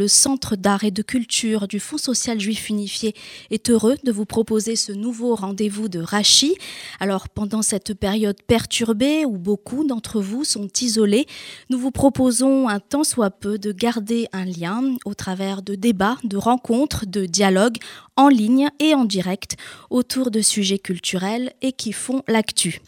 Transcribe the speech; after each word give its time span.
Le 0.00 0.06
Centre 0.06 0.54
d'art 0.54 0.84
et 0.84 0.92
de 0.92 1.02
culture 1.02 1.66
du 1.66 1.80
Fonds 1.80 1.98
social 1.98 2.38
juif 2.38 2.68
unifié 2.68 3.16
est 3.50 3.68
heureux 3.68 3.96
de 4.04 4.12
vous 4.12 4.26
proposer 4.26 4.76
ce 4.76 4.92
nouveau 4.92 5.34
rendez-vous 5.34 5.88
de 5.88 5.98
Rachi. 5.98 6.54
Alors 7.00 7.28
pendant 7.28 7.62
cette 7.62 7.94
période 7.94 8.40
perturbée 8.46 9.24
où 9.24 9.38
beaucoup 9.38 9.84
d'entre 9.84 10.20
vous 10.20 10.44
sont 10.44 10.68
isolés, 10.80 11.26
nous 11.68 11.80
vous 11.80 11.90
proposons 11.90 12.68
un 12.68 12.78
tant 12.78 13.02
soit 13.02 13.32
peu 13.32 13.58
de 13.58 13.72
garder 13.72 14.28
un 14.32 14.44
lien 14.44 14.84
au 15.04 15.14
travers 15.14 15.62
de 15.62 15.74
débats, 15.74 16.18
de 16.22 16.36
rencontres, 16.36 17.04
de 17.04 17.26
dialogues 17.26 17.78
en 18.14 18.28
ligne 18.28 18.68
et 18.78 18.94
en 18.94 19.04
direct 19.04 19.56
autour 19.90 20.30
de 20.30 20.42
sujets 20.42 20.78
culturels 20.78 21.52
et 21.60 21.72
qui 21.72 21.90
font 21.90 22.22
l'actu. 22.28 22.80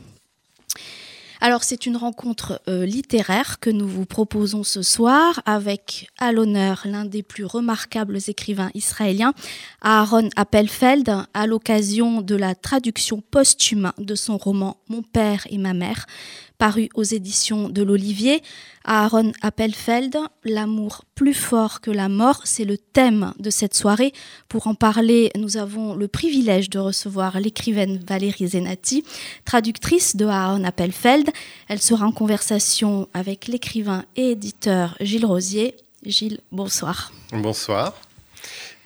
Alors 1.40 1.64
c'est 1.64 1.86
une 1.86 1.98
rencontre 1.98 2.62
euh, 2.68 2.86
littéraire 2.86 3.60
que 3.60 3.70
nous 3.70 3.88
vous 3.88 4.06
proposons 4.06 4.64
ce 4.64 4.82
soir 4.82 5.42
avec 5.46 6.10
à 6.18 6.32
l'honneur 6.32 6.82
l'un 6.86 7.06
des 7.06 7.22
plus 7.22 7.46
remarquables 7.46 8.18
écrivains 8.28 8.72
israéliens, 8.74 9.34
Aaron 9.82 10.30
Appelfeld, 10.36 11.16
à 11.34 11.48
l'occasion 11.48 12.22
de 12.22 12.36
la 12.36 12.56
traduction 12.56 13.22
posthume 13.22 13.92
de 14.00 14.16
son 14.16 14.38
roman 14.38 14.78
Mon 14.90 15.04
père 15.04 15.46
et 15.50 15.60
ma 15.60 15.74
mère, 15.74 16.08
paru 16.58 16.90
aux 16.96 17.04
éditions 17.04 17.70
de 17.70 17.84
l'Olivier. 17.84 18.42
Aaron 18.86 19.32
Appelfeld, 19.42 20.18
L'amour 20.44 21.04
plus 21.16 21.34
fort 21.34 21.82
que 21.82 21.92
la 21.92 22.10
mort, 22.10 22.42
c'est 22.46 22.64
le 22.64 22.78
thème 22.78 23.34
de 23.40 23.50
cette 23.50 23.74
soirée. 23.74 24.14
Pour 24.48 24.68
en 24.68 24.76
parler, 24.76 25.32
nous 25.36 25.58
avons 25.58 25.96
le 25.96 26.08
privilège 26.08 26.70
de 26.70 26.80
recevoir 26.80 27.40
l'écrivaine 27.40 28.00
Valérie 28.08 28.48
Zenati, 28.48 29.04
traductrice 29.46 30.16
de 30.16 30.26
Aaron 30.26 30.64
Appelfeld. 30.64 31.30
Elle 31.68 31.82
sera 31.82 32.06
en 32.06 32.12
conversation 32.12 33.08
avec 33.14 33.48
l'écrivain 33.48 34.06
et 34.16 34.32
éditeur 34.32 34.96
Gilles 35.02 35.26
Rosier. 35.26 35.76
Gilles, 36.06 36.40
bonsoir. 36.52 37.12
Bonsoir. 37.32 37.94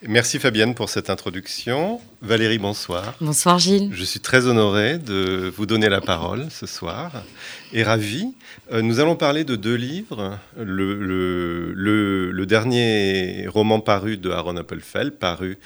Merci 0.01 0.39
Fabienne 0.39 0.73
pour 0.73 0.89
cette 0.89 1.09
introduction. 1.09 2.01
Valérie, 2.23 2.59
bonsoir. 2.59 3.15
Bonsoir 3.19 3.57
Gilles. 3.57 3.89
Je 3.93 4.03
suis 4.03 4.19
très 4.19 4.45
honoré 4.45 4.99
de 4.99 5.51
vous 5.57 5.65
donner 5.65 5.89
la 5.89 6.01
parole 6.01 6.45
ce 6.51 6.67
soir 6.67 7.23
et 7.73 7.81
ravi. 7.81 8.35
Euh, 8.71 8.83
nous 8.83 8.99
allons 8.99 9.15
parler 9.15 9.43
de 9.43 9.55
deux 9.55 9.73
livres. 9.73 10.37
Le, 10.55 11.73
le 11.73 12.45
dernier 12.45 13.47
roman 13.47 13.79
paru 13.79 14.17
de 14.17 14.29
Aaron 14.29 14.57
Appelfeld, 14.57 15.13
paru 15.13 15.57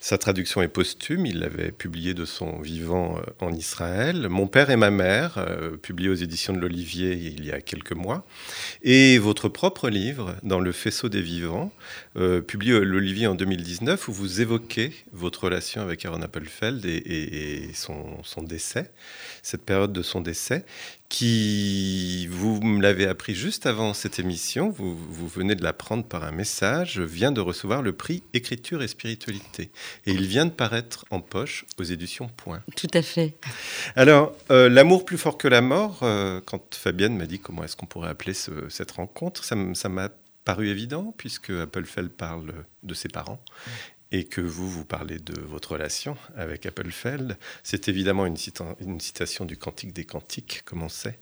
sa 0.00 0.18
traduction 0.18 0.60
est 0.62 0.68
posthume, 0.68 1.26
il 1.26 1.38
l'avait 1.38 1.70
publié 1.70 2.12
de 2.12 2.24
son 2.24 2.60
vivant 2.60 3.16
euh, 3.16 3.46
en 3.46 3.52
Israël. 3.52 4.26
Mon 4.28 4.48
père 4.48 4.68
et 4.70 4.76
ma 4.76 4.90
mère, 4.90 5.34
euh, 5.38 5.76
publié 5.76 6.10
aux 6.10 6.14
éditions 6.14 6.52
de 6.52 6.58
l'Olivier 6.58 7.12
il 7.12 7.46
y 7.46 7.52
a 7.52 7.60
quelques 7.60 7.92
mois. 7.92 8.26
Et 8.82 9.18
votre 9.18 9.48
propre 9.48 9.88
livre, 9.88 10.34
Dans 10.42 10.58
le 10.60 10.72
faisceau 10.72 11.08
des 11.08 11.22
vivants, 11.22 11.72
publié 12.46 12.76
à 12.76 12.80
l'Olivier 12.80 13.26
en 13.26 13.34
2019, 13.34 14.08
où 14.08 14.12
vous 14.12 14.40
évoquez 14.40 14.92
votre 15.12 15.44
relation 15.44 15.80
avec 15.80 16.01
Aaron 16.04 16.22
Appelfeld 16.22 16.84
et, 16.84 17.70
son, 17.74 18.42
décès, 18.42 18.90
cette 19.42 19.62
période 19.62 19.92
de 19.92 20.02
son 20.02 20.20
décès, 20.20 20.64
qui, 21.08 22.26
vous 22.30 22.60
me 22.62 22.80
l'avez 22.80 23.06
appris 23.06 23.34
juste 23.34 23.66
avant 23.66 23.92
cette 23.92 24.18
émission, 24.18 24.70
vous, 24.70 24.96
vous 24.96 25.28
venez 25.28 25.54
de 25.54 25.62
l'apprendre 25.62 26.04
par 26.04 26.24
un 26.24 26.32
message, 26.32 27.00
vient 27.00 27.32
de 27.32 27.40
recevoir 27.40 27.82
le 27.82 27.92
prix 27.92 28.22
Écriture 28.32 28.82
et 28.82 28.88
Spiritualité. 28.88 29.70
Et 30.06 30.12
il 30.12 30.26
vient 30.26 30.46
de 30.46 30.50
paraître 30.50 31.04
en 31.10 31.20
poche 31.20 31.66
aux 31.78 31.84
éditions 31.84 32.28
Point. 32.36 32.62
Tout 32.76 32.90
à 32.94 33.02
fait. 33.02 33.34
Alors, 33.96 34.34
euh, 34.50 34.68
L'amour 34.68 35.04
plus 35.04 35.18
fort 35.18 35.36
que 35.36 35.48
la 35.48 35.60
mort, 35.60 36.00
euh, 36.02 36.40
quand 36.44 36.74
Fabienne 36.74 37.16
m'a 37.16 37.26
dit 37.26 37.38
comment 37.38 37.62
est-ce 37.62 37.76
qu'on 37.76 37.86
pourrait 37.86 38.08
appeler 38.08 38.34
cette 38.34 38.90
rencontre, 38.92 39.44
ça 39.44 39.54
m'a 39.88 40.08
paru 40.44 40.68
évident, 40.68 41.14
puisque 41.16 41.50
Appelfeld 41.50 42.10
parle 42.10 42.52
de 42.82 42.94
ses 42.94 43.08
parents 43.08 43.42
et 44.12 44.24
que 44.24 44.42
vous, 44.42 44.70
vous 44.70 44.84
parlez 44.84 45.18
de 45.18 45.40
votre 45.40 45.72
relation 45.72 46.16
avec 46.36 46.66
Appelfeld. 46.66 47.36
C'est 47.62 47.88
évidemment 47.88 48.26
une, 48.26 48.36
citation 48.36 49.46
du 49.46 49.56
Cantique 49.56 49.94
des 49.94 50.04
Cantiques, 50.04 50.62
comme 50.66 50.82
on 50.82 50.90
sait. 50.90 51.18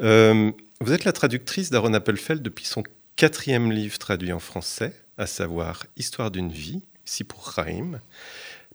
Euh, 0.00 0.50
vous 0.80 0.92
êtes 0.92 1.04
la 1.04 1.12
traductrice 1.12 1.70
d'Aaron 1.70 1.94
Appelfeld 1.94 2.42
depuis 2.42 2.64
son 2.64 2.82
quatrième 3.14 3.70
livre 3.70 3.96
traduit 3.98 4.32
en 4.32 4.40
français, 4.40 4.92
à 5.16 5.26
savoir 5.26 5.86
Histoire 5.96 6.32
d'une 6.32 6.50
vie, 6.50 6.82
si 7.04 7.22
pour 7.22 7.44
Raïm, 7.44 8.00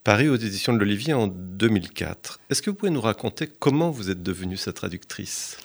paru 0.06 0.30
aux 0.30 0.38
éditions 0.38 0.72
de 0.72 0.80
l'Olivier 0.80 1.14
en 1.14 1.28
2004. 1.28 2.40
Est-ce 2.50 2.62
que 2.62 2.70
vous 2.70 2.76
pouvez 2.78 2.92
nous 2.92 3.02
raconter 3.02 3.48
comment 3.48 3.92
vous 3.92 4.10
êtes 4.10 4.24
devenue 4.24 4.56
sa 4.56 4.72
traductrice? 4.72 5.58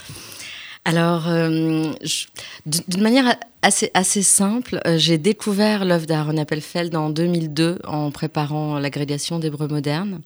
Alors, 0.84 1.28
euh, 1.28 1.92
d'une 2.66 3.02
manière 3.02 3.36
assez, 3.62 3.90
assez 3.94 4.22
simple, 4.22 4.80
euh, 4.84 4.98
j'ai 4.98 5.16
découvert 5.16 5.84
l'œuvre 5.84 6.06
d'Aaron 6.06 6.36
Appelfeld 6.36 6.94
en 6.96 7.10
2002 7.10 7.78
en 7.84 8.10
préparant 8.10 8.80
l'agrégation 8.80 9.38
d'hébreu 9.38 9.68
moderne. 9.68 10.22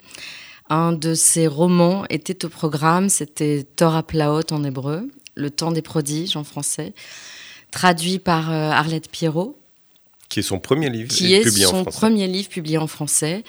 Un 0.70 0.92
de 0.92 1.14
ses 1.14 1.46
romans 1.46 2.06
était 2.08 2.44
au 2.46 2.48
programme, 2.48 3.10
c'était 3.10 3.66
Torah 3.76 4.02
Plaot 4.02 4.50
en 4.50 4.64
hébreu, 4.64 5.08
Le 5.34 5.50
temps 5.50 5.72
des 5.72 5.82
prodiges 5.82 6.36
en 6.36 6.44
français, 6.44 6.94
traduit 7.70 8.18
par 8.18 8.50
euh, 8.50 8.70
Arlette 8.70 9.10
Pierrot. 9.10 9.58
Qui 10.30 10.40
est 10.40 10.42
son 10.42 10.58
premier 10.58 10.88
livre 10.88 11.08
qui 11.08 11.34
est 11.34 11.48
son 11.48 11.84
premier 11.84 12.26
livre 12.26 12.48
publié 12.48 12.78
en 12.78 12.86
français. 12.86 13.44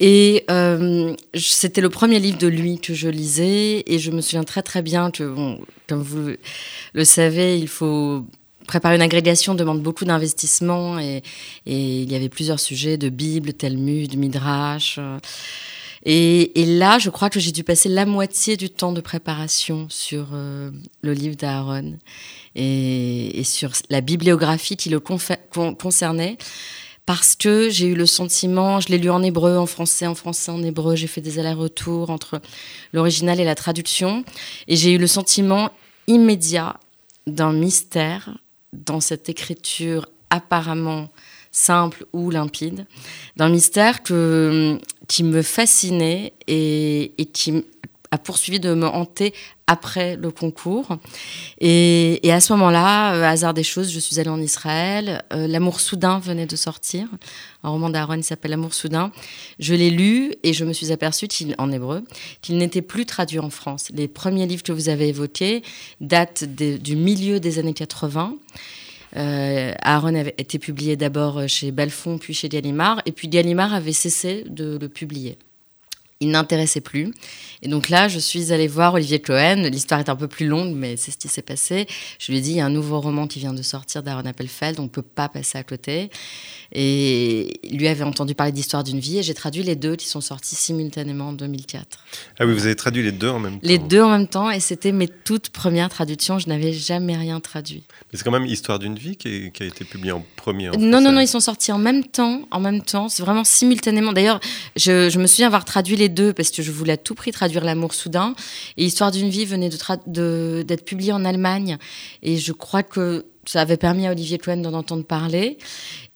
Et 0.00 0.44
euh, 0.50 1.14
c'était 1.34 1.80
le 1.80 1.88
premier 1.88 2.18
livre 2.18 2.38
de 2.38 2.48
lui 2.48 2.80
que 2.80 2.94
je 2.94 3.08
lisais, 3.08 3.84
et 3.86 3.98
je 3.98 4.10
me 4.10 4.20
souviens 4.20 4.44
très 4.44 4.62
très 4.62 4.82
bien 4.82 5.10
que, 5.10 5.56
comme 5.88 6.02
vous 6.02 6.32
le 6.92 7.04
savez, 7.04 7.58
il 7.58 7.68
faut 7.68 8.24
préparer 8.66 8.96
une 8.96 9.02
agrégation 9.02 9.54
demande 9.54 9.82
beaucoup 9.82 10.04
d'investissement, 10.04 10.98
et, 10.98 11.22
il 11.66 12.10
y 12.10 12.16
avait 12.16 12.28
plusieurs 12.28 12.60
sujets 12.60 12.96
de 12.96 13.08
Bible, 13.08 13.52
Talmud, 13.52 14.16
Midrash. 14.16 14.98
Et, 16.06 16.52
là, 16.66 16.98
je 16.98 17.08
crois 17.08 17.30
que 17.30 17.40
j'ai 17.40 17.52
dû 17.52 17.64
passer 17.64 17.88
la 17.88 18.04
moitié 18.04 18.56
du 18.56 18.70
temps 18.70 18.92
de 18.92 19.00
préparation 19.00 19.86
sur 19.88 20.28
euh, 20.32 20.70
le 21.02 21.12
livre 21.12 21.36
d'Aaron 21.36 21.94
et, 22.56 23.42
sur 23.44 23.72
la 23.90 24.00
bibliographie 24.00 24.76
qui 24.76 24.90
le 24.90 25.00
concernait. 25.00 26.36
Parce 27.06 27.36
que 27.36 27.68
j'ai 27.68 27.86
eu 27.88 27.94
le 27.94 28.06
sentiment, 28.06 28.80
je 28.80 28.88
l'ai 28.88 28.98
lu 28.98 29.10
en 29.10 29.22
hébreu, 29.22 29.58
en 29.58 29.66
français, 29.66 30.06
en 30.06 30.14
français, 30.14 30.50
en 30.50 30.62
hébreu, 30.62 30.96
j'ai 30.96 31.06
fait 31.06 31.20
des 31.20 31.38
allers-retours 31.38 32.08
entre 32.08 32.40
l'original 32.92 33.40
et 33.40 33.44
la 33.44 33.54
traduction, 33.54 34.24
et 34.68 34.76
j'ai 34.76 34.92
eu 34.92 34.98
le 34.98 35.06
sentiment 35.06 35.70
immédiat 36.06 36.80
d'un 37.26 37.52
mystère 37.52 38.36
dans 38.72 39.00
cette 39.00 39.28
écriture 39.28 40.08
apparemment 40.30 41.10
simple 41.52 42.06
ou 42.12 42.30
limpide, 42.30 42.86
d'un 43.36 43.48
mystère 43.48 44.02
qui 44.02 45.22
me 45.22 45.42
fascinait 45.42 46.32
et, 46.48 47.12
et 47.18 47.26
qui 47.26 47.64
a 48.10 48.18
poursuivi 48.18 48.60
de 48.60 48.74
me 48.74 48.86
hanter 48.86 49.34
après 49.66 50.16
le 50.16 50.30
concours. 50.30 50.98
Et, 51.60 52.20
à 52.30 52.40
ce 52.40 52.52
moment-là, 52.52 53.14
euh, 53.14 53.24
hasard 53.24 53.54
des 53.54 53.62
choses, 53.62 53.90
je 53.90 53.98
suis 53.98 54.20
allée 54.20 54.30
en 54.30 54.40
Israël. 54.40 55.22
Euh, 55.32 55.46
L'amour 55.46 55.80
soudain 55.80 56.18
venait 56.18 56.46
de 56.46 56.56
sortir. 56.56 57.08
Un 57.62 57.70
roman 57.70 57.90
d'Aaron 57.90 58.20
s'appelle 58.22 58.50
L'amour 58.50 58.74
soudain. 58.74 59.10
Je 59.58 59.74
l'ai 59.74 59.90
lu 59.90 60.34
et 60.42 60.52
je 60.52 60.64
me 60.64 60.72
suis 60.72 60.92
aperçue, 60.92 61.28
en 61.58 61.72
hébreu, 61.72 62.04
qu'il 62.42 62.58
n'était 62.58 62.82
plus 62.82 63.06
traduit 63.06 63.38
en 63.38 63.50
France. 63.50 63.88
Les 63.94 64.08
premiers 64.08 64.46
livres 64.46 64.62
que 64.62 64.72
vous 64.72 64.88
avez 64.88 65.08
évoqués 65.08 65.62
datent 66.00 66.44
du 66.44 66.96
milieu 66.96 67.40
des 67.40 67.58
années 67.58 67.74
80. 67.74 68.36
Euh, 69.16 69.72
Aaron 69.80 70.14
avait 70.14 70.34
été 70.38 70.58
publié 70.58 70.96
d'abord 70.96 71.48
chez 71.48 71.70
Balfond, 71.70 72.18
puis 72.18 72.34
chez 72.34 72.48
Gallimard, 72.48 73.00
et 73.06 73.12
puis 73.12 73.28
Gallimard 73.28 73.72
avait 73.72 73.92
cessé 73.92 74.44
de 74.48 74.76
le 74.76 74.88
publier. 74.88 75.38
Il 76.20 76.30
n'intéressait 76.30 76.80
plus. 76.80 77.12
Et 77.64 77.68
donc 77.68 77.88
là, 77.88 78.08
je 78.08 78.18
suis 78.18 78.52
allée 78.52 78.68
voir 78.68 78.92
Olivier 78.92 79.20
Cohen. 79.20 79.68
L'histoire 79.72 79.98
est 79.98 80.10
un 80.10 80.16
peu 80.16 80.28
plus 80.28 80.46
longue, 80.46 80.74
mais 80.76 80.96
c'est 80.98 81.10
ce 81.10 81.16
qui 81.16 81.28
s'est 81.28 81.42
passé. 81.42 81.86
Je 82.18 82.30
lui 82.30 82.38
ai 82.38 82.40
dit, 82.42 82.50
il 82.50 82.56
y 82.56 82.60
a 82.60 82.66
un 82.66 82.70
nouveau 82.70 83.00
roman 83.00 83.26
qui 83.26 83.38
vient 83.38 83.54
de 83.54 83.62
sortir 83.62 84.02
d'Aaron 84.02 84.26
Appelfeld, 84.26 84.78
on 84.80 84.84
ne 84.84 84.88
peut 84.88 85.00
pas 85.02 85.30
passer 85.30 85.56
à 85.56 85.62
côté. 85.62 86.10
Et 86.72 87.60
lui 87.70 87.88
avait 87.88 88.04
entendu 88.04 88.34
parler 88.34 88.52
d'Histoire 88.52 88.84
d'une 88.84 88.98
vie 88.98 89.18
et 89.18 89.22
j'ai 89.22 89.32
traduit 89.32 89.62
les 89.62 89.76
deux 89.76 89.96
qui 89.96 90.08
sont 90.08 90.20
sortis 90.20 90.56
simultanément 90.56 91.28
en 91.28 91.32
2004. 91.32 91.98
Ah 92.38 92.46
oui, 92.46 92.52
vous 92.52 92.66
avez 92.66 92.74
traduit 92.74 93.02
les 93.02 93.12
deux 93.12 93.28
en 93.28 93.38
même 93.38 93.54
temps 93.54 93.60
Les 93.62 93.78
deux 93.78 94.02
en 94.02 94.10
même 94.10 94.26
temps 94.26 94.50
et 94.50 94.60
c'était 94.60 94.92
mes 94.92 95.08
toutes 95.08 95.50
premières 95.50 95.88
traductions. 95.88 96.38
Je 96.38 96.48
n'avais 96.48 96.72
jamais 96.72 97.16
rien 97.16 97.40
traduit. 97.40 97.84
Mais 98.12 98.18
c'est 98.18 98.24
quand 98.24 98.30
même 98.30 98.44
Histoire 98.44 98.78
d'une 98.78 98.96
vie 98.96 99.16
qui, 99.16 99.50
a 99.58 99.64
été 99.64 99.84
publié 99.84 100.12
en 100.12 100.24
premier. 100.36 100.68
non, 100.76 101.00
non, 101.00 101.12
non, 101.12 101.20
ils 101.20 101.28
sont 101.28 101.40
sortis 101.40 101.72
en 101.72 101.78
même 101.78 102.04
temps. 102.04 102.42
En 102.50 102.60
même 102.60 102.82
temps, 102.82 103.08
c'est 103.08 103.22
vraiment 103.22 103.44
simultanément. 103.44 104.12
D'ailleurs, 104.12 104.40
je, 104.76 105.18
me 105.18 105.26
souviens 105.26 105.46
avoir 105.46 105.64
traduit 105.64 105.96
les 105.96 106.08
deux 106.08 106.32
parce 106.32 106.50
que 106.50 106.62
je 106.62 106.70
voulais 106.70 106.94
à 106.94 106.96
tout 106.96 107.14
prix 107.14 107.32
traduire 107.32 107.53
L'amour 107.62 107.94
soudain. 107.94 108.34
Et 108.76 108.84
Histoire 108.84 109.10
d'une 109.10 109.28
vie 109.28 109.44
venait 109.44 109.68
d'être 109.68 109.98
de, 110.06 110.64
publié 110.84 111.12
en 111.12 111.24
Allemagne. 111.24 111.78
Et 112.22 112.36
je 112.36 112.52
crois 112.52 112.82
que 112.82 113.26
ça 113.46 113.60
avait 113.60 113.76
permis 113.76 114.06
à 114.06 114.12
Olivier 114.12 114.38
Cohen 114.38 114.58
d'en 114.58 114.72
entendre 114.72 115.04
parler. 115.04 115.58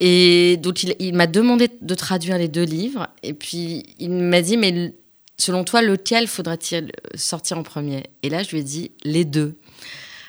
Et 0.01 0.57
donc, 0.59 0.83
il, 0.83 1.15
m'a 1.15 1.27
demandé 1.27 1.69
de 1.81 1.95
traduire 1.95 2.39
les 2.39 2.49
deux 2.49 2.65
livres. 2.65 3.09
Et 3.23 3.35
puis, 3.35 3.85
il 3.99 4.11
m'a 4.11 4.41
dit, 4.41 4.57
mais 4.57 4.95
selon 5.37 5.65
toi, 5.65 5.83
lequel 5.83 6.27
faudrait-il 6.27 6.91
sortir 7.15 7.59
en 7.59 7.63
premier? 7.63 8.05
Et 8.23 8.31
là, 8.31 8.43
je 8.43 8.51
lui 8.51 8.59
ai 8.59 8.65
dit, 8.65 8.91
les 9.05 9.25
deux. 9.25 9.57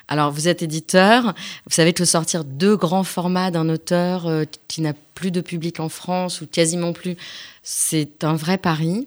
Alors, 0.10 0.32
vous 0.32 0.48
êtes 0.48 0.64
éditeur, 0.64 1.36
vous 1.68 1.74
savez 1.76 1.94
que 1.94 2.04
sortir 2.04 2.44
deux 2.44 2.76
grands 2.76 3.04
formats 3.04 3.52
d'un 3.52 3.70
auteur 3.70 4.26
euh, 4.26 4.44
qui 4.68 4.82
n'a 4.82 4.94
plus 5.14 5.30
de 5.30 5.40
public 5.40 5.80
en 5.80 5.88
France 5.88 6.42
ou 6.42 6.48
quasiment 6.48 6.94
plus, 6.94 7.16
c'est 7.62 8.24
un 8.24 8.36
vrai 8.36 8.58
pari. 8.58 9.06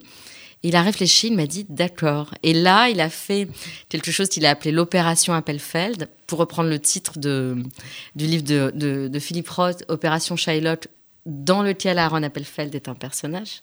Il 0.62 0.76
a 0.76 0.82
réfléchi, 0.82 1.28
il 1.28 1.36
m'a 1.36 1.46
dit 1.46 1.66
d'accord. 1.68 2.34
Et 2.42 2.52
là, 2.52 2.88
il 2.88 3.00
a 3.00 3.10
fait 3.10 3.48
quelque 3.88 4.10
chose 4.10 4.28
qu'il 4.28 4.46
a 4.46 4.50
appelé 4.50 4.70
l'opération 4.70 5.34
Appelfeld, 5.34 6.08
pour 6.26 6.38
reprendre 6.38 6.70
le 6.70 6.78
titre 6.78 7.18
de, 7.18 7.56
du 8.16 8.26
livre 8.26 8.44
de, 8.44 9.08
de, 9.08 9.18
Philippe 9.18 9.50
Roth, 9.50 9.84
Opération 9.88 10.36
Shylock, 10.36 10.88
dans 11.26 11.62
lequel 11.62 11.98
Aaron 11.98 12.22
Appelfeld 12.22 12.74
est 12.74 12.88
un 12.88 12.94
personnage. 12.94 13.62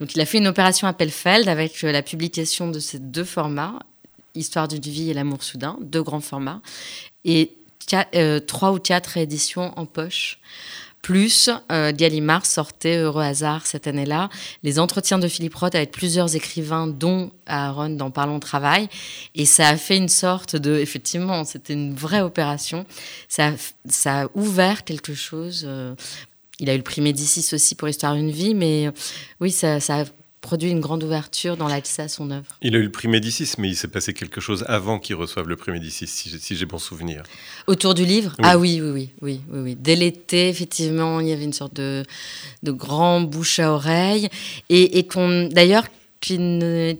Donc 0.00 0.14
il 0.14 0.20
a 0.20 0.26
fait 0.26 0.38
une 0.38 0.48
opération 0.48 0.88
Appelfeld 0.88 1.48
avec 1.48 1.80
la 1.82 2.02
publication 2.02 2.68
de 2.68 2.80
ces 2.80 2.98
deux 2.98 3.24
formats, 3.24 3.78
Histoire 4.34 4.68
d'une 4.68 4.80
vie 4.80 5.10
et 5.10 5.14
L'amour 5.14 5.42
soudain, 5.42 5.76
deux 5.80 6.02
grands 6.02 6.20
formats, 6.20 6.62
et 7.24 7.56
euh, 8.14 8.40
trois 8.40 8.72
ou 8.72 8.78
quatre 8.78 9.16
éditions 9.16 9.72
en 9.78 9.86
poche. 9.86 10.38
Plus, 11.02 11.48
euh, 11.72 11.92
Gallimard 11.92 12.44
sortait, 12.44 12.98
heureux 12.98 13.22
hasard, 13.22 13.66
cette 13.66 13.86
année-là, 13.86 14.28
les 14.62 14.78
entretiens 14.78 15.18
de 15.18 15.28
Philippe 15.28 15.54
Roth 15.54 15.74
avec 15.74 15.92
plusieurs 15.92 16.36
écrivains, 16.36 16.86
dont 16.86 17.30
Aaron 17.46 17.90
dans 17.90 18.10
Parlons 18.10 18.38
Travail. 18.40 18.88
Et 19.34 19.46
ça 19.46 19.68
a 19.68 19.76
fait 19.76 19.96
une 19.96 20.08
sorte 20.08 20.56
de. 20.56 20.76
Effectivement, 20.76 21.44
c'était 21.44 21.72
une 21.72 21.94
vraie 21.94 22.20
opération. 22.20 22.84
Ça, 23.28 23.52
ça 23.88 24.22
a 24.22 24.26
ouvert 24.34 24.84
quelque 24.84 25.14
chose. 25.14 25.64
Euh, 25.66 25.94
il 26.58 26.68
a 26.68 26.74
eu 26.74 26.76
le 26.76 26.82
prix 26.82 27.00
Médicis 27.00 27.54
aussi 27.54 27.74
pour 27.74 27.88
Histoire 27.88 28.14
d'une 28.14 28.30
vie, 28.30 28.54
mais 28.54 28.88
euh, 28.88 28.92
oui, 29.40 29.50
ça, 29.50 29.80
ça 29.80 30.00
a 30.00 30.04
produit 30.40 30.70
une 30.70 30.80
grande 30.80 31.04
ouverture 31.04 31.56
dans 31.56 31.68
l'accès 31.68 32.02
à 32.02 32.08
son 32.08 32.30
œuvre. 32.30 32.46
Il 32.62 32.74
a 32.74 32.78
eu 32.78 32.82
le 32.82 32.90
prix 32.90 33.08
Médicis, 33.08 33.52
mais 33.58 33.68
il 33.68 33.76
s'est 33.76 33.88
passé 33.88 34.14
quelque 34.14 34.40
chose 34.40 34.64
avant 34.68 34.98
qu'il 34.98 35.16
reçoive 35.16 35.48
le 35.48 35.56
prix 35.56 35.72
Médicis, 35.72 36.06
si, 36.06 36.56
j'ai 36.56 36.66
bon 36.66 36.78
souvenir. 36.78 37.22
Autour 37.66 37.94
du 37.94 38.04
livre? 38.04 38.34
Ah 38.42 38.58
oui, 38.58 38.80
oui, 38.82 38.90
oui, 38.90 39.10
oui, 39.20 39.40
oui, 39.50 39.60
oui. 39.60 39.76
Dès 39.78 39.96
l'été, 39.96 40.48
effectivement, 40.48 41.20
il 41.20 41.28
y 41.28 41.32
avait 41.32 41.44
une 41.44 41.52
sorte 41.52 41.74
de, 41.74 42.04
de 42.62 42.72
grand 42.72 43.20
bouche 43.20 43.58
à 43.58 43.72
oreille, 43.72 44.28
et, 44.68 44.98
et 44.98 45.06
qu'on, 45.06 45.48
d'ailleurs, 45.48 45.84
qui 46.20 46.38
ne, 46.38 46.94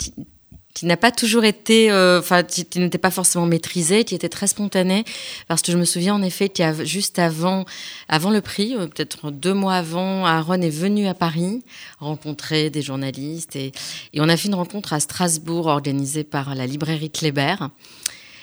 qui 0.74 0.86
n'a 0.86 0.96
pas 0.96 1.10
toujours 1.10 1.44
été, 1.44 1.90
euh, 1.90 2.20
enfin, 2.20 2.42
qui, 2.42 2.66
n'était 2.78 2.98
pas 2.98 3.10
forcément 3.10 3.46
maîtrisé, 3.46 4.04
qui 4.04 4.14
était 4.14 4.28
très 4.28 4.46
spontané, 4.46 5.04
parce 5.48 5.62
que 5.62 5.72
je 5.72 5.76
me 5.76 5.84
souviens 5.84 6.14
en 6.14 6.22
effet 6.22 6.48
qu'il 6.48 6.64
y 6.64 6.68
a 6.68 6.84
juste 6.84 7.18
avant, 7.18 7.64
avant 8.08 8.30
le 8.30 8.40
prix, 8.40 8.74
euh, 8.76 8.86
peut-être 8.86 9.30
deux 9.30 9.54
mois 9.54 9.74
avant, 9.74 10.24
Aaron 10.24 10.60
est 10.60 10.70
venu 10.70 11.08
à 11.08 11.14
Paris 11.14 11.62
rencontrer 11.98 12.70
des 12.70 12.82
journalistes 12.82 13.56
et, 13.56 13.72
on 14.16 14.28
a 14.28 14.36
fait 14.36 14.48
une 14.48 14.54
rencontre 14.54 14.92
à 14.92 15.00
Strasbourg 15.00 15.66
organisée 15.66 16.24
par 16.24 16.54
la 16.54 16.66
librairie 16.66 17.10
Kléber. 17.10 17.56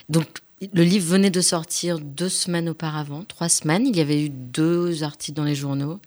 Donc 0.09 0.27
le 0.73 0.83
livre 0.83 1.05
venait 1.05 1.29
de 1.29 1.41
sortir 1.41 1.99
deux 1.99 2.29
semaines 2.29 2.69
auparavant, 2.69 3.23
trois 3.27 3.49
semaines. 3.49 3.85
Il 3.85 3.95
y 3.95 4.01
avait 4.01 4.23
eu 4.23 4.29
deux 4.29 5.03
articles 5.03 5.35
dans 5.35 5.43
les 5.43 5.55
journaux 5.55 5.99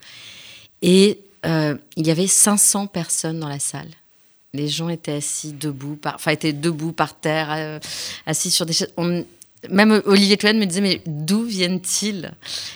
et 0.83 1.21
euh, 1.47 1.77
il 1.97 2.07
y 2.07 2.11
avait 2.11 2.27
500 2.27 2.89
personnes 2.89 3.39
dans 3.39 3.49
la 3.49 3.61
salle. 3.61 3.89
Les 4.53 4.69
gens 4.69 4.89
étaient 4.89 5.13
assis 5.13 5.53
debout, 5.53 5.97
par, 5.97 6.17
enfin 6.17 6.33
étaient 6.33 6.53
debout 6.53 6.93
par 6.93 7.19
terre, 7.19 7.53
euh, 7.53 7.79
assis 8.27 8.51
sur 8.51 8.67
des 8.67 8.73
chaises. 8.73 8.93
même 9.71 10.03
Olivier 10.07 10.37
Cohen 10.37 10.55
me 10.55 10.67
disait 10.67 10.81
mais 10.81 11.03
d'où 11.07 11.45
viennent-ils? 11.45 12.33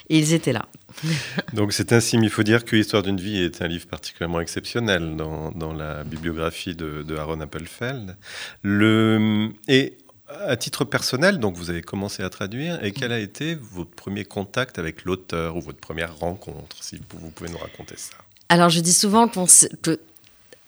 Et 0.09 0.19
ils 0.19 0.33
étaient 0.33 0.53
là. 0.53 0.67
Donc 1.53 1.73
c'est 1.73 1.93
ainsi, 1.93 2.19
mais 2.19 2.27
il 2.27 2.31
faut 2.31 2.43
dire 2.43 2.65
que 2.65 2.77
Histoire 2.77 3.03
d'une 3.03 3.21
vie 3.21 3.39
est 3.39 3.63
un 3.63 3.69
livre 3.69 3.87
particulièrement 3.87 4.41
exceptionnel 4.41 5.17
dans, 5.17 5.51
dans 5.53 5.73
la 5.73 6.05
bibliographie 6.05 6.75
de, 6.75 7.03
de, 7.03 7.17
Aaron 7.17 7.41
Appelfeld. 7.41 8.17
Le, 8.63 9.51
et 9.69 9.99
à 10.29 10.57
titre 10.57 10.85
personnel, 10.85 11.39
donc 11.39 11.57
vous 11.57 11.71
avez 11.71 11.83
commencé 11.83 12.23
à 12.23 12.31
traduire, 12.31 12.83
et 12.85 12.93
quel 12.93 13.13
a 13.13 13.19
été 13.19 13.55
votre 13.55 13.91
premier 13.91 14.25
contact 14.25 14.79
avec 14.79 15.05
l'auteur 15.05 15.57
ou 15.57 15.61
votre 15.61 15.79
première 15.79 16.17
rencontre, 16.17 16.77
si 16.81 17.01
vous 17.21 17.31
pouvez 17.31 17.51
nous 17.51 17.59
raconter 17.59 17.95
ça? 17.97 18.17
Alors 18.49 18.71
je 18.71 18.81
dis 18.81 18.93
souvent 18.93 19.29
que 19.29 19.99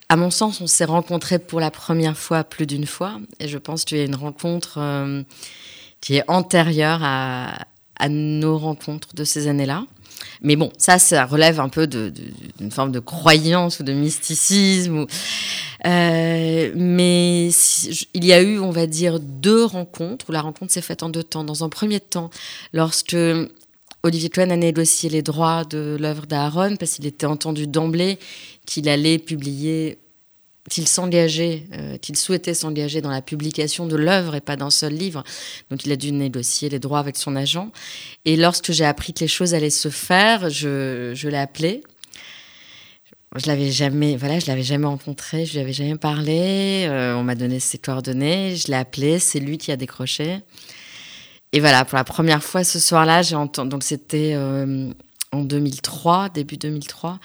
à 0.09 0.17
mon 0.17 0.31
sens, 0.31 0.61
on 0.61 0.67
s'est 0.67 0.85
rencontrés 0.85 1.39
pour 1.39 1.61
la 1.61 1.71
première 1.71 2.17
fois 2.17 2.45
plus 2.45 2.67
d'une 2.67 2.87
fois. 2.87 3.19
Et 3.41 3.49
je 3.49 3.59
pense 3.59 3.85
qu'il 3.85 3.99
y 3.99 4.01
a 4.01 4.05
une 4.05 4.15
rencontre 4.15 4.79
euh, 4.79 5.23
qui 6.01 6.17
est 6.17 6.25
antérieure 6.29 7.01
à, 7.03 7.67
nos 8.09 8.59
rencontres 8.59 9.15
de 9.15 9.25
ces 9.25 9.49
années-là. 9.49 9.85
Mais 10.43 10.55
bon, 10.55 10.71
ça, 10.77 10.99
ça 10.99 11.25
relève 11.25 11.61
un 11.61 11.69
peu 11.71 11.87
d'une 11.87 12.71
forme 12.71 12.93
de 12.93 13.01
croyance 13.01 13.81
ou 13.81 13.85
de 13.85 13.93
mysticisme. 13.93 15.07
Euh, 15.87 16.73
mais 16.75 17.49
il 18.15 18.25
y 18.25 18.33
a 18.33 18.43
eu, 18.43 18.59
on 18.59 18.71
va 18.71 18.87
dire, 18.87 19.19
deux 19.19 19.65
rencontres 19.65 20.27
où 20.29 20.33
la 20.33 20.43
rencontre 20.43 20.73
s'est 20.73 20.83
faite 20.83 21.03
en 21.03 21.09
deux 21.09 21.25
temps. 21.25 21.43
Dans 21.43 21.65
un 21.65 21.69
premier 21.69 22.01
temps, 22.01 22.31
lorsque 22.73 23.17
Olivier 24.07 24.29
Cohen 24.29 24.51
a 24.51 24.57
négocié 24.57 25.11
les 25.11 25.23
droits 25.23 25.65
de 25.65 25.97
l'œuvre 25.99 26.27
d'Aaron 26.27 26.77
parce 26.77 26.93
qu'il 26.93 27.07
était 27.07 27.27
entendu 27.27 27.67
d'emblée 27.67 28.19
qu'il 28.67 28.89
allait 28.89 29.19
publier, 29.19 29.99
qu'il 30.69 30.89
s'engageait, 30.89 31.65
euh, 31.73 31.97
qu'il 31.99 32.17
souhaitait 32.17 32.55
s'engager 32.55 33.01
dans 33.01 33.11
la 33.11 33.23
publication 33.23 33.87
de 33.87 33.97
l'œuvre 33.97 34.35
et 34.35 34.41
pas 34.41 34.57
d'un 34.57 34.71
seul 34.71 34.93
livre. 34.93 35.23
Donc 35.71 35.85
il 35.87 35.93
a 35.93 35.97
dû 35.97 36.13
négocier 36.13 36.69
les 36.69 36.79
droits 36.79 36.99
avec 36.99 37.17
son 37.17 37.37
agent. 37.37 37.71
Et 38.25 38.37
lorsque 38.37 38.73
j'ai 38.73 38.85
appris 38.85 39.15
que 39.15 39.21
les 39.21 39.29
choses 39.29 39.55
allaient 39.55 39.71
se 39.71 39.89
faire, 39.89 40.51
je, 40.51 41.29
l'ai 41.29 41.39
appelé. 41.39 41.83
Je 43.37 43.47
l'avais 43.47 43.71
jamais, 43.71 44.17
voilà, 44.17 44.39
je 44.39 44.47
l'avais 44.47 44.63
jamais 44.63 44.87
rencontré, 44.87 45.47
je 45.47 45.53
lui 45.55 45.61
avais 45.61 45.73
jamais 45.73 45.97
parlé. 45.97 46.87
Euh, 46.89 47.15
on 47.15 47.23
m'a 47.23 47.35
donné 47.35 47.61
ses 47.61 47.79
coordonnées, 47.79 48.57
je 48.57 48.69
l'ai 48.69 48.77
appelé, 48.77 49.19
c'est 49.19 49.41
lui 49.41 49.59
qui 49.59 49.71
a 49.73 49.77
décroché. 49.77 50.41
Et 51.53 51.61
voilà, 51.61 51.85
pour 51.85 51.97
la 51.97 52.05
première 52.05 52.43
fois 52.43 52.65
ce 52.65 52.81
soir-là, 52.81 53.23
j'ai 53.23 53.37
entendu. 53.37 53.69
Donc 53.69 53.83
c'était 53.83 54.33
euh, 54.35 54.91
en 55.33 55.43
2003, 55.43 56.31
début 56.31 56.57
2003 56.57 57.21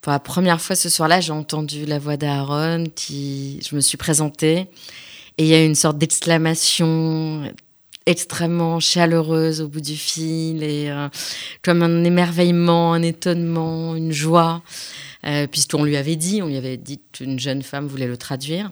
Pour 0.00 0.12
la 0.12 0.18
première 0.18 0.62
fois 0.62 0.76
ce 0.76 0.88
soir-là, 0.88 1.20
j'ai 1.20 1.32
entendu 1.32 1.84
la 1.84 1.98
voix 1.98 2.16
d'Aaron, 2.16 2.84
qui, 2.94 3.60
je 3.68 3.76
me 3.76 3.80
suis 3.80 3.98
présentée, 3.98 4.66
et 5.36 5.44
il 5.44 5.46
y 5.46 5.54
a 5.54 5.62
eu 5.62 5.66
une 5.66 5.74
sorte 5.74 5.98
d'exclamation 5.98 7.52
extrêmement 8.06 8.80
chaleureuse 8.80 9.60
au 9.60 9.68
bout 9.68 9.82
du 9.82 9.96
fil, 9.96 10.62
et 10.62 10.90
euh, 10.90 11.08
comme 11.62 11.82
un 11.82 12.02
émerveillement, 12.04 12.94
un 12.94 13.02
étonnement, 13.02 13.94
une 13.94 14.10
joie, 14.10 14.62
euh, 15.26 15.46
puisqu'on 15.46 15.84
lui 15.84 15.98
avait 15.98 16.16
dit, 16.16 16.40
on 16.40 16.46
lui 16.46 16.56
avait 16.56 16.78
dit 16.78 17.00
qu'une 17.12 17.38
jeune 17.38 17.62
femme 17.62 17.86
voulait 17.86 18.06
le 18.06 18.16
traduire. 18.16 18.70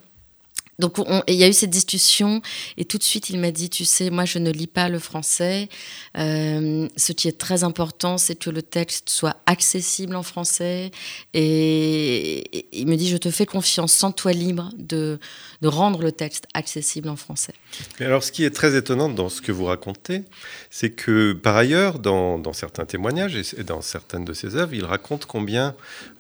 Donc 0.79 0.97
il 1.27 1.35
y 1.35 1.43
a 1.43 1.49
eu 1.49 1.53
cette 1.53 1.71
discussion 1.71 2.41
et 2.77 2.85
tout 2.85 2.99
de 2.99 3.03
suite 3.03 3.31
il 3.31 3.41
m'a 3.41 3.51
dit, 3.51 3.69
tu 3.69 3.85
sais, 3.85 4.11
moi 4.11 4.25
je 4.25 4.39
ne 4.39 4.51
lis 4.51 4.69
pas 4.69 4.89
le 4.89 5.01
français. 5.01 5.69
Euh, 6.17 6.89
ce 6.97 7.13
qui 7.13 7.27
est 7.27 7.39
très 7.39 7.65
important, 7.65 8.17
c'est 8.17 8.37
que 8.37 8.51
le 8.51 8.63
texte 8.63 9.11
soit 9.11 9.37
accessible 9.47 10.15
en 10.15 10.23
français. 10.23 10.93
Et, 11.35 12.69
il 12.73 12.87
me 12.87 12.97
dit, 12.97 13.09
je 13.09 13.17
te 13.17 13.31
fais 13.31 13.47
confiance, 13.47 13.93
sens-toi 13.93 14.33
libre 14.33 14.71
de, 14.77 15.19
de 15.63 15.69
rendre 15.69 16.01
le 16.01 16.13
texte 16.13 16.47
accessible 16.55 17.09
en 17.09 17.17
français. 17.17 17.55
Mais 17.99 18.07
alors 18.07 18.23
ce 18.23 18.31
qui 18.31 18.45
est 18.45 18.55
très 18.55 18.77
étonnant 18.77 19.09
dans 19.09 19.29
ce 19.29 19.43
que 19.43 19.51
vous 19.51 19.65
racontez, 19.65 20.23
c'est 20.71 20.91
que 20.91 21.33
par 21.33 21.57
ailleurs, 21.57 21.99
dans, 21.99 22.39
dans, 22.39 22.53
certains 22.53 22.85
témoignages 22.85 23.37
et 23.37 23.65
dans 23.65 23.81
certaines 23.81 24.25
de 24.25 24.33
ses 24.33 24.55
œuvres, 24.55 24.75
il 24.75 24.85
raconte 24.85 25.27
combien 25.27 25.75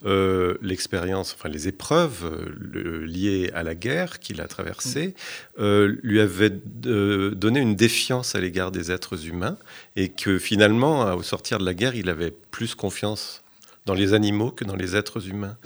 euh, 0.04 0.56
l'expérience, 0.62 1.36
enfin 1.38 1.48
les 1.48 1.68
épreuves 1.68 2.24
euh, 2.24 3.06
liées 3.06 3.50
à 3.54 3.62
la 3.62 3.74
guerre 3.74 4.18
qu'il 4.18 4.40
a 4.40 4.47
traversé, 4.48 5.14
euh, 5.58 5.96
lui 6.02 6.20
avait 6.20 6.52
euh, 6.86 7.30
donné 7.30 7.60
une 7.60 7.76
défiance 7.76 8.34
à 8.34 8.40
l'égard 8.40 8.72
des 8.72 8.90
êtres 8.90 9.26
humains 9.26 9.56
et 9.96 10.08
que 10.08 10.38
finalement, 10.38 11.14
au 11.14 11.22
sortir 11.22 11.58
de 11.58 11.64
la 11.64 11.74
guerre, 11.74 11.94
il 11.94 12.08
avait 12.08 12.32
plus 12.50 12.74
confiance 12.74 13.42
dans 13.86 13.94
les 13.94 14.12
animaux 14.12 14.50
que 14.50 14.64
dans 14.64 14.76
les 14.76 14.96
êtres 14.96 15.28
humains. 15.28 15.56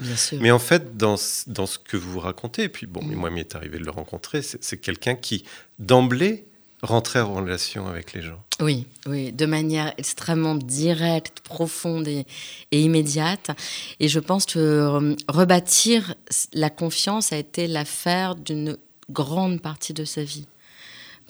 Mais 0.41 0.53
en 0.53 0.61
fait, 0.61 0.97
dans, 0.97 1.17
dans, 1.49 1.67
ce 1.67 1.79
que 1.79 1.97
vous 1.97 2.21
racontez, 2.21 2.65
et 2.65 2.69
puis 2.69 2.87
bon, 2.87 3.03
mm. 3.03 3.15
moi, 3.15 3.31
il 3.31 3.35
m'est 3.35 3.55
arrivé 3.57 3.79
de 3.79 3.85
le 3.85 3.91
rencontrer, 3.91 4.43
c'est 4.43 4.77
quelqu'un 4.79 5.17
qui, 5.17 5.45
d'emblée, 5.81 6.47
rentrait 6.83 7.21
en 7.21 7.33
relation 7.33 7.87
avec 7.87 8.13
les 8.13 8.23
gens. 8.23 8.43
Oui, 8.61 8.87
oui, 9.07 9.33
de 9.33 9.47
manière 9.47 9.95
extrêmement 9.99 10.57
directe, 10.57 11.41
profonde 11.41 12.09
et, 12.09 12.27
immédiate. 12.73 13.51
Et 14.01 14.09
je 14.09 14.19
pense 14.19 14.47
que 14.47 14.59
euh, 14.59 15.15
rebâtir 15.29 16.15
la 16.53 16.71
confiance 16.71 17.33
a 17.33 17.39
été 17.39 17.67
l'affaire 17.67 18.35
d'une 18.35 18.77
grande 19.11 19.61
partie 19.61 19.93
de 19.95 20.05
sa 20.05 20.25
vie. 20.25 20.47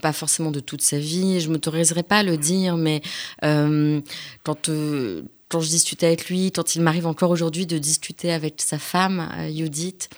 Pas 0.01 0.13
forcément 0.13 0.51
de 0.51 0.61
toute 0.61 0.83
sa 0.83 0.99
vie, 0.99 1.41
je 1.41 1.49
ne 1.49 1.53
m'autoriserai 1.53 2.03
pas 2.03 2.19
à 2.19 2.23
le 2.23 2.37
dire, 2.37 2.77
mais 2.77 3.03
euh, 3.45 4.01
quand, 4.43 4.69
euh, 4.69 5.23
quand 5.49 5.61
je 5.61 5.69
discutais 5.69 6.07
avec 6.07 6.29
lui, 6.29 6.51
quand 6.51 6.75
il 6.75 6.83
m'arrive 6.83 7.07
encore 7.07 7.31
aujourd'hui 7.31 7.67
de 7.67 7.79
discuter 7.79 8.33
avec 8.33 8.61
sa 8.61 8.79
femme, 8.79 9.29
Judith, 9.55 10.09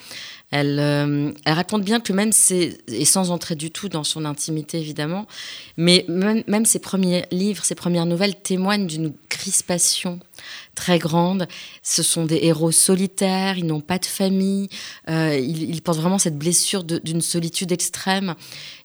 elle, 0.57 1.35
raconte 1.47 1.83
bien 1.83 1.99
que 1.99 2.13
même, 2.13 2.31
et 2.87 3.05
sans 3.05 3.33
entrer 3.33 3.57
du 3.57 3.73
tout 3.73 3.89
dans 3.89 4.05
son 4.05 4.25
intimité 4.25 4.79
évidemment, 4.79 5.27
mais 5.77 6.07
même, 6.09 6.65
ses 6.65 6.79
premiers 6.79 7.25
livres, 7.33 7.65
ses 7.65 7.75
premières 7.75 8.07
nouvelles 8.07 8.37
témoignent 8.37 8.87
d'une 8.87 9.13
crispation 9.29 10.21
très 10.77 11.01
grande. 11.01 11.49
Ce 11.83 12.05
sont 12.05 12.25
des 12.25 12.39
héros 12.43 12.71
solitaires, 12.71 13.59
ils 13.59 13.67
n'ont 13.67 13.81
pas 13.81 13.99
de 13.99 14.07
famille, 14.07 14.69
euh, 15.11 15.37
ils, 15.37 15.83
portent 15.83 15.99
vraiment 15.99 16.19
cette 16.19 16.39
blessure 16.39 16.85
d'une 16.85 17.21
solitude 17.21 17.73
extrême. 17.73 18.37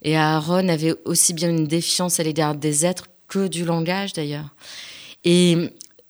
Et 0.01 0.17
Aaron 0.17 0.69
avait 0.69 0.95
aussi 1.05 1.33
bien 1.33 1.49
une 1.49 1.67
défiance 1.67 2.19
à 2.19 2.23
l'égard 2.23 2.55
des 2.55 2.83
êtres 2.83 3.05
que 3.27 3.47
du 3.47 3.63
langage 3.63 4.13
d'ailleurs. 4.13 4.55
Et 5.23 5.55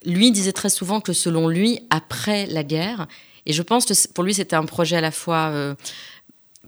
lui 0.06 0.32
disait 0.32 0.54
très 0.54 0.70
souvent 0.70 1.02
que 1.02 1.12
selon 1.12 1.50
lui, 1.50 1.82
après 1.90 2.46
la 2.46 2.64
guerre, 2.64 3.08
et 3.50 3.54
je 3.54 3.64
pense 3.64 3.88
que 3.88 4.08
pour 4.10 4.24
lui, 4.24 4.36
c'était 4.36 4.56
un 4.56 4.66
projet 4.66 4.96
à 4.96 5.02
la 5.02 5.10
fois 5.10 5.50
euh, 5.50 5.74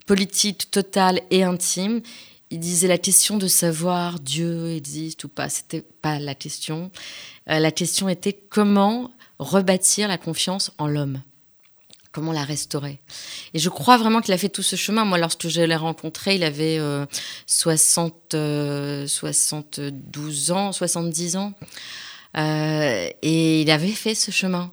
politique, 0.07 0.71
total 0.71 1.21
et 1.29 1.43
intime. 1.43 2.01
Il 2.49 2.59
disait 2.59 2.87
la 2.87 2.97
question 2.97 3.37
de 3.37 3.47
savoir 3.47 4.19
Dieu 4.19 4.71
existe 4.71 5.23
ou 5.23 5.29
pas, 5.29 5.47
c'était 5.47 5.85
pas 6.01 6.17
la 6.17 6.33
question. 6.33 6.89
Euh, 7.51 7.59
la 7.59 7.71
question 7.71 8.09
était 8.09 8.33
comment 8.33 9.11
rebâtir 9.37 10.07
la 10.07 10.17
confiance 10.17 10.71
en 10.79 10.87
l'homme 10.87 11.21
comment 12.11 12.33
la 12.33 12.43
restaurer. 12.43 12.99
Et 13.53 13.59
je 13.59 13.69
crois 13.69 13.97
vraiment 13.97 14.19
qu'il 14.19 14.33
a 14.33 14.37
fait 14.37 14.49
tout 14.49 14.63
ce 14.63 14.75
chemin. 14.75 15.05
Moi, 15.05 15.17
lorsque 15.17 15.47
je 15.47 15.61
l'ai 15.61 15.77
rencontré, 15.77 16.35
il 16.35 16.43
avait 16.43 16.77
60, 17.47 18.33
euh, 18.33 19.07
72 19.07 20.51
ans, 20.51 20.73
70 20.73 21.37
ans. 21.37 21.53
Euh, 22.37 23.09
et 23.21 23.61
il 23.61 23.71
avait 23.71 23.89
fait 23.89 24.15
ce 24.15 24.31
chemin. 24.31 24.71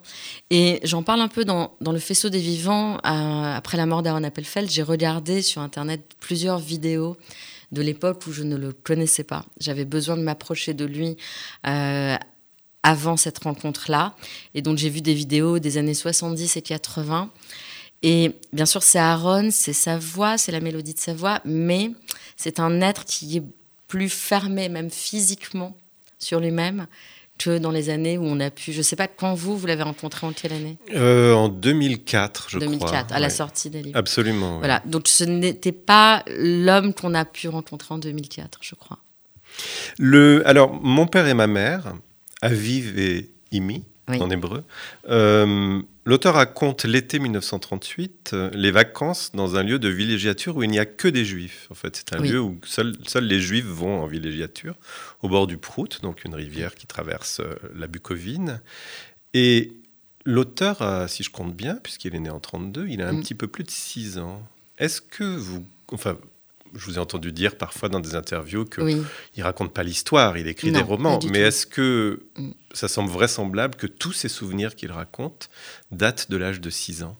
Et 0.49 0.79
j'en 0.83 1.03
parle 1.03 1.21
un 1.21 1.27
peu 1.27 1.45
dans, 1.45 1.75
le 1.81 1.99
faisceau 1.99 2.29
des 2.29 2.39
vivants. 2.39 2.97
Après 3.03 3.77
la 3.77 3.85
mort 3.85 4.03
d'Aaron 4.03 4.23
Appelfeld, 4.23 4.69
j'ai 4.69 4.83
regardé 4.83 5.41
sur 5.41 5.61
Internet 5.61 6.01
plusieurs 6.19 6.59
vidéos 6.59 7.17
de 7.71 7.81
l'époque 7.81 8.25
où 8.27 8.31
je 8.31 8.43
ne 8.43 8.55
le 8.55 8.73
connaissais 8.73 9.23
pas. 9.23 9.45
J'avais 9.59 9.85
besoin 9.85 10.17
de 10.17 10.23
m'approcher 10.23 10.73
de 10.73 10.85
lui 10.85 11.17
euh, 11.67 12.15
avant 12.81 13.17
cette 13.17 13.39
rencontre-là. 13.39 14.15
Et 14.55 14.61
donc 14.61 14.77
j'ai 14.77 14.89
vu 14.89 15.01
des 15.01 15.13
vidéos 15.13 15.59
des 15.59 15.77
années 15.77 15.93
70 15.93 16.57
et 16.57 16.61
80. 16.61 17.29
Et 18.01 18.31
bien 18.53 18.65
sûr, 18.65 18.81
c'est 18.81 18.97
Aaron, 18.97 19.49
c'est 19.51 19.73
sa 19.73 19.97
voix, 19.97 20.37
c'est 20.37 20.53
la 20.53 20.61
mélodie 20.61 20.93
de 20.93 20.99
sa 20.99 21.13
voix, 21.13 21.41
mais 21.43 21.91
c'est 22.37 22.61
un 22.61 22.79
être 22.79 23.03
qui 23.03 23.37
est 23.37 23.43
plus 23.89 24.07
fermé, 24.07 24.69
même 24.69 24.89
physiquement, 24.89 25.75
sur 26.17 26.39
lui-même 26.39 26.87
que 27.39 27.57
dans 27.57 27.71
les 27.71 27.89
années 27.89 28.19
où 28.19 28.25
on 28.25 28.39
a 28.39 28.51
pu. 28.51 28.71
Je 28.71 28.77
ne 28.77 28.83
sais 28.83 28.95
pas 28.95 29.07
quand 29.07 29.33
vous, 29.33 29.57
vous 29.57 29.65
l'avez 29.65 29.81
rencontré 29.83 30.27
en 30.27 30.31
quelle 30.33 30.53
année? 30.53 30.77
Euh, 30.93 31.33
En 31.33 31.49
2004, 31.49 32.47
je 32.51 32.59
2004, 32.59 32.77
crois. 32.85 32.91
2004, 32.91 33.15
à 33.15 33.19
la 33.19 33.29
sortie 33.31 33.69
des 33.71 33.81
livres. 33.81 33.97
Absolument. 33.97 34.59
Voilà, 34.59 34.83
donc 34.85 35.07
ce 35.07 35.23
n'était 35.23 35.71
pas 35.71 36.23
l'homme 36.37 36.93
qu'on 36.93 37.15
a 37.15 37.25
pu 37.25 37.47
rencontrer 37.47 37.95
en 37.95 37.97
2004, 37.97 38.59
je 38.61 38.75
crois. 38.75 38.99
Le, 39.97 40.47
alors, 40.47 40.71
mon 40.83 41.07
père 41.07 41.25
et 41.27 41.33
ma 41.33 41.47
mère, 41.47 41.93
Aviv 42.41 42.97
et 42.99 43.31
Imi, 43.51 43.83
en 44.09 44.29
hébreu, 44.29 44.63
euh, 45.09 45.81
L'auteur 46.05 46.33
raconte 46.33 46.85
l'été 46.85 47.19
1938, 47.19 48.31
euh, 48.33 48.49
les 48.53 48.71
vacances 48.71 49.31
dans 49.35 49.57
un 49.57 49.63
lieu 49.63 49.77
de 49.77 49.89
villégiature 49.89 50.57
où 50.57 50.63
il 50.63 50.71
n'y 50.71 50.79
a 50.79 50.87
que 50.87 51.07
des 51.07 51.23
juifs. 51.23 51.67
En 51.69 51.75
fait, 51.75 51.95
c'est 51.95 52.13
un 52.15 52.19
lieu 52.19 52.41
où 52.41 52.57
seuls 52.65 52.95
les 53.21 53.39
juifs 53.39 53.67
vont 53.67 54.01
en 54.01 54.07
villégiature, 54.07 54.75
au 55.21 55.29
bord 55.29 55.45
du 55.45 55.57
Prout, 55.57 56.01
donc 56.01 56.25
une 56.25 56.33
rivière 56.33 56.73
qui 56.73 56.87
traverse 56.87 57.41
euh, 57.41 57.53
la 57.75 57.85
Bucovine. 57.85 58.59
Et 59.35 59.73
l'auteur, 60.25 61.07
si 61.07 61.21
je 61.21 61.29
compte 61.29 61.55
bien, 61.55 61.75
puisqu'il 61.75 62.15
est 62.15 62.19
né 62.19 62.31
en 62.31 62.39
32, 62.39 62.87
il 62.87 63.03
a 63.03 63.09
un 63.09 63.13
mm. 63.13 63.21
petit 63.21 63.35
peu 63.35 63.47
plus 63.47 63.63
de 63.63 63.69
6 63.69 64.17
ans. 64.17 64.41
Est-ce 64.79 65.01
que 65.01 65.23
vous, 65.23 65.63
enfin, 65.91 66.17
je 66.75 66.85
vous 66.85 66.95
ai 66.95 66.99
entendu 66.99 67.31
dire 67.31 67.57
parfois 67.57 67.89
dans 67.89 67.99
des 67.99 68.15
interviews 68.15 68.65
qu'il 68.65 68.83
oui. 68.83 69.01
ne 69.37 69.43
raconte 69.43 69.73
pas 69.73 69.83
l'histoire, 69.83 70.37
il 70.37 70.47
écrit 70.47 70.71
des 70.71 70.81
romans. 70.81 71.19
Mais 71.31 71.39
est-ce 71.39 71.65
que 71.65 72.23
mm. 72.37 72.49
ça 72.73 72.87
semble 72.87 73.09
vraisemblable 73.09 73.75
que 73.75 73.87
tous 73.87 74.13
ces 74.13 74.29
souvenirs 74.29 74.75
qu'il 74.75 74.91
raconte 74.91 75.49
datent 75.91 76.29
de 76.29 76.37
l'âge 76.37 76.61
de 76.61 76.69
6 76.69 77.03
ans? 77.03 77.17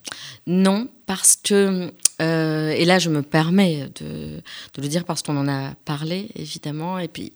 Non, 0.47 0.87
parce 1.05 1.35
que, 1.35 1.91
euh, 2.21 2.69
et 2.69 2.85
là 2.85 2.99
je 2.99 3.09
me 3.09 3.21
permets 3.21 3.89
de, 3.99 4.41
le 4.77 4.87
dire 4.87 5.05
parce 5.05 5.23
qu'on 5.23 5.37
en 5.37 5.47
a 5.47 5.73
parlé, 5.85 6.29
évidemment, 6.35 6.99
et 6.99 7.07
puis, 7.07 7.33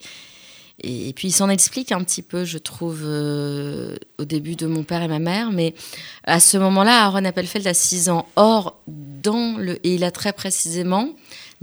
et, 0.80 1.14
puis 1.14 1.30
il 1.30 1.32
s'en 1.32 1.50
explique 1.50 1.92
un 1.92 2.04
petit 2.04 2.22
peu, 2.22 2.46
je 2.46 2.58
trouve, 2.58 3.02
euh, 3.04 3.96
au 4.18 4.26
début 4.26 4.56
de 4.56 4.66
mon 4.66 4.84
père 4.84 5.02
et 5.02 5.08
ma 5.08 5.20
mère, 5.20 5.52
mais 5.52 5.76
à 6.24 6.40
ce 6.40 6.58
moment-là, 6.58 7.06
Aaron 7.06 7.26
Appelfeld 7.26 7.68
a 7.68 7.74
6 7.74 8.10
ans. 8.10 8.28
Or, 8.36 8.82
dans 8.88 9.58
le, 9.58 9.76
et 9.86 9.96
il 9.96 10.04
a 10.04 10.12
très 10.12 10.34
précisément 10.34 11.10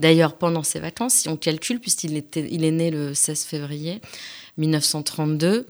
D'ailleurs, 0.00 0.33
pendant 0.33 0.62
ses 0.62 0.80
vacances, 0.80 1.14
si 1.14 1.28
on 1.28 1.37
calcule, 1.37 1.78
puisqu'il 1.78 2.16
était, 2.16 2.49
il 2.50 2.64
est 2.64 2.71
né 2.71 2.90
le 2.90 3.12
16 3.12 3.45
février 3.45 4.00
1932, 4.57 5.66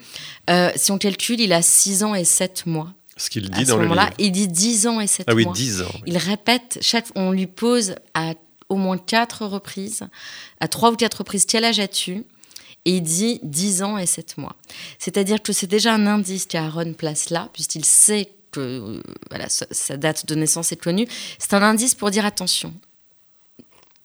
euh, 0.48 0.70
si 0.76 0.92
on 0.92 0.98
calcule, 0.98 1.40
il 1.40 1.52
a 1.52 1.62
6 1.62 2.04
ans 2.04 2.14
et 2.14 2.24
7 2.24 2.66
mois. 2.66 2.92
Ce 3.16 3.28
qu'il 3.28 3.50
dit 3.50 3.60
à 3.60 3.64
dans 3.64 3.74
ce 3.74 3.80
moment-là, 3.82 4.10
il 4.18 4.30
dit 4.30 4.46
10 4.46 4.86
ans 4.86 5.00
et 5.00 5.08
7 5.08 5.26
ah 5.28 5.34
oui, 5.34 5.44
mois. 5.44 5.52
10 5.52 5.82
ans. 5.82 5.92
Il 6.06 6.16
répète, 6.16 6.78
chaque, 6.80 7.06
on 7.16 7.32
lui 7.32 7.48
pose 7.48 7.96
à 8.14 8.34
au 8.68 8.76
moins 8.76 8.98
4 8.98 9.46
reprises, 9.46 10.04
à 10.60 10.68
3 10.68 10.92
ou 10.92 10.96
4 10.96 11.18
reprises, 11.18 11.44
quel 11.44 11.64
âge 11.64 11.80
as-tu? 11.80 12.24
Et 12.84 12.96
il 12.96 13.02
dit 13.02 13.40
10 13.42 13.82
ans 13.82 13.98
et 13.98 14.06
7 14.06 14.38
mois. 14.38 14.54
C'est-à-dire 15.00 15.42
que 15.42 15.52
c'est 15.52 15.66
déjà 15.66 15.92
un 15.92 16.06
indice 16.06 16.46
qu'Aaron 16.46 16.94
place 16.94 17.30
là, 17.30 17.50
puisqu'il 17.52 17.84
sait 17.84 18.32
que 18.52 18.60
euh, 18.60 19.02
voilà, 19.28 19.48
sa 19.48 19.96
date 19.96 20.26
de 20.26 20.34
naissance 20.36 20.70
est 20.70 20.76
connue. 20.76 21.06
C'est 21.38 21.54
un 21.54 21.62
indice 21.62 21.94
pour 21.94 22.10
dire 22.10 22.24
attention, 22.24 22.72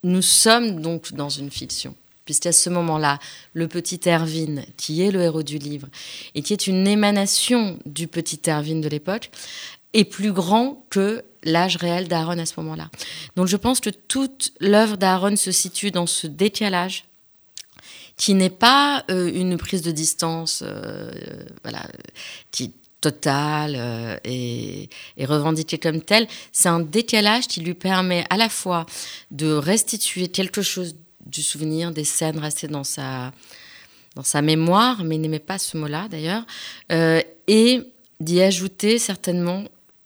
nous 0.06 0.22
sommes 0.22 0.80
donc 0.80 1.12
dans 1.12 1.28
une 1.28 1.50
fiction, 1.50 1.94
puisqu'à 2.24 2.52
ce 2.52 2.70
moment-là, 2.70 3.18
le 3.54 3.68
petit 3.68 4.00
Erwin, 4.06 4.64
qui 4.76 5.02
est 5.02 5.10
le 5.10 5.20
héros 5.20 5.42
du 5.42 5.58
livre, 5.58 5.88
et 6.34 6.42
qui 6.42 6.52
est 6.52 6.66
une 6.66 6.86
émanation 6.86 7.78
du 7.86 8.06
petit 8.06 8.40
Erwin 8.46 8.80
de 8.80 8.88
l'époque, 8.88 9.30
est 9.92 10.04
plus 10.04 10.32
grand 10.32 10.84
que 10.90 11.24
l'âge 11.42 11.76
réel 11.76 12.06
d'Aaron 12.08 12.38
à 12.38 12.46
ce 12.46 12.54
moment-là. 12.58 12.90
Donc 13.34 13.46
je 13.46 13.56
pense 13.56 13.80
que 13.80 13.90
toute 13.90 14.52
l'œuvre 14.60 14.96
d'Aaron 14.96 15.36
se 15.36 15.52
situe 15.52 15.90
dans 15.90 16.06
ce 16.06 16.26
décalage 16.26 17.04
qui 18.16 18.34
n'est 18.34 18.50
pas 18.50 19.04
euh, 19.10 19.30
une 19.32 19.56
prise 19.56 19.82
de 19.82 19.90
distance 19.90 20.62
euh, 20.64 21.10
qui 22.50 22.72
totale 23.10 24.20
et, 24.24 24.88
et, 25.16 25.24
revendiquée 25.26 25.78
comme 25.78 26.00
telle. 26.00 26.26
C'est 26.52 26.68
un 26.68 26.80
décalage 26.80 27.46
qui 27.46 27.60
lui 27.60 27.74
permet 27.74 28.24
à 28.30 28.36
la 28.36 28.48
fois 28.48 28.86
de 29.30 29.52
restituer 29.52 30.28
quelque 30.28 30.62
chose 30.62 30.96
du 31.24 31.42
souvenir, 31.42 31.92
des 31.92 32.04
scènes 32.04 32.38
restées 32.38 32.68
dans 32.68 32.84
sa, 32.84 33.32
dans 34.14 34.22
sa 34.22 34.42
mémoire, 34.42 35.04
mais 35.04 35.16
il 35.16 35.20
n'aimait 35.20 35.38
pas 35.38 35.58
ce 35.58 35.76
mot-là 35.76 36.08
d'ailleurs, 36.08 36.44
et 36.90 37.80
d'y 38.20 38.40
ajouter 38.40 38.98
certainement 38.98 39.64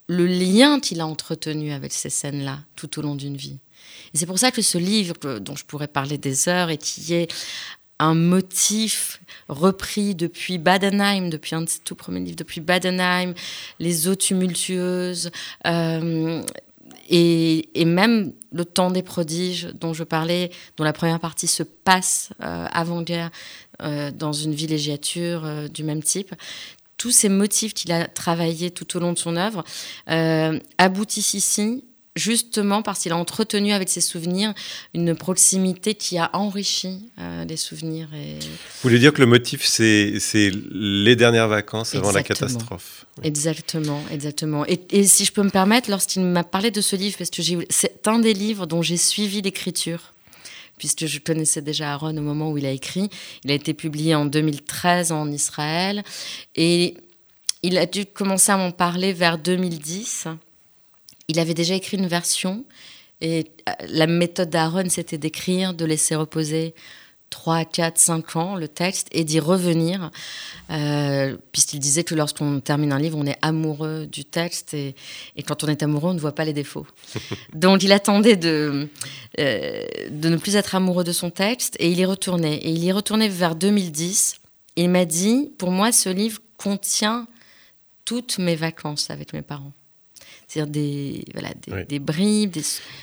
le 0.08 0.26
lien 0.26 0.80
qu'il 0.80 1.00
a 1.00 1.06
entretenu 1.06 1.72
avec 1.72 1.92
ces 1.92 2.10
scènes-là 2.10 2.58
tout 2.74 2.98
au 2.98 3.02
long 3.02 3.14
d'une 3.14 3.36
vie. 3.36 3.58
C'est 4.12 4.26
pour 4.26 4.40
ça 4.40 4.50
que 4.50 4.60
ce 4.60 4.76
livre, 4.76 5.14
dont 5.38 5.54
je 5.54 5.64
pourrais 5.64 5.86
parler 5.86 6.18
des 6.18 6.48
heures, 6.48 6.70
et 6.70 6.78
qui 6.78 7.14
est 7.14 7.32
un 8.00 8.14
motif 8.14 9.20
repris 9.48 10.14
depuis 10.14 10.58
Badenheim, 10.58 11.28
depuis 11.28 11.54
un 11.54 11.62
de 11.62 11.68
ses 11.68 11.80
tout 11.80 11.94
premiers 11.94 12.20
livres, 12.20 12.36
depuis 12.36 12.60
Badenheim, 12.60 13.34
les 13.78 14.08
eaux 14.08 14.14
tumultueuses, 14.14 15.30
euh, 15.66 16.42
et, 17.10 17.84
même 17.84 18.32
le 18.52 18.64
temps 18.64 18.90
des 18.90 19.02
prodiges 19.02 19.68
dont 19.74 19.92
je 19.92 20.04
parlais, 20.04 20.50
dont 20.76 20.84
la 20.84 20.92
première 20.92 21.20
partie 21.20 21.46
se 21.46 21.62
passe 21.62 22.30
euh, 22.42 22.66
avant-guerre 22.72 23.30
euh, 23.82 24.10
dans 24.10 24.32
une 24.32 24.54
villégiature 24.54 25.68
du 25.68 25.84
même 25.84 26.02
type. 26.02 26.34
Tous 26.96 27.10
ces 27.10 27.28
motifs 27.28 27.74
qu'il 27.74 27.92
a 27.92 28.06
travaillés 28.06 28.70
tout 28.70 28.96
au 28.96 29.00
long 29.00 29.12
de 29.12 29.18
son 29.18 29.36
œuvre 29.36 29.64
aboutissent 30.78 31.34
ici 31.34 31.84
justement 32.16 32.82
parce 32.82 33.00
qu'il 33.00 33.12
a 33.12 33.16
entretenu 33.16 33.72
avec 33.72 33.88
ses 33.88 34.00
souvenirs 34.00 34.52
une 34.94 35.14
proximité 35.14 35.94
qui 35.94 36.18
a 36.18 36.30
enrichi 36.32 37.10
euh, 37.18 37.44
les 37.44 37.56
souvenirs. 37.56 38.08
Et... 38.14 38.38
Vous 38.40 38.48
voulez 38.82 38.98
dire 38.98 39.12
que 39.12 39.20
le 39.20 39.26
motif, 39.26 39.64
c'est 39.64 40.18
les 40.70 41.16
dernières 41.16 41.48
vacances 41.48 41.94
avant 41.94 42.12
la 42.12 42.22
catastrophe 42.22 43.06
Exactement, 43.22 44.02
exactement. 44.10 44.66
Et, 44.66 44.80
et, 44.90 45.06
si 45.06 45.24
je 45.24 45.32
peux 45.32 45.42
me 45.42 45.50
permettre, 45.50 45.90
lorsqu'il 45.90 46.22
m'a 46.22 46.44
parlé 46.44 46.70
de 46.70 46.80
ce 46.80 46.96
livre, 46.96 47.16
parce 47.18 47.30
que 47.30 47.42
c'est 47.68 48.08
un 48.08 48.18
des 48.18 48.32
livres 48.32 48.66
dont 48.66 48.82
j'ai 48.82 48.96
suivi 48.96 49.42
l'écriture 49.42 50.12
puisque 50.78 51.04
je 51.04 51.18
connaissais 51.18 51.60
déjà 51.60 51.92
Aaron 51.92 52.16
au 52.16 52.22
moment 52.22 52.50
où 52.50 52.56
il 52.56 52.64
a 52.64 52.70
écrit. 52.70 53.10
Il 53.44 53.50
a 53.50 53.54
été 53.54 53.74
publié 53.74 54.14
en 54.14 54.24
2013 54.24 55.12
en 55.12 55.30
Israël 55.30 56.02
et 56.56 56.94
il 57.62 57.76
a 57.76 57.84
dû 57.84 58.06
commencer 58.06 58.50
à 58.50 58.56
m'en 58.56 58.70
parler 58.70 59.12
vers 59.12 59.36
2010. 59.36 60.28
Il 61.30 61.38
avait 61.38 61.54
déjà 61.54 61.76
écrit 61.76 61.96
une 61.96 62.08
version 62.08 62.64
et 63.20 63.46
euh, 63.68 63.72
la 63.88 64.08
méthode 64.08 64.50
d'Aaron, 64.50 64.88
c'était 64.88 65.16
d'écrire, 65.16 65.74
de 65.74 65.84
laisser 65.84 66.16
reposer 66.16 66.74
3, 67.30 67.64
4, 67.66 67.98
5 67.98 68.36
ans 68.36 68.56
le 68.56 68.66
texte 68.66 69.06
et 69.12 69.22
d'y 69.22 69.38
revenir, 69.38 70.10
euh, 70.70 71.36
puisqu'il 71.52 71.78
disait 71.78 72.02
que 72.02 72.16
lorsqu'on 72.16 72.58
termine 72.58 72.92
un 72.92 72.98
livre, 72.98 73.16
on 73.16 73.26
est 73.26 73.38
amoureux 73.42 74.08
du 74.10 74.24
texte 74.24 74.74
et, 74.74 74.96
quand 75.46 75.62
on 75.62 75.68
est 75.68 75.84
amoureux, 75.84 76.10
on 76.10 76.14
ne 76.14 76.18
voit 76.18 76.34
pas 76.34 76.44
les 76.44 76.52
défauts. 76.52 76.86
Donc 77.54 77.84
il 77.84 77.92
attendait 77.92 78.36
de, 78.36 78.88
euh, 79.38 79.86
de 80.10 80.28
ne 80.30 80.36
plus 80.36 80.56
être 80.56 80.74
amoureux 80.74 81.04
de 81.04 81.12
son 81.12 81.30
texte 81.30 81.76
et 81.78 81.92
il 81.92 82.00
y 82.00 82.04
retournait. 82.04 82.56
Et 82.56 82.70
il 82.70 82.82
y 82.82 82.90
retournait 82.90 83.28
vers 83.28 83.54
2010. 83.54 84.40
il 84.74 84.90
m'a 84.90 85.04
dit, 85.04 85.52
pour 85.58 85.70
moi, 85.70 85.92
ce 85.92 86.08
livre 86.08 86.40
contient 86.56 87.28
toutes 88.04 88.38
mes 88.38 88.56
vacances 88.56 89.10
avec 89.10 89.32
mes 89.32 89.42
parents 89.42 89.72
c'est-à-dire 90.50 90.72
des, 90.72 91.24
voilà, 91.32 91.50
des, 91.88 92.00
bribes. 92.00 92.56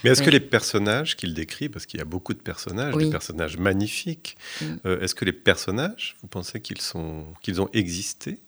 Mais 0.04 0.10
est-ce 0.10 0.22
que 0.22 0.30
les 0.30 0.42
personnages 0.42 1.16
qu'il 1.16 1.34
décrit, 1.34 1.70
parce 1.70 1.86
qu'il 1.86 1.98
y 1.98 2.02
a 2.02 2.06
beaucoup 2.06 2.34
de 2.34 2.42
personnages, 2.42 2.94
des 2.96 3.10
personnages 3.10 3.58
magnifiques, 3.58 4.36
mm. 4.60 4.66
euh, 4.86 5.00
est-ce 5.00 5.16
que 5.16 5.24
les 5.24 5.32
personnages, 5.32 6.18
vous 6.22 6.28
pensez 6.28 6.60
qu'ils 6.60 6.82
sont, 6.82 7.26
qu'ils 7.42 7.62
ont 7.62 7.70
existé? 7.72 8.40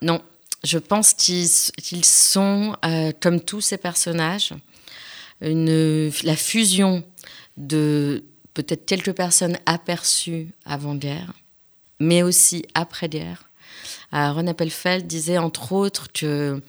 Non, 0.00 0.22
je 0.62 0.78
pense 0.78 1.12
qu'ils, 1.12 1.48
qu'ils 1.82 2.04
sont, 2.04 2.76
euh, 2.84 3.10
comme 3.20 3.40
tous 3.40 3.60
ces 3.60 3.78
personnages, 3.78 4.52
une, 5.40 6.12
la 6.22 6.36
fusion 6.36 7.02
de 7.56 8.22
peut-être 8.54 8.86
quelques 8.86 9.12
personnes 9.12 9.58
aperçues 9.66 10.52
avant-guerre, 10.64 11.32
mais 11.98 12.22
aussi 12.22 12.64
après-guerre. 12.74 13.48
Euh, 14.12 14.30
Ron 14.30 14.46
Appelfeld 14.46 15.08
disait 15.08 15.38
entre 15.38 15.72
autres 15.72 16.12
que 16.12 16.62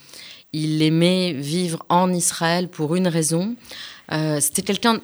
il 0.56 0.82
aimait 0.82 1.34
vivre 1.34 1.86
en 1.90 2.14
Israël 2.14 2.70
pour 2.70 2.96
une 2.96 3.10
raison. 3.10 3.56
Euh, 4.14 4.40
c'était 4.40 4.62
quelqu'un 4.62 5.02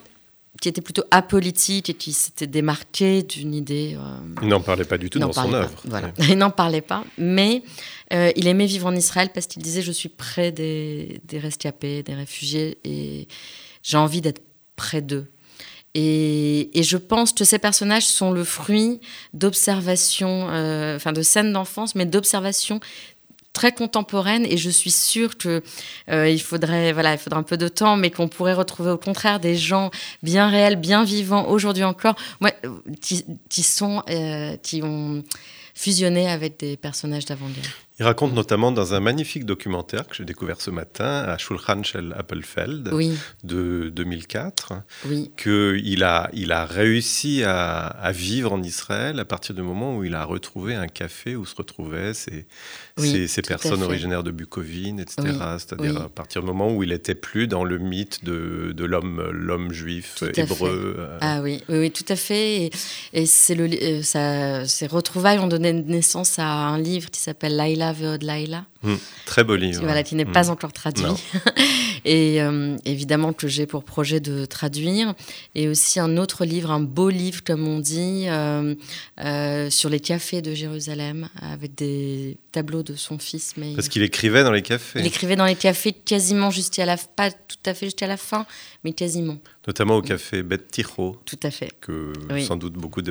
qui 0.62 0.70
était 0.70 0.80
plutôt 0.80 1.04
apolitique 1.12 1.90
et 1.90 1.94
qui 1.94 2.14
s'était 2.14 2.48
démarqué 2.48 3.24
d'une 3.24 3.54
idée. 3.54 3.98
Euh, 3.98 4.18
il 4.42 4.48
n'en 4.48 4.62
parlait 4.62 4.86
pas 4.86 4.98
du 4.98 5.10
tout 5.10 5.20
dans 5.20 5.34
son 5.34 5.54
œuvre. 5.54 5.74
Voilà. 5.86 6.14
Il 6.30 6.38
n'en 6.38 6.52
parlait 6.52 6.82
pas, 6.82 7.04
mais 7.18 7.64
euh, 8.14 8.32
il 8.36 8.48
aimait 8.48 8.66
vivre 8.66 8.88
en 8.88 8.96
Israël 8.96 9.30
parce 9.34 9.48
qu'il 9.48 9.62
disait 9.64 9.82
je 9.82 9.92
suis 9.92 10.10
près 10.10 10.52
des, 10.52 11.20
des 11.26 11.40
rescapés, 11.40 12.04
des 12.04 12.14
réfugiés 12.14 12.78
et 12.84 13.28
j'ai 13.84 13.98
envie 13.98 14.22
d'être 14.22 14.42
près 14.76 15.02
d'eux. 15.02 15.26
Et, 15.94 16.80
et, 16.80 16.84
je 16.84 16.96
pense 16.96 17.34
que 17.34 17.44
ces 17.44 17.60
personnages 17.60 18.06
sont 18.06 18.32
le 18.32 18.46
fruit 18.46 19.02
d'observations, 19.34 20.46
enfin 20.46 21.12
de 21.12 21.22
scènes 21.22 21.52
d'enfance, 21.52 21.96
mais 21.96 22.06
d'observations 22.06 22.80
très 23.54 23.72
contemporaine 23.72 24.46
et 24.46 24.58
je 24.58 24.70
suis 24.70 24.92
sûre 24.92 25.38
que 25.38 25.62
euh, 26.10 26.30
il 26.30 26.42
faudrait 26.42 26.94
voilà 26.94 27.14
il 27.14 27.34
un 27.34 27.44
peu 27.44 27.58
de 27.58 27.68
temps 27.68 27.98
mais 27.98 28.10
qu'on 28.10 28.28
pourrait 28.28 28.54
retrouver 28.54 28.92
au 28.92 28.98
contraire 28.98 29.40
des 29.40 29.56
gens 29.56 29.92
bien 30.24 30.50
réels 30.50 30.78
bien 30.78 31.04
vivants 31.04 31.48
aujourd'hui 31.48 31.84
encore. 31.84 32.16
Qui, 33.02 33.26
qui 33.50 33.64
sont 33.64 34.04
euh, 34.10 34.56
qui 34.58 34.82
ont 34.84 35.24
fusionné 35.74 36.30
avec 36.30 36.60
des 36.60 36.78
personnages 36.78 37.26
d'avant-guerre 37.26 37.72
il 38.02 38.04
raconte 38.04 38.34
notamment 38.34 38.72
dans 38.72 38.96
un 38.96 39.00
magnifique 39.00 39.46
documentaire 39.46 40.08
que 40.08 40.16
j'ai 40.16 40.26
découvert 40.26 40.60
ce 40.60 40.72
matin 40.72 41.24
à 41.28 41.38
Schulchan 41.38 41.84
Shel 41.84 42.16
Appelfeld 42.18 42.90
de 43.44 43.92
2004 43.94 44.74
qu'il 45.38 46.04
a, 46.04 46.28
il 46.34 46.52
a 46.52 46.66
réussi 46.66 47.44
à, 47.44 48.12
vivre 48.12 48.54
en 48.54 48.64
Israël 48.64 49.20
à 49.20 49.26
partir 49.26 49.54
du 49.54 49.62
moment 49.62 49.96
où 49.96 50.04
il 50.04 50.16
a 50.16 50.26
retrouvé 50.26 50.74
un 50.74 50.88
café 50.88 51.36
où 51.36 51.46
se 51.46 51.56
retrouvaient 51.56 52.16
ces, 52.16 52.48
ces, 52.98 53.42
personnes 53.44 53.84
originaires 53.84 54.24
de 54.24 54.32
Bukovine, 54.32 55.00
etc. 55.00 55.22
C'est-à-dire 55.60 56.02
à 56.02 56.10
partir 56.10 56.42
du 56.42 56.48
moment 56.48 56.74
où 56.74 56.82
il 56.82 56.90
n'était 56.90 57.14
plus 57.14 57.48
dans 57.48 57.64
le 57.64 57.78
mythe 57.78 58.26
de, 58.26 58.74
de 58.76 58.84
l'homme, 58.84 59.30
l'homme 59.32 59.72
juif 59.72 60.24
hébreu. 60.36 60.96
Euh. 60.98 61.18
Ah 61.22 61.42
oui, 61.44 61.62
oui, 61.70 61.92
tout 61.92 62.06
à 62.08 62.16
fait. 62.16 62.64
Et, 62.64 62.72
et 63.14 63.26
c'est 63.28 63.54
le, 63.54 63.66
euh, 63.66 64.02
ça, 64.02 64.66
ces 64.66 64.88
retrouvailles 64.88 65.38
ont 65.38 65.48
donné 65.48 65.72
naissance 65.72 66.40
à 66.40 66.48
un 66.48 66.80
livre 66.80 67.12
qui 67.12 67.22
s'appelle 67.22 67.56
Laila 67.56 67.91
Laila. 68.00 68.66
Hmm, 68.84 68.96
très 69.26 69.44
beau 69.44 69.56
livre. 69.56 69.82
Voilà, 69.84 70.04
qui 70.04 70.16
n'est 70.16 70.26
pas 70.26 70.46
hmm. 70.46 70.52
encore 70.52 70.74
traduit. 70.74 71.06
et 72.06 72.42
euh, 72.42 72.78
évidemment 72.86 73.34
que 73.34 73.48
j'ai 73.48 73.66
pour 73.66 73.84
projet 73.84 74.20
de 74.20 74.46
traduire. 74.46 75.14
Et 75.56 75.68
aussi 75.68 76.00
un 76.00 76.18
autre 76.18 76.46
livre, 76.46 76.72
un 76.72 76.80
beau 76.80 77.10
livre, 77.10 77.44
comme 77.44 77.68
on 77.68 77.80
dit, 77.80 78.26
euh, 78.28 78.76
euh, 79.24 79.70
sur 79.70 79.90
les 79.90 80.00
cafés 80.00 80.42
de 80.42 80.54
Jérusalem, 80.54 81.30
avec 81.42 81.76
des 81.76 82.38
tableaux 82.52 82.84
de 82.84 82.96
son 82.96 83.20
fils. 83.20 83.54
Mais 83.58 83.74
Parce 83.76 83.88
qu'il 83.88 84.04
écrivait 84.04 84.44
dans 84.44 84.52
les 84.52 84.62
cafés. 84.62 85.00
Il 85.00 85.06
écrivait 85.06 85.36
dans 85.36 85.46
les 85.46 85.56
cafés 85.56 85.94
quasiment 85.94 86.50
jusqu'à 86.50 86.86
la 86.86 86.98
pas 86.98 87.32
tout 87.32 87.58
à 87.66 87.74
fait 87.74 87.88
jusqu'à 87.88 88.08
la 88.08 88.18
fin, 88.18 88.46
mais 88.84 88.94
quasiment. 88.94 89.38
Notamment 89.68 89.98
au 89.98 90.02
café 90.02 90.44
Bet 90.44 90.58
Tiro. 90.58 91.18
Tout 91.26 91.40
à 91.44 91.52
fait. 91.52 91.72
Que 91.82 92.14
sans 92.46 92.56
doute 92.56 92.74
beaucoup 92.74 93.02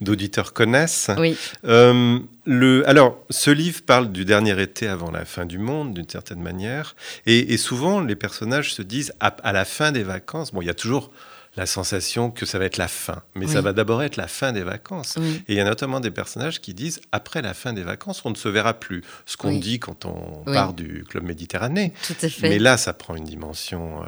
d'auditeurs 0.00 0.52
connaissent. 0.52 1.10
Oui. 1.18 1.36
le, 1.64 2.82
alors, 2.88 3.18
ce 3.30 3.50
livre 3.50 3.82
parle 3.82 4.10
du 4.10 4.24
dernier 4.24 4.60
été 4.60 4.88
avant 4.88 5.10
la 5.10 5.24
fin 5.24 5.46
du 5.46 5.58
monde, 5.58 5.94
d'une 5.94 6.08
certaine 6.08 6.42
manière. 6.42 6.96
Et, 7.26 7.56
souvent, 7.56 8.00
les 8.00 8.16
personnages 8.16 8.74
se 8.74 8.82
disent, 8.82 9.12
à, 9.20 9.52
la 9.52 9.64
fin 9.64 9.92
des 9.92 10.02
vacances, 10.02 10.52
bon, 10.52 10.62
il 10.62 10.66
y 10.66 10.70
a 10.70 10.74
toujours 10.74 11.10
la 11.56 11.66
sensation 11.66 12.30
que 12.30 12.46
ça 12.46 12.58
va 12.58 12.64
être 12.64 12.78
la 12.78 12.88
fin. 12.88 13.22
Mais 13.34 13.46
ça 13.46 13.60
va 13.60 13.72
d'abord 13.72 14.02
être 14.02 14.16
la 14.16 14.26
fin 14.26 14.52
des 14.52 14.62
vacances. 14.62 15.18
Et 15.18 15.52
il 15.52 15.54
y 15.54 15.60
a 15.60 15.64
notamment 15.64 16.00
des 16.00 16.10
personnages 16.10 16.60
qui 16.60 16.72
disent, 16.72 17.00
après 17.12 17.42
la 17.42 17.52
fin 17.52 17.74
des 17.74 17.82
vacances, 17.82 18.24
on 18.24 18.30
ne 18.30 18.36
se 18.36 18.48
verra 18.48 18.74
plus. 18.74 19.02
Ce 19.26 19.36
qu'on 19.36 19.58
dit 19.58 19.78
quand 19.78 20.06
on 20.06 20.44
part 20.44 20.72
du 20.72 21.04
Club 21.04 21.24
Méditerranée. 21.24 21.92
Tout 22.06 22.14
à 22.22 22.28
fait. 22.28 22.48
Mais 22.48 22.58
là, 22.58 22.78
ça 22.78 22.94
prend 22.94 23.16
une 23.16 23.24
dimension 23.24 24.02
euh, 24.02 24.06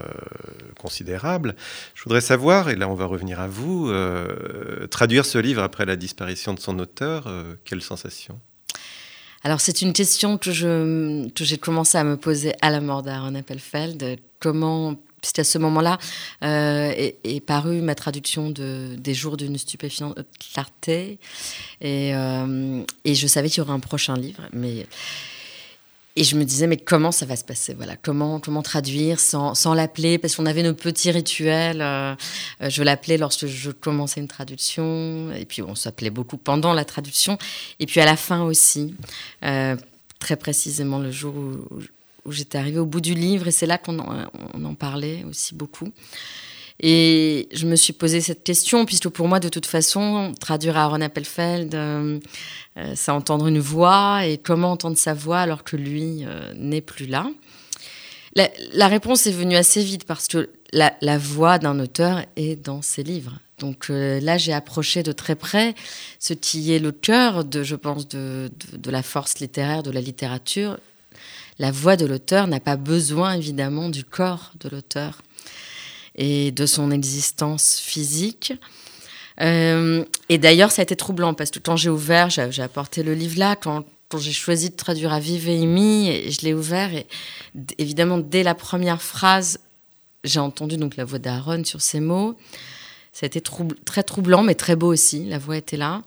considérable. 0.78 1.54
Je 1.94 2.04
voudrais 2.04 2.20
savoir, 2.20 2.70
et 2.70 2.76
là 2.76 2.88
on 2.88 2.94
va 2.94 3.04
revenir 3.06 3.40
à 3.40 3.46
vous, 3.46 3.88
euh, 3.88 4.86
traduire 4.86 5.26
ce 5.26 5.38
livre 5.38 5.62
après 5.62 5.84
la 5.84 5.96
disparition 5.96 6.54
de 6.54 6.60
son 6.60 6.78
auteur, 6.78 7.26
euh, 7.26 7.54
quelle 7.64 7.82
sensation? 7.82 8.40
Alors 9.42 9.60
c'est 9.60 9.82
une 9.82 9.92
question 9.92 10.38
que 10.38 10.52
je 10.52 11.28
que 11.30 11.44
j'ai 11.44 11.58
commencé 11.58 11.98
à 11.98 12.04
me 12.04 12.16
poser 12.16 12.54
à 12.62 12.70
la 12.70 12.80
mort 12.80 13.02
d'Aaron 13.02 13.34
Appelfeld. 13.34 14.18
Comment 14.40 14.96
puisqu'à 15.24 15.42
ce 15.42 15.56
moment-là 15.56 15.96
euh, 16.44 16.92
est, 17.24 17.40
parue 17.40 17.80
ma 17.80 17.94
traduction 17.94 18.50
de 18.50 18.94
des 18.98 19.14
jours 19.14 19.38
d'une 19.38 19.56
stupéfiante 19.56 20.18
clarté 20.38 21.18
et, 21.80 22.14
euh, 22.14 22.82
et 23.06 23.14
je 23.14 23.26
savais 23.26 23.48
qu'il 23.48 23.58
y 23.58 23.60
aurait 23.62 23.72
un 23.72 23.80
prochain 23.80 24.14
livre, 24.16 24.42
mais 24.52 24.86
et 26.16 26.24
je 26.24 26.36
me 26.36 26.44
disais, 26.44 26.68
mais 26.68 26.76
comment 26.76 27.10
ça 27.10 27.26
va 27.26 27.36
se 27.36 27.44
passer 27.44 27.74
Voilà, 27.74 27.96
comment 27.96 28.38
comment 28.38 28.62
traduire 28.62 29.18
sans, 29.18 29.54
sans 29.54 29.74
l'appeler? 29.74 30.18
Parce 30.18 30.36
qu'on 30.36 30.46
avait 30.46 30.62
nos 30.62 30.74
petits 30.74 31.10
rituels. 31.10 31.80
Euh, 31.80 32.14
je 32.60 32.82
l'appelais 32.84 33.18
lorsque 33.18 33.46
je 33.46 33.70
commençais 33.72 34.20
une 34.20 34.28
traduction, 34.28 35.32
et 35.32 35.44
puis 35.44 35.62
on 35.62 35.74
s'appelait 35.74 36.10
beaucoup 36.10 36.36
pendant 36.36 36.72
la 36.72 36.84
traduction, 36.84 37.36
et 37.80 37.86
puis 37.86 38.00
à 38.00 38.04
la 38.04 38.16
fin 38.16 38.42
aussi. 38.42 38.94
Euh, 39.42 39.74
très 40.20 40.36
précisément 40.36 41.00
le 41.00 41.10
jour 41.10 41.34
où, 41.34 41.82
j'étais 42.28 42.58
arrivée 42.58 42.78
au 42.78 42.86
bout 42.86 43.00
du 43.00 43.14
livre, 43.14 43.48
et 43.48 43.50
c'est 43.50 43.66
là 43.66 43.78
qu'on 43.78 43.98
en, 43.98 44.74
parlait 44.74 45.24
aussi 45.28 45.54
beaucoup. 45.54 45.88
Et 46.80 47.48
je 47.52 47.66
me 47.66 47.76
suis 47.76 47.92
posé 47.92 48.20
cette 48.20 48.42
question, 48.42 48.84
puisque 48.84 49.08
pour 49.08 49.28
moi, 49.28 49.40
de 49.40 49.48
toute 49.48 49.66
façon, 49.66 50.32
traduire 50.40 50.76
Aaron 50.76 51.00
Appelfeld, 51.00 51.74
euh, 51.74 52.18
euh, 52.76 52.92
c'est 52.96 53.12
entendre 53.12 53.46
une 53.46 53.60
voix, 53.60 54.26
et 54.26 54.38
comment 54.38 54.72
entendre 54.72 54.98
sa 54.98 55.14
voix 55.14 55.38
alors 55.38 55.62
que 55.64 55.76
lui 55.76 56.24
n'est 56.56 56.80
plus 56.80 57.06
là. 57.06 57.30
La, 58.34 58.88
réponse 58.88 59.26
est 59.28 59.32
venue 59.32 59.54
assez 59.54 59.82
vite, 59.82 60.04
parce 60.04 60.26
que 60.26 60.50
la, 60.72 61.18
voix 61.18 61.58
d'un 61.58 61.78
auteur 61.78 62.22
est 62.36 62.56
dans 62.56 62.82
ses 62.82 63.04
livres. 63.04 63.38
Donc 63.60 63.90
euh, 63.90 64.18
là, 64.20 64.36
j'ai 64.36 64.52
approché 64.52 65.04
de 65.04 65.12
très 65.12 65.36
près 65.36 65.74
ce 66.18 66.34
qui 66.34 66.72
est 66.72 66.80
le 66.80 66.90
cœur, 66.90 67.44
de, 67.44 67.62
je 67.62 67.76
pense, 67.76 68.08
de, 68.08 68.50
la 68.86 69.02
force 69.02 69.38
littéraire, 69.38 69.84
de 69.84 69.92
la 69.92 70.00
littérature. 70.00 70.78
La 71.58 71.70
voix 71.70 71.96
de 71.96 72.06
l'auteur 72.06 72.46
n'a 72.46 72.60
pas 72.60 72.76
besoin, 72.76 73.34
évidemment, 73.34 73.88
du 73.88 74.04
corps 74.04 74.52
de 74.60 74.68
l'auteur 74.68 75.22
et 76.16 76.52
de 76.52 76.66
son 76.66 76.90
existence 76.90 77.78
physique. 77.78 78.52
Euh, 79.40 80.04
et 80.28 80.38
d'ailleurs, 80.38 80.70
ça 80.70 80.82
a 80.82 80.84
été 80.84 80.96
troublant 80.96 81.34
parce 81.34 81.50
que 81.50 81.58
quand 81.58 81.76
j'ai 81.76 81.90
ouvert, 81.90 82.30
j'ai 82.30 82.62
apporté 82.62 83.02
le 83.02 83.14
livre 83.14 83.38
là, 83.38 83.56
quand, 83.56 83.84
j'ai 84.16 84.32
choisi 84.32 84.70
de 84.70 84.76
traduire 84.76 85.12
à 85.12 85.18
Vive 85.18 85.48
et 85.48 85.60
et 85.60 86.30
je 86.30 86.42
l'ai 86.42 86.54
ouvert, 86.54 86.94
et 86.94 87.04
évidemment, 87.78 88.18
dès 88.18 88.44
la 88.44 88.54
première 88.54 89.02
phrase, 89.02 89.58
j'ai 90.22 90.38
entendu 90.38 90.76
donc 90.76 90.96
la 90.96 91.04
voix 91.04 91.18
d'Aaron 91.18 91.64
sur 91.64 91.80
ces 91.80 91.98
mots. 91.98 92.36
Ça 93.12 93.24
a 93.24 93.26
été 93.26 93.40
très 93.40 94.02
troublant, 94.02 94.42
mais 94.42 94.54
très 94.54 94.76
beau 94.76 94.92
aussi. 94.92 95.24
La 95.24 95.38
voix 95.38 95.56
était 95.56 95.76
là. 95.76 96.02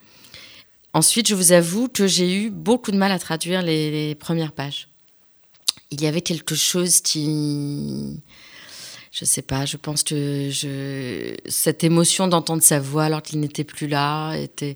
Ensuite, 0.93 1.27
je 1.27 1.35
vous 1.35 1.51
avoue 1.51 1.87
que 1.89 2.07
j'ai 2.07 2.33
eu 2.33 2.49
beaucoup 2.49 2.91
de 2.91 2.97
mal 2.97 3.11
à 3.11 3.19
traduire 3.19 3.61
les, 3.61 4.15
premières 4.15 4.51
pages. 4.51 4.87
Il 5.91 6.01
y 6.01 6.07
avait 6.07 6.21
quelque 6.21 6.55
chose 6.55 7.01
qui, 7.01 8.19
je 9.11 9.25
sais 9.25 9.41
pas, 9.41 9.65
je 9.65 9.77
pense 9.77 10.03
que 10.03 10.49
cette 11.47 11.83
émotion 11.83 12.27
d'entendre 12.27 12.61
sa 12.61 12.79
voix 12.79 13.05
alors 13.05 13.21
qu'il 13.21 13.39
n'était 13.39 13.63
plus 13.63 13.87
là 13.87 14.35
était 14.35 14.75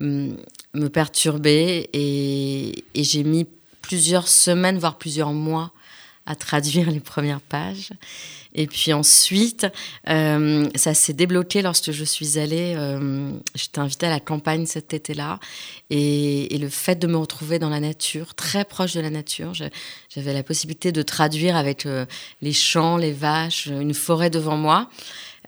mm, 0.00 0.34
me 0.74 0.88
perturbait 0.88 1.88
et 1.92 2.84
j'ai 2.94 3.24
mis 3.24 3.46
plusieurs 3.82 4.28
semaines, 4.28 4.78
voire 4.78 4.98
plusieurs 4.98 5.32
mois 5.32 5.72
à 6.28 6.36
traduire 6.36 6.90
les 6.90 7.00
premières 7.00 7.40
pages. 7.40 7.90
Et 8.54 8.66
puis 8.66 8.92
ensuite, 8.92 9.66
euh, 10.08 10.68
ça 10.74 10.94
s'est 10.94 11.14
débloqué 11.14 11.62
lorsque 11.62 11.90
je 11.90 12.04
suis 12.04 12.38
allée, 12.38 12.74
euh, 12.76 13.30
j'étais 13.54 13.78
invitée 13.78 14.06
à 14.06 14.10
la 14.10 14.20
campagne 14.20 14.66
cet 14.66 14.92
été-là, 14.94 15.40
et, 15.90 16.56
le 16.58 16.68
fait 16.68 16.96
de 16.96 17.06
me 17.06 17.16
retrouver 17.16 17.58
dans 17.58 17.68
la 17.70 17.80
nature, 17.80 18.34
très 18.34 18.64
proche 18.64 18.94
de 18.94 19.00
la 19.00 19.10
nature, 19.10 19.52
j'avais 19.54 20.32
la 20.32 20.42
possibilité 20.42 20.92
de 20.92 21.02
traduire 21.02 21.56
avec 21.56 21.86
euh, 21.86 22.04
les 22.42 22.52
champs, 22.52 22.96
les 22.96 23.12
vaches, 23.12 23.66
une 23.66 23.94
forêt 23.94 24.28
devant 24.28 24.56
moi. 24.56 24.90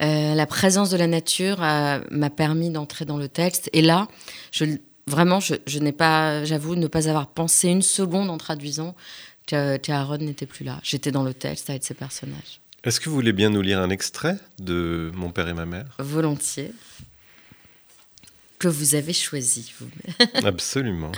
la 0.01 0.47
présence 0.47 0.89
de 0.91 0.97
la 0.97 1.09
nature 1.09 1.59
m'a 1.59 2.31
permis 2.31 2.71
d'entrer 2.71 3.05
dans 3.05 3.19
le 3.19 3.29
texte. 3.29 3.69
Et 3.73 3.83
là, 3.83 4.09
je, 4.53 4.65
vraiment, 5.07 5.41
je 5.41 5.79
n'ai 5.79 5.93
pas, 5.93 6.45
j'avoue, 6.45 6.77
ne 6.77 6.87
pas 6.87 7.09
avoir 7.09 7.27
pensé 7.27 7.69
une 7.69 7.83
seconde 7.83 8.31
en 8.31 8.39
traduisant 8.39 8.95
qu'Aaron 9.47 10.19
n'était 10.19 10.47
plus 10.47 10.65
là. 10.65 10.81
J'étais 10.83 11.11
dans 11.11 11.25
le 11.25 11.35
texte 11.35 11.71
avec 11.71 11.85
ses 11.85 11.95
personnages. 11.95 12.61
Est-ce 12.83 13.01
que 13.01 13.09
vous 13.09 13.15
voulez 13.15 13.33
bien 13.33 13.51
nous 13.51 13.63
lire 13.63 13.81
un 13.81 13.91
extrait 13.91 14.37
de 14.59 15.11
Mon 15.15 15.31
père 15.31 15.49
et 15.49 15.55
ma 15.55 15.67
mère? 15.67 15.87
Volontiers. 15.99 16.73
Que 18.59 18.69
vous 18.69 18.95
avez 18.95 19.13
choisi, 19.13 19.73
vous. 19.79 19.89
Absolument. 20.47 21.13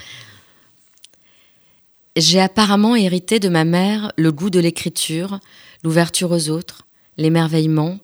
J'ai 2.16 2.40
apparemment 2.40 2.94
hérité 2.96 3.38
de 3.38 3.48
ma 3.48 3.64
mère 3.64 4.12
le 4.16 4.32
goût 4.32 4.50
de 4.50 4.60
l'écriture, 4.60 5.40
l'ouverture 5.82 6.30
aux 6.30 6.50
autres, 6.50 6.86
l'émerveillement, 7.16 7.98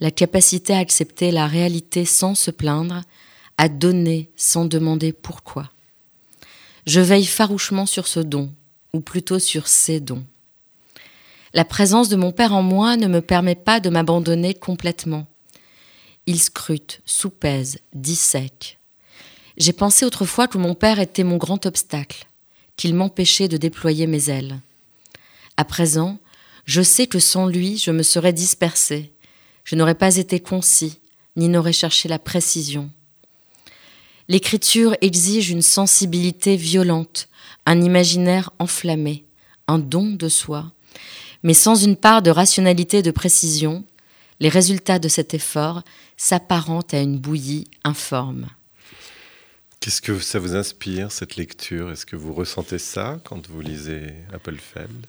la 0.00 0.10
capacité 0.10 0.74
à 0.74 0.78
accepter 0.78 1.30
la 1.30 1.46
réalité 1.46 2.04
sans 2.04 2.34
se 2.34 2.50
plaindre, 2.50 3.02
à 3.56 3.68
donner 3.68 4.30
sans 4.36 4.64
demander 4.64 5.12
pourquoi. 5.12 5.70
Je 6.86 7.00
veille 7.00 7.26
farouchement 7.26 7.86
sur 7.86 8.06
ce 8.06 8.20
don, 8.20 8.52
ou 8.94 9.00
plutôt 9.00 9.38
sur 9.38 9.68
ces 9.68 10.00
dons. 10.00 10.24
La 11.52 11.64
présence 11.64 12.08
de 12.08 12.16
mon 12.16 12.32
père 12.32 12.54
en 12.54 12.62
moi 12.62 12.96
ne 12.96 13.08
me 13.08 13.20
permet 13.20 13.56
pas 13.56 13.80
de 13.80 13.90
m'abandonner 13.90 14.54
complètement. 14.54 15.26
Il 16.26 16.40
scrute, 16.40 17.02
soupèse, 17.04 17.78
dissèque. 17.92 18.78
J'ai 19.58 19.72
pensé 19.72 20.06
autrefois 20.06 20.48
que 20.48 20.58
mon 20.58 20.74
père 20.74 21.00
était 21.00 21.24
mon 21.24 21.36
grand 21.36 21.66
obstacle, 21.66 22.26
qu'il 22.76 22.94
m'empêchait 22.94 23.48
de 23.48 23.56
déployer 23.56 24.06
mes 24.06 24.30
ailes. 24.30 24.60
À 25.56 25.64
présent, 25.64 26.18
je 26.64 26.82
sais 26.82 27.06
que 27.06 27.18
sans 27.18 27.46
lui, 27.46 27.78
je 27.78 27.90
me 27.90 28.02
serais 28.02 28.32
dispersée, 28.32 29.12
je 29.64 29.76
n'aurais 29.76 29.94
pas 29.94 30.16
été 30.16 30.40
concis, 30.40 31.00
ni 31.36 31.48
n'aurais 31.48 31.72
cherché 31.72 32.08
la 32.08 32.18
précision. 32.18 32.90
L'écriture 34.28 34.96
exige 35.02 35.50
une 35.50 35.62
sensibilité 35.62 36.56
violente, 36.56 37.28
un 37.66 37.82
imaginaire 37.82 38.50
enflammé, 38.58 39.24
un 39.68 39.78
don 39.78 40.12
de 40.12 40.28
soi, 40.28 40.72
mais 41.42 41.54
sans 41.54 41.74
une 41.74 41.96
part 41.96 42.22
de 42.22 42.30
rationalité 42.30 42.98
et 42.98 43.02
de 43.02 43.10
précision, 43.10 43.84
les 44.40 44.48
résultats 44.48 44.98
de 44.98 45.08
cet 45.08 45.34
effort 45.34 45.82
s'apparentent 46.16 46.94
à 46.94 47.00
une 47.00 47.18
bouillie 47.18 47.66
informe. 47.84 48.46
Qu'est-ce 49.80 50.00
que 50.00 50.18
ça 50.18 50.38
vous 50.38 50.56
inspire, 50.56 51.12
cette 51.12 51.36
lecture? 51.36 51.90
Est-ce 51.90 52.06
que 52.06 52.16
vous 52.16 52.32
ressentez 52.32 52.78
ça 52.78 53.20
quand 53.24 53.46
vous 53.48 53.60
lisez 53.60 54.14
Appelfeld 54.32 55.06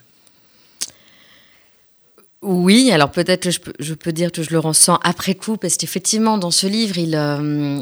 oui, 2.41 2.91
alors 2.91 3.09
peut-être 3.09 3.41
que 3.41 3.49
je 3.49 3.59
peux, 3.59 3.73
je 3.79 3.95
peux, 3.95 4.11
dire 4.11 4.31
que 4.31 4.43
je 4.43 4.51
le 4.51 4.59
ressens 4.59 4.99
après 5.03 5.33
coup, 5.33 5.57
parce 5.57 5.77
qu'effectivement, 5.77 6.37
dans 6.37 6.51
ce 6.51 6.67
livre, 6.67 6.99
il, 6.99 7.15
euh, 7.15 7.81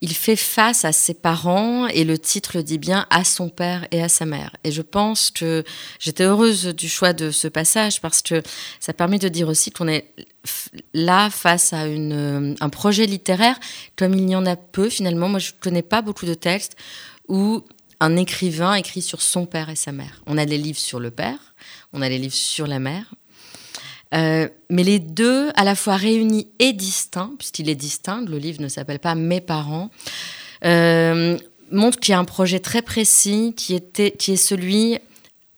il 0.00 0.14
fait 0.14 0.36
face 0.36 0.84
à 0.84 0.92
ses 0.92 1.14
parents 1.14 1.88
et 1.88 2.04
le 2.04 2.18
titre 2.18 2.52
le 2.54 2.62
dit 2.62 2.78
bien 2.78 3.06
à 3.10 3.24
son 3.24 3.48
père 3.48 3.86
et 3.90 4.02
à 4.02 4.08
sa 4.08 4.26
mère. 4.26 4.54
Et 4.62 4.70
je 4.70 4.82
pense 4.82 5.30
que 5.30 5.64
j'étais 5.98 6.24
heureuse 6.24 6.66
du 6.66 6.88
choix 6.88 7.12
de 7.12 7.30
ce 7.30 7.48
passage 7.48 8.00
parce 8.00 8.22
que 8.22 8.42
ça 8.78 8.92
permet 8.92 9.18
de 9.18 9.28
dire 9.28 9.48
aussi 9.48 9.72
qu'on 9.72 9.88
est 9.88 10.12
là 10.94 11.30
face 11.30 11.72
à 11.72 11.86
une, 11.86 12.56
un 12.60 12.68
projet 12.68 13.06
littéraire 13.06 13.58
comme 13.96 14.14
il 14.14 14.30
y 14.30 14.36
en 14.36 14.46
a 14.46 14.54
peu 14.54 14.88
finalement. 14.88 15.28
Moi, 15.28 15.40
je 15.40 15.50
ne 15.50 15.58
connais 15.60 15.82
pas 15.82 16.00
beaucoup 16.00 16.26
de 16.26 16.34
textes 16.34 16.76
où 17.26 17.64
un 18.00 18.16
écrivain 18.16 18.74
écrit 18.74 19.02
sur 19.02 19.20
son 19.20 19.46
père 19.46 19.68
et 19.68 19.76
sa 19.76 19.90
mère. 19.90 20.22
On 20.26 20.38
a 20.38 20.46
des 20.46 20.58
livres 20.58 20.78
sur 20.78 21.00
le 21.00 21.10
père, 21.10 21.54
on 21.92 22.02
a 22.02 22.08
des 22.08 22.18
livres 22.18 22.34
sur 22.34 22.68
la 22.68 22.78
mère, 22.78 23.14
euh, 24.14 24.48
mais 24.70 24.84
les 24.84 24.98
deux, 24.98 25.50
à 25.54 25.64
la 25.64 25.74
fois 25.74 25.96
réunis 25.96 26.48
et 26.58 26.72
distincts, 26.72 27.32
puisqu'il 27.38 27.68
est 27.68 27.74
distinct, 27.74 28.24
le 28.26 28.38
livre 28.38 28.62
ne 28.62 28.68
s'appelle 28.68 28.98
pas 28.98 29.14
Mes 29.14 29.40
parents, 29.40 29.90
euh, 30.64 31.36
montrent 31.70 32.00
qu'il 32.00 32.12
y 32.12 32.14
a 32.14 32.18
un 32.18 32.24
projet 32.24 32.60
très 32.60 32.82
précis 32.82 33.54
qui, 33.56 33.74
est 33.74 34.36
celui, 34.36 34.98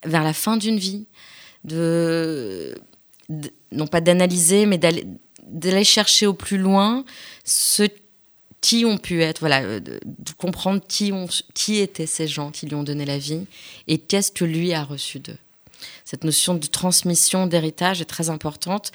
vers 0.04 0.24
la 0.24 0.32
fin 0.32 0.56
d'une 0.56 0.78
vie, 0.78 1.06
non 3.72 3.86
pas 3.86 4.00
d'analyser, 4.00 4.66
mais 4.66 4.78
d'aller 4.78 5.84
chercher 5.84 6.26
au 6.26 6.34
plus 6.34 6.58
loin 6.58 7.04
ce 7.44 7.84
qui 8.60 8.84
ont 8.84 8.98
pu 8.98 9.22
être, 9.22 9.40
voilà, 9.40 9.62
euh, 9.62 9.80
de, 9.80 10.00
comprendre 10.36 10.82
qui, 10.86 11.12
qui 11.54 11.78
étaient 11.78 12.06
ces 12.06 12.26
gens 12.28 12.50
qui 12.50 12.66
lui 12.66 12.74
ont 12.74 12.82
donné 12.82 13.04
la 13.04 13.18
vie 13.18 13.46
et 13.88 13.98
qu'est-ce 13.98 14.32
que 14.32 14.44
lui 14.44 14.74
a 14.74 14.84
reçu 14.84 15.18
d'eux 15.18 15.38
cette 16.10 16.24
notion 16.24 16.54
de 16.54 16.66
transmission, 16.66 17.46
d'héritage 17.46 18.00
est 18.00 18.04
très 18.04 18.30
importante. 18.30 18.90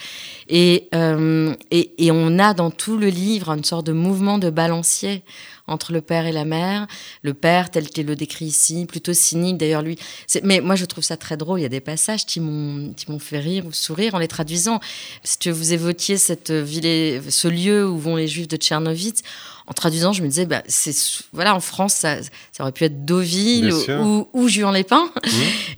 Euh, 0.52 1.56
et, 1.72 2.06
et, 2.06 2.12
on 2.12 2.40
a 2.40 2.54
dans 2.54 2.72
tout 2.72 2.98
le 2.98 3.08
livre 3.08 3.52
une 3.52 3.64
sorte 3.64 3.86
de 3.86 3.94
mouvement 3.94 4.38
de 4.38 4.50
balancier 4.50 5.24
entre 5.68 5.94
le 5.94 6.02
père 6.02 6.26
et 6.26 6.32
la 6.32 6.46
mère. 6.46 6.88
Le 7.22 7.34
père, 7.34 7.72
tel 7.72 7.90
qu'il 7.90 8.06
le 8.06 8.16
décrit 8.16 8.46
ici, 8.46 8.86
plutôt 8.86 9.14
cynique 9.14 9.58
d'ailleurs 9.58 9.82
lui. 9.82 9.98
Mais 10.44 10.62
moi 10.62 10.76
je 10.76 10.86
trouve 10.86 11.04
ça 11.04 11.18
très 11.18 11.38
drôle. 11.38 11.60
Il 11.60 11.64
y 11.64 11.68
a 11.68 11.70
des 11.70 11.82
passages 11.82 12.26
qui 12.26 12.40
m'ont 12.40 13.20
fait 13.20 13.40
rire 13.40 13.66
ou 13.66 13.72
sourire 13.72 14.16
en 14.16 14.20
les 14.20 14.28
traduisant. 14.28 14.80
Parce 15.22 15.38
que 15.38 15.50
vous 15.50 15.74
évoquiez 15.74 16.18
cette 16.18 16.52
ville, 16.52 17.22
ce 17.30 17.48
lieu 17.48 17.88
où 17.88 17.98
vont 17.98 18.16
les 18.16 18.28
juifs 18.28 18.48
de 18.48 18.58
Tchernovitz 18.58 19.22
en 19.68 19.74
traduisant, 19.74 20.14
je 20.14 20.22
me 20.22 20.28
disais, 20.28 20.46
bah, 20.46 20.62
c'est 20.68 20.96
voilà, 21.34 21.56
en 21.56 21.60
France, 21.60 21.94
ça, 21.94 22.18
aurait 22.60 22.72
pu 22.72 22.84
être 22.84 23.04
Deauville 23.04 23.74
ou, 24.00 24.28
ou, 24.34 24.48
Juan 24.48 24.74
Lépin. 24.74 25.06
Mmh. 25.16 25.30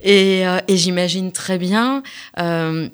Et, 0.01 0.47
euh, 0.47 0.59
et 0.67 0.75
j'imagine 0.75 1.31
très 1.31 1.57
bien 1.57 2.03
euh, 2.37 2.89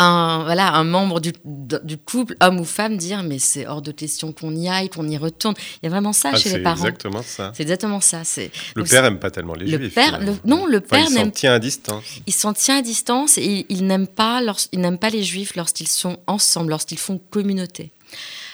un, 0.00 0.44
voilà, 0.44 0.74
un 0.74 0.84
membre 0.84 1.20
du, 1.20 1.32
du, 1.44 1.98
couple, 1.98 2.34
homme 2.40 2.60
ou 2.60 2.64
femme, 2.64 2.96
dire 2.96 3.22
mais 3.22 3.38
c'est 3.38 3.66
hors 3.66 3.82
de 3.82 3.92
question 3.92 4.32
qu'on 4.32 4.54
y 4.54 4.68
aille, 4.68 4.88
qu'on 4.88 5.06
y 5.06 5.18
retourne. 5.18 5.54
Il 5.82 5.86
y 5.86 5.88
a 5.88 5.90
vraiment 5.90 6.14
ça 6.14 6.30
ah, 6.32 6.38
chez 6.38 6.48
les 6.50 6.62
parents. 6.62 6.76
C'est 6.76 6.88
exactement 6.88 7.22
ça. 7.22 7.52
C'est 7.54 7.62
exactement 7.62 8.00
ça. 8.00 8.22
Le 8.74 8.84
père 8.84 9.02
n'aime 9.02 9.18
pas 9.18 9.30
tellement 9.30 9.54
les 9.54 9.66
le 9.66 9.78
juifs. 9.78 9.94
Père, 9.94 10.20
non, 10.44 10.66
le 10.66 10.80
père. 10.80 11.06
Il 11.08 11.14
s'en 11.14 11.30
tient 11.30 11.52
à 11.52 11.58
distance. 11.58 12.04
Il 12.26 12.32
s'en 12.32 12.52
tient 12.54 12.78
à 12.78 12.82
distance 12.82 13.36
et 13.36 13.66
il, 13.68 13.86
n'aime 13.86 14.06
pas, 14.06 14.40
pas 15.00 15.10
les 15.10 15.22
juifs 15.22 15.54
lorsqu'ils 15.56 15.88
sont 15.88 16.18
ensemble, 16.26 16.70
lorsqu'ils 16.70 16.98
font 16.98 17.20
communauté. 17.30 17.92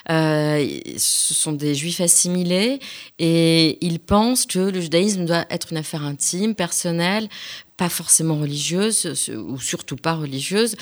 ce 0.09 0.97
sont 0.99 1.53
des 1.53 1.77
juifs 1.77 2.01
assimilés 2.01 2.81
et 3.21 3.79
ils 3.87 4.01
pensent 4.01 4.47
que 4.47 4.59
le 4.59 4.81
judaïsme 4.81 5.27
doit 5.27 5.45
être 5.51 5.69
une 5.71 5.79
affaire 5.79 6.03
intime, 6.03 6.57
personnelle, 6.57 7.29
pas 7.77 7.89
forcément 7.89 8.39
religieuse, 8.39 9.31
ou 9.31 9.59
surtout 9.59 9.97
pas 9.97 10.15
religieuse, 10.15 10.77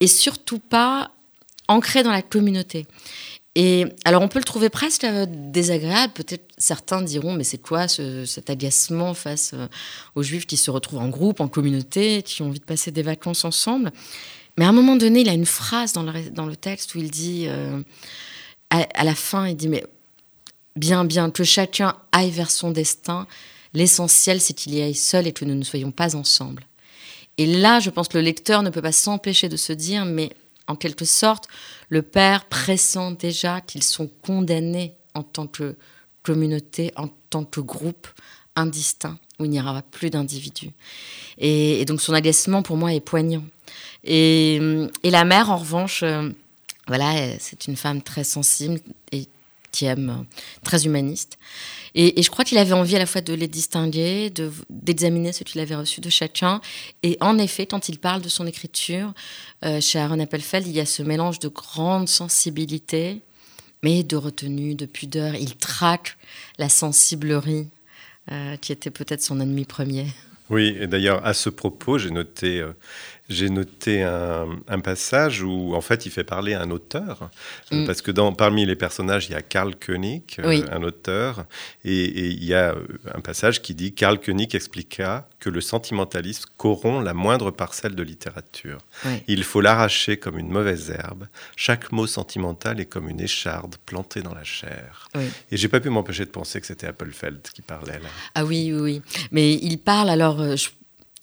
et 0.00 0.06
surtout 0.06 0.58
pas 0.58 1.10
ancrée 1.68 2.02
dans 2.02 2.12
la 2.12 2.22
communauté. 2.22 2.86
Et 3.58 3.86
alors 4.04 4.20
on 4.20 4.28
peut 4.28 4.38
le 4.38 4.44
trouver 4.44 4.68
presque 4.68 5.04
euh, 5.04 5.24
désagréable, 5.26 6.12
peut-être 6.12 6.44
certains 6.58 7.00
diront 7.00 7.32
mais 7.32 7.42
c'est 7.42 7.56
quoi 7.56 7.88
cet 7.88 8.50
agacement 8.50 9.14
face 9.14 9.52
euh, 9.54 9.66
aux 10.14 10.22
juifs 10.22 10.46
qui 10.46 10.58
se 10.58 10.70
retrouvent 10.70 10.98
en 10.98 11.08
groupe, 11.08 11.40
en 11.40 11.48
communauté, 11.48 12.22
qui 12.22 12.42
ont 12.42 12.48
envie 12.48 12.60
de 12.60 12.64
passer 12.64 12.90
des 12.90 13.02
vacances 13.02 13.46
ensemble? 13.46 13.92
Mais 14.58 14.66
à 14.66 14.68
un 14.68 14.72
moment 14.72 14.96
donné, 14.96 15.20
il 15.20 15.28
a 15.30 15.32
une 15.32 15.46
phrase 15.46 15.94
dans 15.94 16.02
le, 16.02 16.30
dans 16.30 16.44
le 16.44 16.54
texte 16.54 16.94
où 16.94 16.98
il 16.98 17.10
dit, 17.10 17.46
euh, 17.48 17.80
à, 18.68 19.04
la 19.04 19.14
fin, 19.14 19.46
il 19.48 19.56
dit 19.56 19.68
mais 19.68 19.84
bien, 20.76 21.06
bien, 21.06 21.30
que 21.30 21.44
chacun 21.44 21.96
aille 22.12 22.30
vers 22.30 22.50
son 22.50 22.70
destin, 22.70 23.26
l'essentiel 23.76 24.40
c'est 24.40 24.54
qu'il 24.54 24.74
y 24.74 24.80
aille 24.80 24.94
seul 24.94 25.26
et 25.26 25.32
que 25.32 25.44
nous 25.44 25.54
ne 25.54 25.62
soyons 25.62 25.92
pas 25.92 26.16
ensemble. 26.16 26.64
Et 27.38 27.44
là, 27.44 27.80
je 27.80 27.90
pense 27.90 28.08
que 28.08 28.16
le 28.16 28.24
lecteur 28.24 28.62
ne 28.62 28.70
peut 28.70 28.80
pas 28.80 28.92
s'empêcher 28.92 29.48
de 29.48 29.56
se 29.56 29.72
dire 29.74 30.06
mais 30.06 30.30
en 30.66 30.74
quelque 30.74 31.04
sorte, 31.04 31.46
le 31.90 32.02
père 32.02 32.46
pressent 32.46 33.12
déjà 33.18 33.60
qu'ils 33.60 33.82
sont 33.82 34.08
condamnés 34.22 34.94
en 35.14 35.22
tant 35.22 35.46
que 35.46 35.76
communauté, 36.22 36.92
en 36.96 37.08
tant 37.30 37.44
que 37.44 37.60
groupe 37.60 38.08
indistinct, 38.56 39.18
où 39.38 39.44
il 39.44 39.50
n'y 39.50 39.60
aura 39.60 39.82
plus 39.82 40.10
d'individus. 40.10 40.70
Et, 41.38 41.84
donc 41.84 42.00
son 42.00 42.14
agacement, 42.14 42.62
pour 42.62 42.76
moi, 42.76 42.94
est 42.94 43.00
poignant. 43.00 43.44
Et, 44.02 44.58
la 45.04 45.24
mère, 45.24 45.50
en 45.50 45.58
revanche, 45.58 46.02
euh, 46.02 46.30
voilà, 46.88 47.38
c'est 47.38 47.66
une 47.66 47.76
femme 47.76 48.02
très 48.02 48.24
sensible 48.24 48.80
et 49.12 49.28
très 50.62 50.86
humaniste. 50.86 51.38
Et, 51.94 52.22
je 52.22 52.30
crois 52.30 52.44
qu'il 52.44 52.58
avait 52.58 52.74
envie 52.74 52.94
à 52.94 52.98
la 52.98 53.06
fois 53.06 53.22
de 53.22 53.32
les 53.32 53.48
distinguer, 53.48 54.30
d'examiner 54.68 55.32
ce 55.32 55.44
qu'il 55.44 55.60
avait 55.60 55.74
reçu 55.74 56.00
de 56.02 56.10
chacun. 56.10 56.60
Et 57.02 57.16
en 57.20 57.38
effet, 57.38 57.66
quand 57.66 57.88
il 57.88 57.98
parle 57.98 58.20
de 58.20 58.28
son 58.28 58.46
écriture, 58.46 59.14
euh, 59.64 59.80
chez 59.80 59.98
Aaron 59.98 60.20
Appelfeld, 60.20 60.66
il 60.66 60.74
y 60.74 60.80
a 60.80 60.86
ce 60.86 61.02
mélange 61.02 61.38
de 61.38 61.48
grande 61.48 62.08
sensibilité, 62.08 63.22
mais 63.82 64.02
de 64.02 64.16
retenue, 64.16 64.74
de 64.74 64.84
pudeur. 64.84 65.34
Il 65.36 65.56
traque 65.56 66.18
la 66.58 66.68
sensiblerie, 66.68 67.68
euh, 68.30 68.56
qui 68.58 68.72
était 68.72 68.90
peut-être 68.90 69.22
son 69.22 69.40
ennemi 69.40 69.64
premier. 69.64 70.06
Oui, 70.50 70.76
et 70.78 70.86
d'ailleurs, 70.86 71.24
à 71.26 71.32
ce 71.32 71.48
propos, 71.48 71.98
j'ai 71.98 72.10
noté 72.10 72.60
euh, 72.60 72.72
j'ai 73.28 73.50
noté 73.50 74.02
un, 74.02 74.80
passage 74.80 75.42
où, 75.42 75.74
en 75.74 75.80
fait, 75.80 76.06
il 76.06 76.10
fait 76.10 76.24
parler 76.24 76.54
un 76.54 76.70
auteur. 76.70 77.30
Euh, 77.72 77.82
mm. 77.82 77.86
Parce 77.86 78.02
que 78.02 78.10
dans, 78.10 78.32
parmi 78.32 78.64
les 78.66 78.76
personnages, 78.76 79.26
il 79.26 79.32
y 79.32 79.34
a 79.34 79.42
Karl 79.42 79.74
Koenig, 79.74 80.22
euh, 80.38 80.62
un 80.70 80.82
auteur. 80.82 81.44
Et, 81.84 82.04
il 82.04 82.44
y 82.44 82.54
a 82.54 82.74
euh, 82.74 82.86
un 83.12 83.20
passage 83.20 83.62
qui 83.62 83.74
dit 83.74 83.92
Karl 83.94 84.20
Koenig 84.20 84.54
expliqua 84.54 85.28
que 85.40 85.50
le 85.50 85.60
sentimentalisme 85.60 86.50
corrompt 86.56 87.04
la 87.04 87.14
moindre 87.14 87.50
parcelle 87.50 87.94
de 87.94 88.02
littérature. 88.02 88.78
Il 89.26 89.44
faut 89.44 89.60
l'arracher 89.60 90.16
comme 90.16 90.38
une 90.38 90.48
mauvaise 90.48 90.90
herbe. 90.90 91.26
Chaque 91.56 91.92
mot 91.92 92.06
sentimental 92.06 92.80
est 92.80 92.86
comme 92.86 93.08
une 93.08 93.20
écharde 93.20 93.76
plantée 93.86 94.22
dans 94.22 94.34
la 94.34 94.44
chair. 94.44 95.08
Et 95.50 95.56
j'ai 95.56 95.68
pas 95.68 95.80
pu 95.80 95.90
m'empêcher 95.90 96.24
de 96.24 96.30
penser 96.30 96.60
que 96.60 96.66
c'était 96.66 96.86
Appelfeld 96.86 97.42
qui 97.52 97.62
parlait 97.62 97.98
là. 97.98 98.08
Ah 98.34 98.44
oui, 98.44 98.72
oui, 98.72 98.80
oui. 98.80 99.02
Mais 99.30 99.54
il 99.54 99.78
parle 99.78 100.10
alors. 100.10 100.56
Je 100.56 100.68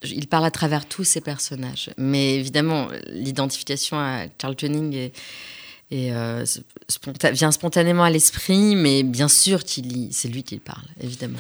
il 0.04 0.28
parle 0.28 0.46
à 0.46 0.52
travers 0.52 0.86
tous 0.86 1.04
ces 1.04 1.22
personnages. 1.22 1.90
Mais 1.98 2.36
évidemment, 2.36 2.90
l'identification 3.08 3.98
à 3.98 4.28
Carl 4.38 4.56
Tuning 4.56 5.12
euh, 5.92 6.46
vient 7.32 7.52
spontanément 7.52 8.04
à 8.04 8.10
l'esprit, 8.10 8.76
mais 8.76 9.04
bien 9.04 9.28
sûr, 9.28 9.62
c'est 9.66 10.28
lui 10.28 10.44
qui 10.44 10.60
parle, 10.60 10.86
évidemment. 11.00 11.40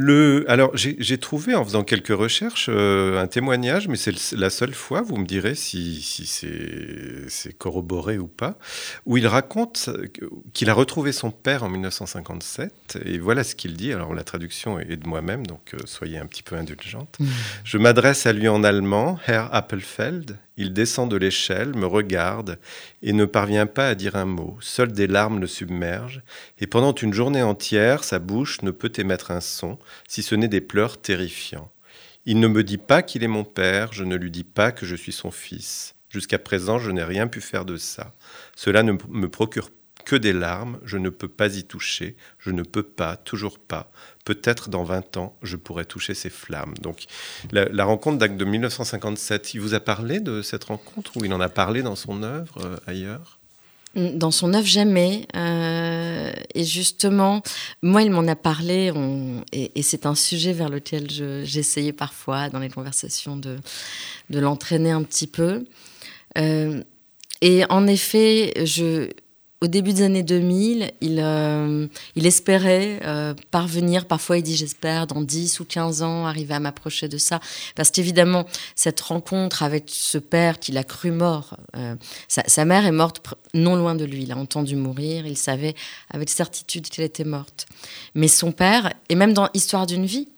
Le, 0.00 0.44
alors, 0.46 0.70
j'ai 0.74 1.18
trouvé 1.18 1.56
en 1.56 1.64
faisant 1.64 1.82
quelques 1.82 2.16
recherches 2.16 2.68
euh, 2.68 3.20
un 3.20 3.26
témoignage, 3.26 3.88
mais 3.88 3.96
c'est 3.96 4.14
la 4.32 4.48
seule 4.48 4.72
fois, 4.72 5.02
vous 5.02 5.16
me 5.16 5.26
direz 5.26 5.56
si, 5.56 6.00
si 6.02 6.24
c'est 6.24 7.58
corroboré 7.58 8.16
ou 8.16 8.28
pas, 8.28 8.58
où 9.06 9.16
il 9.16 9.26
raconte 9.26 9.90
qu'il 10.52 10.70
a 10.70 10.74
retrouvé 10.74 11.10
son 11.10 11.32
père 11.32 11.64
en 11.64 11.68
1957, 11.68 13.00
et 13.06 13.18
voilà 13.18 13.42
ce 13.42 13.56
qu'il 13.56 13.74
dit. 13.74 13.92
Alors, 13.92 14.14
la 14.14 14.22
traduction 14.22 14.78
est 14.78 14.96
de 14.96 15.08
moi-même, 15.08 15.44
donc 15.44 15.74
euh, 15.74 15.78
soyez 15.84 16.18
un 16.18 16.26
petit 16.26 16.44
peu 16.44 16.54
indulgente. 16.54 17.16
Mmh. 17.18 17.26
Je 17.64 17.78
m'adresse 17.78 18.24
à 18.26 18.32
lui 18.32 18.46
en 18.46 18.62
allemand, 18.62 19.18
Herr 19.26 19.52
Appelfeld, 19.52 20.38
il 20.58 20.72
descend 20.72 21.08
de 21.08 21.16
l'échelle, 21.16 21.74
me 21.74 21.86
regarde 21.86 22.58
et 23.00 23.12
ne 23.12 23.24
parvient 23.24 23.66
pas 23.66 23.88
à 23.88 23.94
dire 23.94 24.16
un 24.16 24.24
mot. 24.24 24.58
Seules 24.60 24.92
des 24.92 25.06
larmes 25.06 25.40
le 25.40 25.46
submergent, 25.46 26.20
et 26.58 26.66
pendant 26.66 26.92
une 26.92 27.14
journée 27.14 27.42
entière, 27.42 28.02
sa 28.02 28.18
bouche 28.18 28.60
ne 28.62 28.72
peut 28.72 28.92
émettre 28.96 29.30
un 29.30 29.40
son, 29.40 29.78
si 30.08 30.22
ce 30.22 30.34
n'est 30.34 30.48
des 30.48 30.60
pleurs 30.60 31.00
terrifiants. 31.00 31.70
Il 32.26 32.40
ne 32.40 32.48
me 32.48 32.64
dit 32.64 32.76
pas 32.76 33.02
qu'il 33.02 33.22
est 33.22 33.28
mon 33.28 33.44
père, 33.44 33.92
je 33.92 34.02
ne 34.02 34.16
lui 34.16 34.32
dis 34.32 34.44
pas 34.44 34.72
que 34.72 34.84
je 34.84 34.96
suis 34.96 35.12
son 35.12 35.30
fils. 35.30 35.94
Jusqu'à 36.10 36.38
présent, 36.38 36.78
je 36.78 36.90
n'ai 36.90 37.04
rien 37.04 37.28
pu 37.28 37.40
faire 37.40 37.64
de 37.64 37.76
ça. 37.76 38.12
Cela 38.56 38.82
ne 38.82 38.92
me 39.08 39.28
procure 39.28 39.70
que 40.08 40.16
des 40.16 40.32
larmes, 40.32 40.78
je 40.86 40.96
ne 40.96 41.10
peux 41.10 41.28
pas 41.28 41.54
y 41.54 41.64
toucher, 41.64 42.16
je 42.38 42.50
ne 42.50 42.62
peux 42.62 42.82
pas, 42.82 43.16
toujours 43.16 43.58
pas. 43.58 43.90
Peut-être 44.24 44.70
dans 44.70 44.82
20 44.82 45.18
ans, 45.18 45.36
je 45.42 45.56
pourrais 45.56 45.84
toucher 45.84 46.14
ces 46.14 46.30
flammes. 46.30 46.72
Donc 46.80 47.04
la, 47.52 47.84
rencontre 47.84 48.16
d'acte 48.16 48.38
de 48.38 48.44
1957, 48.46 49.52
il 49.52 49.60
vous 49.60 49.74
a 49.74 49.80
parlé 49.80 50.20
de 50.20 50.40
cette 50.40 50.64
rencontre 50.64 51.18
ou 51.18 51.26
il 51.26 51.34
en 51.34 51.42
a 51.42 51.50
parlé 51.50 51.82
dans 51.82 51.94
son 51.94 52.22
œuvre 52.22 52.56
euh, 52.64 52.76
ailleurs? 52.86 53.38
Dans 53.96 54.30
son 54.30 54.54
œuvre 54.54 54.66
jamais. 54.66 55.28
Euh, 55.36 56.32
et 56.54 56.64
justement, 56.64 57.42
moi, 57.82 58.00
il 58.02 58.10
m'en 58.10 58.26
a 58.28 58.36
parlé, 58.36 58.90
et, 59.52 59.82
c'est 59.82 60.06
un 60.06 60.14
sujet 60.14 60.54
vers 60.54 60.70
lequel 60.70 61.10
j'essayais 61.44 61.92
parfois 61.92 62.48
dans 62.48 62.60
les 62.60 62.70
conversations 62.70 63.36
de, 63.36 63.58
de 64.30 64.38
l'entraîner 64.38 64.90
un 64.90 65.02
petit 65.02 65.26
peu. 65.26 65.66
Euh, 66.38 66.82
et 67.42 67.64
en 67.68 67.86
effet, 67.86 68.54
je, 68.64 69.10
au 69.60 69.66
début 69.66 69.92
des 69.92 70.02
années 70.02 70.22
2000, 70.22 70.92
il, 71.00 71.20
euh, 71.20 71.88
il 72.14 72.26
espérait 72.26 73.00
euh, 73.02 73.34
parvenir, 73.50 74.06
parfois 74.06 74.38
il 74.38 74.42
dit 74.42 74.56
j'espère, 74.56 75.08
dans 75.08 75.20
10 75.20 75.58
ou 75.58 75.64
15 75.64 76.02
ans, 76.02 76.26
arriver 76.26 76.54
à 76.54 76.60
m'approcher 76.60 77.08
de 77.08 77.18
ça. 77.18 77.40
Parce 77.74 77.90
qu'évidemment, 77.90 78.46
cette 78.76 79.00
rencontre 79.00 79.64
avec 79.64 79.86
ce 79.88 80.18
père 80.18 80.60
qu'il 80.60 80.78
a 80.78 80.84
cru 80.84 81.10
mort, 81.10 81.56
euh, 81.76 81.96
sa, 82.28 82.64
mère 82.64 82.86
est 82.86 82.92
morte 82.92 83.20
non 83.52 83.74
loin 83.74 83.96
de 83.96 84.04
lui, 84.04 84.22
il 84.22 84.32
a 84.32 84.36
entendu 84.36 84.76
mourir, 84.76 85.26
il 85.26 85.36
savait 85.36 85.74
avec 86.10 86.30
certitude 86.30 86.88
qu'elle 86.88 87.06
était 87.06 87.24
morte. 87.24 87.66
Mais 88.14 88.28
son 88.28 88.52
père, 88.52 88.92
et 89.08 89.16
même 89.16 89.32
dans 89.32 89.48
Histoire 89.54 89.86
d'une 89.86 90.06
vie, 90.06 90.28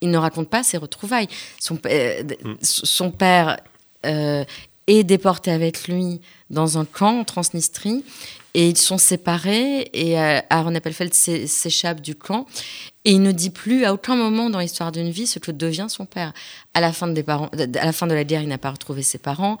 il 0.00 0.10
ne 0.10 0.18
raconte 0.18 0.48
pas 0.48 0.62
ses 0.62 0.76
retrouvailles. 0.76 1.26
Son, 1.58 1.74
mm. 1.74 2.58
son 2.62 3.10
père 3.10 3.56
est 4.04 5.04
déporté 5.04 5.50
avec 5.50 5.88
lui 5.88 6.20
dans 6.50 6.78
un 6.78 6.84
camp 6.84 7.20
en 7.20 7.24
Transnistrie 7.24 8.04
et 8.54 8.68
ils 8.68 8.78
sont 8.78 8.98
séparés 8.98 9.90
et 9.92 10.18
euh, 10.18 10.40
Aaron 10.50 10.74
Appelfeld 10.74 11.12
s'échappe 11.14 12.00
du 12.00 12.14
camp. 12.14 12.46
Et 13.04 13.12
il 13.12 13.22
ne 13.22 13.32
dit 13.32 13.50
plus 13.50 13.84
à 13.84 13.92
aucun 13.92 14.16
moment 14.16 14.50
dans 14.50 14.58
l'histoire 14.58 14.92
d'une 14.92 15.10
vie 15.10 15.26
ce 15.26 15.38
que 15.38 15.50
devient 15.50 15.86
son 15.88 16.06
père. 16.06 16.32
À 16.74 16.80
la 16.80 16.92
fin 16.92 17.06
de, 17.06 17.24
la, 17.24 18.24
guerre, 18.24 18.42
il 18.42 18.48
n'a 18.48 18.58
pas 18.58 18.70
retrouvé 18.70 19.02
ses 19.02 19.18
parents. 19.18 19.58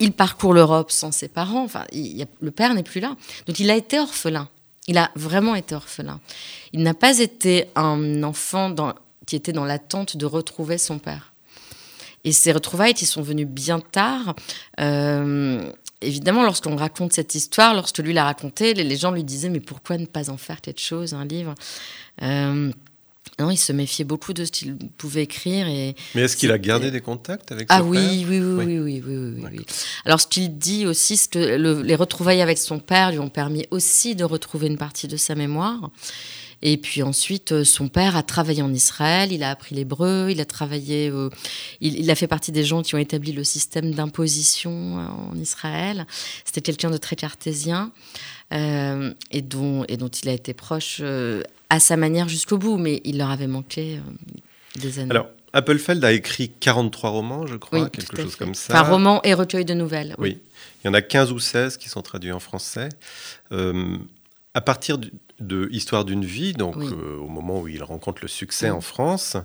Il 0.00 0.12
parcourt 0.12 0.52
l'Europe 0.52 0.90
sans 0.90 1.10
ses 1.10 1.28
parents. 1.28 1.64
Enfin, 1.64 1.84
le 1.92 2.50
père 2.50 2.74
n'est 2.74 2.82
plus 2.82 3.00
là. 3.00 3.16
Donc 3.46 3.58
il 3.60 3.70
a 3.70 3.76
été 3.76 3.98
orphelin. 3.98 4.48
Il 4.86 4.96
a 4.98 5.10
vraiment 5.16 5.54
été 5.54 5.74
orphelin. 5.74 6.20
Il 6.72 6.82
n'a 6.82 6.94
pas 6.94 7.18
été 7.18 7.66
un 7.74 8.22
enfant 8.22 8.74
qui 9.26 9.36
était 9.36 9.52
dans 9.52 9.64
l'attente 9.64 10.16
de 10.16 10.26
retrouver 10.26 10.78
son 10.78 10.98
père. 10.98 11.32
Et 12.24 12.32
ces 12.32 12.52
retrouvailles 12.52 12.94
qui 12.94 13.06
sont 13.06 13.22
venues 13.22 13.46
bien 13.46 13.80
tard, 13.80 14.34
euh, 14.80 15.70
évidemment, 16.00 16.42
lorsqu'on 16.44 16.76
raconte 16.76 17.12
cette 17.12 17.34
histoire, 17.34 17.74
lorsque 17.74 17.98
lui 17.98 18.12
l'a 18.12 18.24
raconté, 18.24 18.74
les, 18.74 18.96
gens 18.96 19.10
lui 19.10 19.24
disaient 19.24 19.48
mais 19.48 19.60
pourquoi 19.60 19.98
ne 19.98 20.06
pas 20.06 20.30
en 20.30 20.36
faire 20.36 20.60
quelque 20.60 20.80
chose, 20.80 21.14
un 21.14 21.24
livre? 21.24 21.54
Euh, 22.22 22.72
non, 23.38 23.50
il 23.50 23.56
se 23.56 23.72
méfiait 23.72 24.04
beaucoup 24.04 24.32
de 24.32 24.44
ce 24.44 24.50
qu'il 24.50 24.76
pouvait 24.76 25.22
écrire. 25.22 25.68
Et 25.68 25.94
Mais 26.14 26.22
est-ce 26.22 26.36
qu'il 26.36 26.50
a 26.50 26.58
gardé 26.58 26.90
des 26.90 27.00
contacts 27.00 27.52
avec 27.52 27.66
ah 27.70 27.78
son 27.78 27.84
oui, 27.88 27.98
père? 27.98 28.28
oui, 28.28 28.40
oui, 28.40 28.64
oui, 28.64 28.78
oui, 28.78 29.02
oui, 29.06 29.48
oui, 29.52 29.66
Alors, 30.04 30.20
ce 30.20 30.26
qu'il 30.26 30.58
dit 30.58 30.86
aussi, 30.86 31.16
c'est 31.16 31.30
que 31.30 31.38
les 31.38 31.94
retrouvailles 31.94 32.42
avec 32.42 32.58
son 32.58 32.80
père 32.80 33.12
lui 33.12 33.20
ont 33.20 33.28
permis 33.28 33.66
aussi 33.70 34.16
de 34.16 34.24
retrouver 34.24 34.66
une 34.66 34.78
partie 34.78 35.06
de 35.06 35.16
sa 35.16 35.36
mémoire. 35.36 35.90
Et 36.62 36.76
puis 36.76 37.02
ensuite, 37.02 37.52
euh, 37.52 37.64
son 37.64 37.88
père 37.88 38.16
a 38.16 38.22
travaillé 38.22 38.62
en 38.62 38.72
Israël, 38.72 39.32
il 39.32 39.42
a 39.42 39.50
appris 39.50 39.74
l'hébreu, 39.74 40.28
il 40.30 40.40
a 40.40 40.44
travaillé, 40.44 41.08
euh, 41.08 41.30
il, 41.80 42.10
a 42.10 42.14
fait 42.16 42.26
partie 42.26 42.50
des 42.50 42.64
gens 42.64 42.82
qui 42.82 42.94
ont 42.94 42.98
établi 42.98 43.32
le 43.32 43.44
système 43.44 43.94
d'imposition 43.94 44.98
euh, 44.98 45.32
en 45.32 45.36
Israël. 45.36 46.06
C'était 46.44 46.62
quelqu'un 46.62 46.90
de 46.90 46.96
très 46.96 47.16
cartésien 47.16 47.92
et, 48.50 49.42
dont, 49.42 49.84
et 49.88 49.98
dont 49.98 50.08
il 50.08 50.26
a 50.30 50.32
été 50.32 50.54
proche 50.54 51.02
à 51.68 51.80
sa 51.80 51.98
manière 51.98 52.30
jusqu'au 52.30 52.56
bout, 52.56 52.78
mais 52.78 53.02
il 53.04 53.18
leur 53.18 53.30
avait 53.30 53.46
manqué 53.46 54.00
des 54.76 55.00
années. 55.00 55.10
Alors, 55.10 55.26
Appelfeld 55.52 56.02
a 56.02 56.12
écrit 56.12 56.48
43 56.48 57.10
romans, 57.10 57.46
je 57.46 57.56
crois, 57.56 57.90
quelque 57.90 58.16
chose 58.16 58.36
comme 58.36 58.54
ça. 58.54 58.72
Enfin, 58.72 58.90
romans 58.90 59.20
et 59.22 59.34
recueils 59.34 59.66
de 59.66 59.74
nouvelles. 59.74 60.14
Oui. 60.16 60.38
Il 60.82 60.86
y 60.86 60.90
en 60.90 60.94
a 60.94 61.02
15 61.02 61.30
ou 61.30 61.38
16 61.38 61.76
qui 61.76 61.90
sont 61.90 62.00
traduits 62.00 62.32
en 62.32 62.40
français. 62.40 62.88
à 63.50 64.60
partir 64.62 64.96
de 65.40 65.68
Histoire 65.70 66.04
d'une 66.04 66.24
vie, 66.24 66.52
donc 66.52 66.76
euh, 66.76 67.16
au 67.18 67.28
moment 67.28 67.60
où 67.60 67.68
il 67.68 67.82
rencontre 67.82 68.22
le 68.22 68.28
succès 68.28 68.70
en 68.70 68.80
France, 68.80 69.36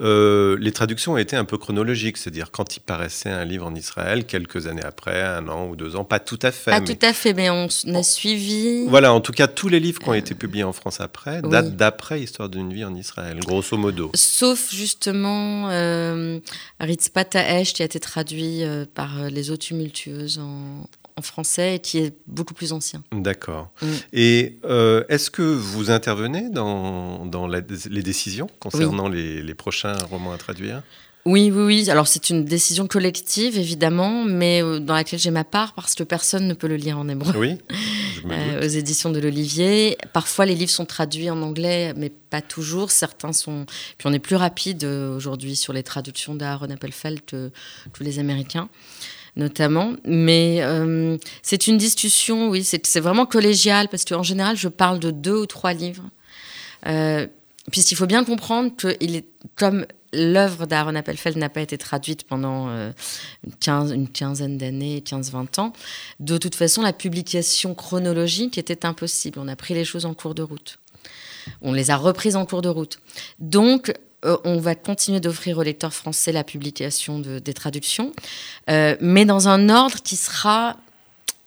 euh, 0.00 0.56
les 0.60 0.72
traductions 0.72 1.12
ont 1.12 1.16
été 1.16 1.36
un 1.36 1.44
peu 1.44 1.58
chronologiques, 1.58 2.18
c'est-à-dire 2.18 2.50
quand 2.50 2.76
il 2.76 2.80
paraissait 2.80 3.30
un 3.30 3.44
livre 3.44 3.66
en 3.66 3.74
Israël, 3.74 4.26
quelques 4.26 4.66
années 4.66 4.84
après, 4.84 5.22
un 5.22 5.48
an 5.48 5.66
ou 5.68 5.76
deux 5.76 5.96
ans, 5.96 6.04
pas 6.04 6.20
tout 6.20 6.38
à 6.42 6.52
fait. 6.52 6.70
Pas 6.70 6.80
tout 6.80 6.98
à 7.02 7.12
fait, 7.12 7.34
mais 7.34 7.50
on 7.50 7.66
a 7.66 8.02
suivi. 8.02 8.86
Voilà, 8.86 9.12
en 9.12 9.20
tout 9.20 9.32
cas, 9.32 9.48
tous 9.48 9.68
les 9.68 9.80
livres 9.80 10.00
qui 10.00 10.08
ont 10.08 10.14
été 10.14 10.34
publiés 10.34 10.64
en 10.64 10.72
France 10.72 11.00
après 11.00 11.42
datent 11.42 11.76
d'après 11.76 12.20
Histoire 12.20 12.48
d'une 12.48 12.72
vie 12.72 12.84
en 12.84 12.94
Israël, 12.94 13.40
grosso 13.40 13.76
modo. 13.76 14.10
Sauf 14.14 14.72
justement 14.72 15.68
euh, 15.70 16.38
Ritzpata 16.78 17.64
qui 17.64 17.82
a 17.82 17.84
été 17.84 17.98
traduit 17.98 18.62
par 18.94 19.30
Les 19.30 19.50
eaux 19.50 19.56
tumultueuses 19.56 20.38
en, 20.38 20.84
français 21.22 21.76
et 21.76 21.78
qui 21.78 21.98
est 21.98 22.14
beaucoup 22.26 22.54
plus 22.54 22.72
ancien. 22.72 23.02
D'accord. 23.12 23.70
Mm. 23.82 23.86
Et 24.12 24.58
euh, 24.64 25.04
est-ce 25.08 25.30
que 25.30 25.42
vous 25.42 25.90
intervenez 25.90 26.50
dans, 26.50 27.26
dans 27.26 27.46
les 27.46 27.62
décisions 28.02 28.48
concernant 28.58 29.08
les, 29.08 29.42
les, 29.42 29.54
prochains 29.54 29.96
romans 30.10 30.32
à 30.32 30.38
traduire? 30.38 30.82
Oui, 31.26 31.50
oui, 31.54 31.62
oui. 31.62 31.90
Alors 31.90 32.08
c'est 32.08 32.30
une 32.30 32.44
décision 32.44 32.86
collective, 32.86 33.58
évidemment, 33.58 34.24
mais 34.24 34.62
euh, 34.62 34.78
dans 34.80 34.94
laquelle 34.94 35.18
j'ai 35.18 35.30
ma 35.30 35.44
part 35.44 35.74
parce 35.74 35.94
que 35.94 36.02
personne 36.02 36.48
ne 36.48 36.54
peut 36.54 36.66
le 36.66 36.76
lire 36.76 36.98
en 36.98 37.08
hébreu. 37.08 37.32
Oui. 37.36 37.58
Euh, 38.30 38.60
aux 38.60 38.68
éditions 38.68 39.08
de 39.08 39.18
l'Olivier. 39.18 39.96
Parfois, 40.12 40.44
les 40.44 40.54
livres 40.54 40.70
sont 40.70 40.84
traduits 40.84 41.30
en 41.30 41.40
anglais, 41.40 41.94
mais 41.96 42.10
pas 42.10 42.42
toujours. 42.42 42.90
Certains 42.90 43.32
sont. 43.32 43.64
Puis 43.96 44.06
on 44.06 44.12
est 44.12 44.18
plus 44.18 44.36
rapide 44.36 44.84
aujourd'hui 44.84 45.56
sur 45.56 45.72
les 45.72 45.82
traductions 45.82 46.34
d'Aaron 46.34 46.68
Appelfeld 46.68 47.24
que 47.24 47.50
tous 47.94 48.02
les 48.02 48.18
Américains 48.18 48.68
notamment. 49.36 49.94
Mais 50.04 50.58
euh, 50.60 51.16
c'est 51.42 51.66
une 51.66 51.78
discussion, 51.78 52.48
oui, 52.48 52.64
c'est 52.64 53.00
vraiment 53.00 53.26
collégial, 53.26 53.88
parce 53.88 54.04
qu'en 54.04 54.22
général, 54.22 54.56
je 54.56 54.68
parle 54.68 54.98
de 54.98 55.10
deux 55.10 55.36
ou 55.36 55.46
trois 55.46 55.72
livres. 55.72 56.08
Euh, 56.86 57.26
puisqu'il 57.70 57.96
faut 57.96 58.06
bien 58.06 58.24
comprendre 58.24 58.74
que 58.74 58.88
est, 58.88 59.26
comme 59.54 59.86
l'œuvre 60.12 60.66
d'Aaron 60.66 60.94
Appelfeld 60.94 61.36
n'a 61.36 61.48
pas 61.48 61.60
été 61.60 61.78
traduite 61.78 62.24
pendant 62.24 62.68
euh, 62.68 62.90
une, 63.44 64.08
quinzaine 64.08 64.58
d'années, 64.58 65.02
15-20 65.06 65.60
ans, 65.60 65.72
de 66.18 66.36
toute 66.38 66.54
façon, 66.54 66.82
la 66.82 66.92
publication 66.92 67.74
chronologique 67.74 68.58
était 68.58 68.84
impossible. 68.84 69.38
On 69.38 69.48
a 69.48 69.56
pris 69.56 69.74
les 69.74 69.84
choses 69.84 70.06
en 70.06 70.14
cours 70.14 70.34
de 70.34 70.42
route. 70.42 70.78
On 71.62 71.72
les 71.72 71.90
a 71.90 71.96
reprises 71.96 72.36
en 72.36 72.44
cours 72.44 72.62
de 72.62 72.68
route. 72.68 73.00
Donc, 73.38 73.92
euh, 74.24 74.36
on 74.44 74.58
va 74.58 74.74
continuer 74.74 75.20
d'offrir 75.20 75.58
aux 75.58 75.62
lecteurs 75.62 75.94
français 75.94 76.32
la 76.32 76.44
publication 76.44 77.20
des 77.20 77.54
traductions, 77.54 78.12
euh, 78.68 78.96
mais 79.00 79.24
dans 79.24 79.48
un 79.48 79.68
ordre 79.68 80.02
qui 80.02 80.16
sera 80.16 80.76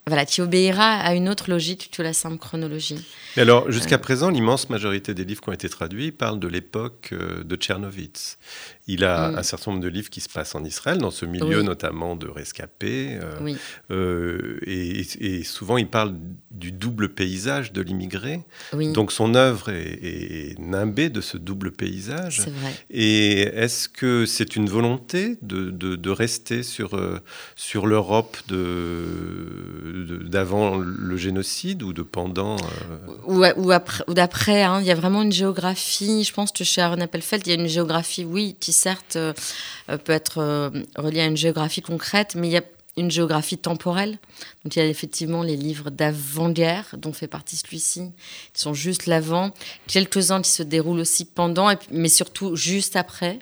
voilà, 0.05 0.25
qui 0.25 0.41
obéira 0.41 0.95
à 0.95 1.13
une 1.13 1.29
autre 1.29 1.49
logique 1.49 1.89
que 1.93 2.01
la 2.01 2.11
simple 2.11 2.37
chronologie. 2.37 2.99
alors, 3.37 3.71
jusqu'à 3.71 3.95
euh. 3.95 3.99
présent, 3.99 4.29
l'immense 4.29 4.69
majorité 4.69 5.13
des 5.13 5.23
livres 5.23 5.39
qui 5.39 5.47
ont 5.47 5.53
été 5.53 5.69
traduits 5.69 6.11
parlent 6.11 6.39
de 6.39 6.47
l'époque 6.49 7.13
de 7.13 7.55
Tchernovitz. 7.55 8.37
Il 8.85 9.05
a 9.05 9.31
mm. 9.31 9.37
un 9.37 9.43
certain 9.43 9.71
nombre 9.71 9.83
de 9.83 9.87
livres 9.87 10.09
qui 10.09 10.19
se 10.19 10.27
passent 10.27 10.55
en 10.55 10.63
Israël, 10.65 10.97
dans 10.97 11.11
ce 11.11 11.25
milieu 11.25 11.61
notamment 11.61 12.17
de 12.17 12.27
rescapés. 12.27 13.17
Euh, 13.21 13.55
euh, 13.91 14.59
et, 14.65 15.43
souvent, 15.43 15.77
il 15.77 15.87
parle 15.87 16.15
du 16.51 16.73
double 16.73 17.07
paysage 17.09 17.71
de 17.71 17.81
l'immigré. 17.81 18.41
Donc 18.73 19.13
son 19.13 19.35
œuvre 19.35 19.69
est, 19.69 20.59
nimbée 20.59 21.09
de 21.09 21.21
ce 21.21 21.37
double 21.37 21.71
paysage. 21.71 22.41
Vrai. 22.41 22.73
Et 22.89 23.41
est-ce 23.41 23.87
que 23.87 24.25
c'est 24.25 24.57
une 24.57 24.67
volonté 24.67 25.37
de, 25.41 25.71
de, 25.71 26.09
rester 26.09 26.61
sur, 26.61 26.95
euh, 26.95 27.19
sur 27.55 27.87
l'Europe 27.87 28.37
d'avant 28.49 30.77
de, 30.77 30.83
le 30.83 31.17
génocide 31.17 31.83
ou 31.83 31.93
de 31.93 32.01
pendant 32.01 32.57
Ou, 33.27 33.45
ou, 33.55 33.71
après, 33.71 34.03
ou 34.07 34.13
d'après. 34.13 34.63
Hein. 34.63 34.81
il 34.81 34.87
y 34.87 34.91
a 34.91 34.95
vraiment 34.95 35.21
une 35.21 35.31
géographie. 35.31 36.23
Je 36.23 36.33
pense 36.33 36.51
que 36.51 36.65
chez 36.65 36.81
Aaron 36.81 36.99
Appelfeld, 36.99 37.47
il 37.47 37.49
y 37.49 37.53
a 37.53 37.59
une 37.59 37.67
géographie, 37.67 38.25
oui, 38.25 38.57
qui 38.59 38.72
certes 38.73 39.15
euh, 39.15 39.33
peut 39.87 40.11
être 40.11 40.39
euh, 40.39 40.69
relié 40.97 41.21
à 41.21 41.25
une 41.25 41.37
géographie 41.37 41.81
concrète, 41.81 42.35
mais 42.35 42.49
il 42.49 42.51
y 42.51 42.57
a 42.57 42.63
une 42.97 43.09
géographie 43.09 43.57
temporelle. 43.57 44.19
Donc 44.63 44.75
il 44.75 44.79
y 44.79 44.81
a 44.81 44.85
effectivement 44.85 45.41
les 45.41 45.55
livres 45.55 45.89
d'avant-guerre, 45.89 46.95
dont 46.97 47.13
fait 47.13 47.27
partie 47.27 47.55
celui-ci, 47.55 48.11
qui 48.53 48.61
sont 48.61 48.73
juste 48.73 49.05
l'avant, 49.05 49.51
quelques-uns 49.87 50.41
qui 50.41 50.51
se 50.51 50.63
déroulent 50.63 50.99
aussi 50.99 51.25
pendant, 51.25 51.73
mais 51.89 52.09
surtout 52.09 52.55
juste 52.55 52.95
après. 52.95 53.39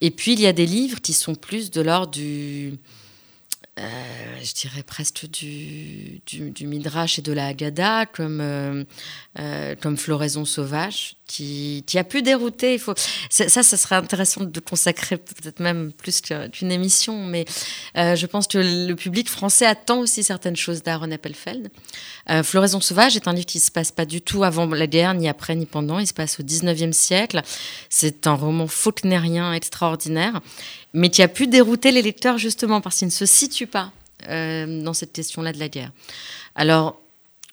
Et 0.00 0.10
puis 0.10 0.34
il 0.34 0.40
y 0.40 0.46
a 0.46 0.52
des 0.52 0.66
livres 0.66 1.00
qui 1.00 1.12
sont 1.12 1.34
plus 1.34 1.70
de 1.70 1.80
l'ordre 1.80 2.12
du, 2.12 2.78
euh, 3.78 3.82
je 4.42 4.54
dirais 4.54 4.82
presque 4.82 5.28
du, 5.28 6.22
du, 6.26 6.66
Midrash 6.66 7.18
et 7.18 7.22
de 7.22 7.32
la 7.32 7.48
Haggadah, 7.48 8.06
comme, 8.06 8.40
euh, 8.40 8.84
euh, 9.38 9.74
comme 9.78 9.98
Floraison 9.98 10.46
sauvage, 10.46 11.16
qui, 11.26 11.84
a 11.96 12.04
pu 12.04 12.22
dérouter. 12.22 12.80
Ça, 13.30 13.48
ça 13.48 13.76
serait 13.76 13.96
intéressant 13.96 14.44
de 14.44 14.60
consacrer 14.60 15.16
peut-être 15.16 15.60
même 15.60 15.92
plus 15.92 16.20
qu'une 16.20 16.70
émission, 16.70 17.24
mais 17.24 17.44
je 17.94 18.26
pense 18.26 18.46
que 18.46 18.58
le 18.58 18.94
public 18.94 19.28
français 19.28 19.66
attend 19.66 20.00
aussi 20.00 20.22
certaines 20.22 20.56
choses 20.56 20.82
d'Aaron 20.82 21.10
Appelfeld. 21.10 21.68
Floraison 22.42 22.80
sauvage 22.80 23.16
est 23.16 23.26
un 23.28 23.32
livre 23.32 23.46
qui 23.46 23.58
ne 23.58 23.62
se 23.62 23.70
passe 23.70 23.90
pas 23.90 24.04
du 24.04 24.20
tout 24.20 24.44
avant 24.44 24.66
la 24.66 24.86
guerre, 24.86 25.14
ni 25.14 25.28
après, 25.28 25.56
ni 25.56 25.66
pendant. 25.66 25.98
Il 25.98 26.06
se 26.06 26.14
passe 26.14 26.38
au 26.38 26.42
19e 26.42 26.92
siècle. 26.92 27.42
C'est 27.90 28.26
un 28.26 28.34
roman 28.34 28.66
faulknérien 28.66 29.52
extraordinaire 29.52 30.40
mais 30.96 31.10
qui 31.10 31.22
a 31.22 31.28
pu 31.28 31.46
dérouter 31.46 31.92
les 31.92 32.02
lecteurs 32.02 32.38
justement 32.38 32.80
parce 32.80 32.96
qu'ils 32.96 33.08
ne 33.08 33.12
se 33.12 33.26
situent 33.26 33.66
pas 33.66 33.92
euh, 34.28 34.82
dans 34.82 34.94
cette 34.94 35.12
question-là 35.12 35.52
de 35.52 35.58
la 35.58 35.68
guerre. 35.68 35.92
Alors, 36.54 37.00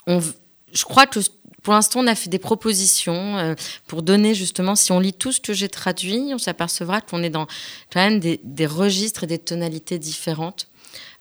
je 0.08 0.84
crois 0.86 1.06
que 1.06 1.20
pour 1.64 1.74
l'instant, 1.74 2.02
on 2.02 2.08
a 2.08 2.16
fait 2.16 2.30
des 2.30 2.40
propositions 2.40 3.38
euh, 3.38 3.56
pour 3.88 4.04
donner 4.04 4.36
justement, 4.36 4.76
si 4.76 4.92
on 4.92 5.00
lit 5.00 5.14
tout 5.14 5.32
ce 5.32 5.40
que 5.40 5.54
j'ai 5.54 5.70
traduit, 5.70 6.32
on 6.34 6.38
s'apercevra 6.38 7.02
qu'on 7.02 7.24
est 7.24 7.30
dans 7.30 7.48
quand 7.92 8.02
même 8.02 8.20
des, 8.20 8.66
registres 8.66 9.24
et 9.24 9.28
des 9.28 9.40
tonalités 9.40 9.98
différentes. 9.98 10.68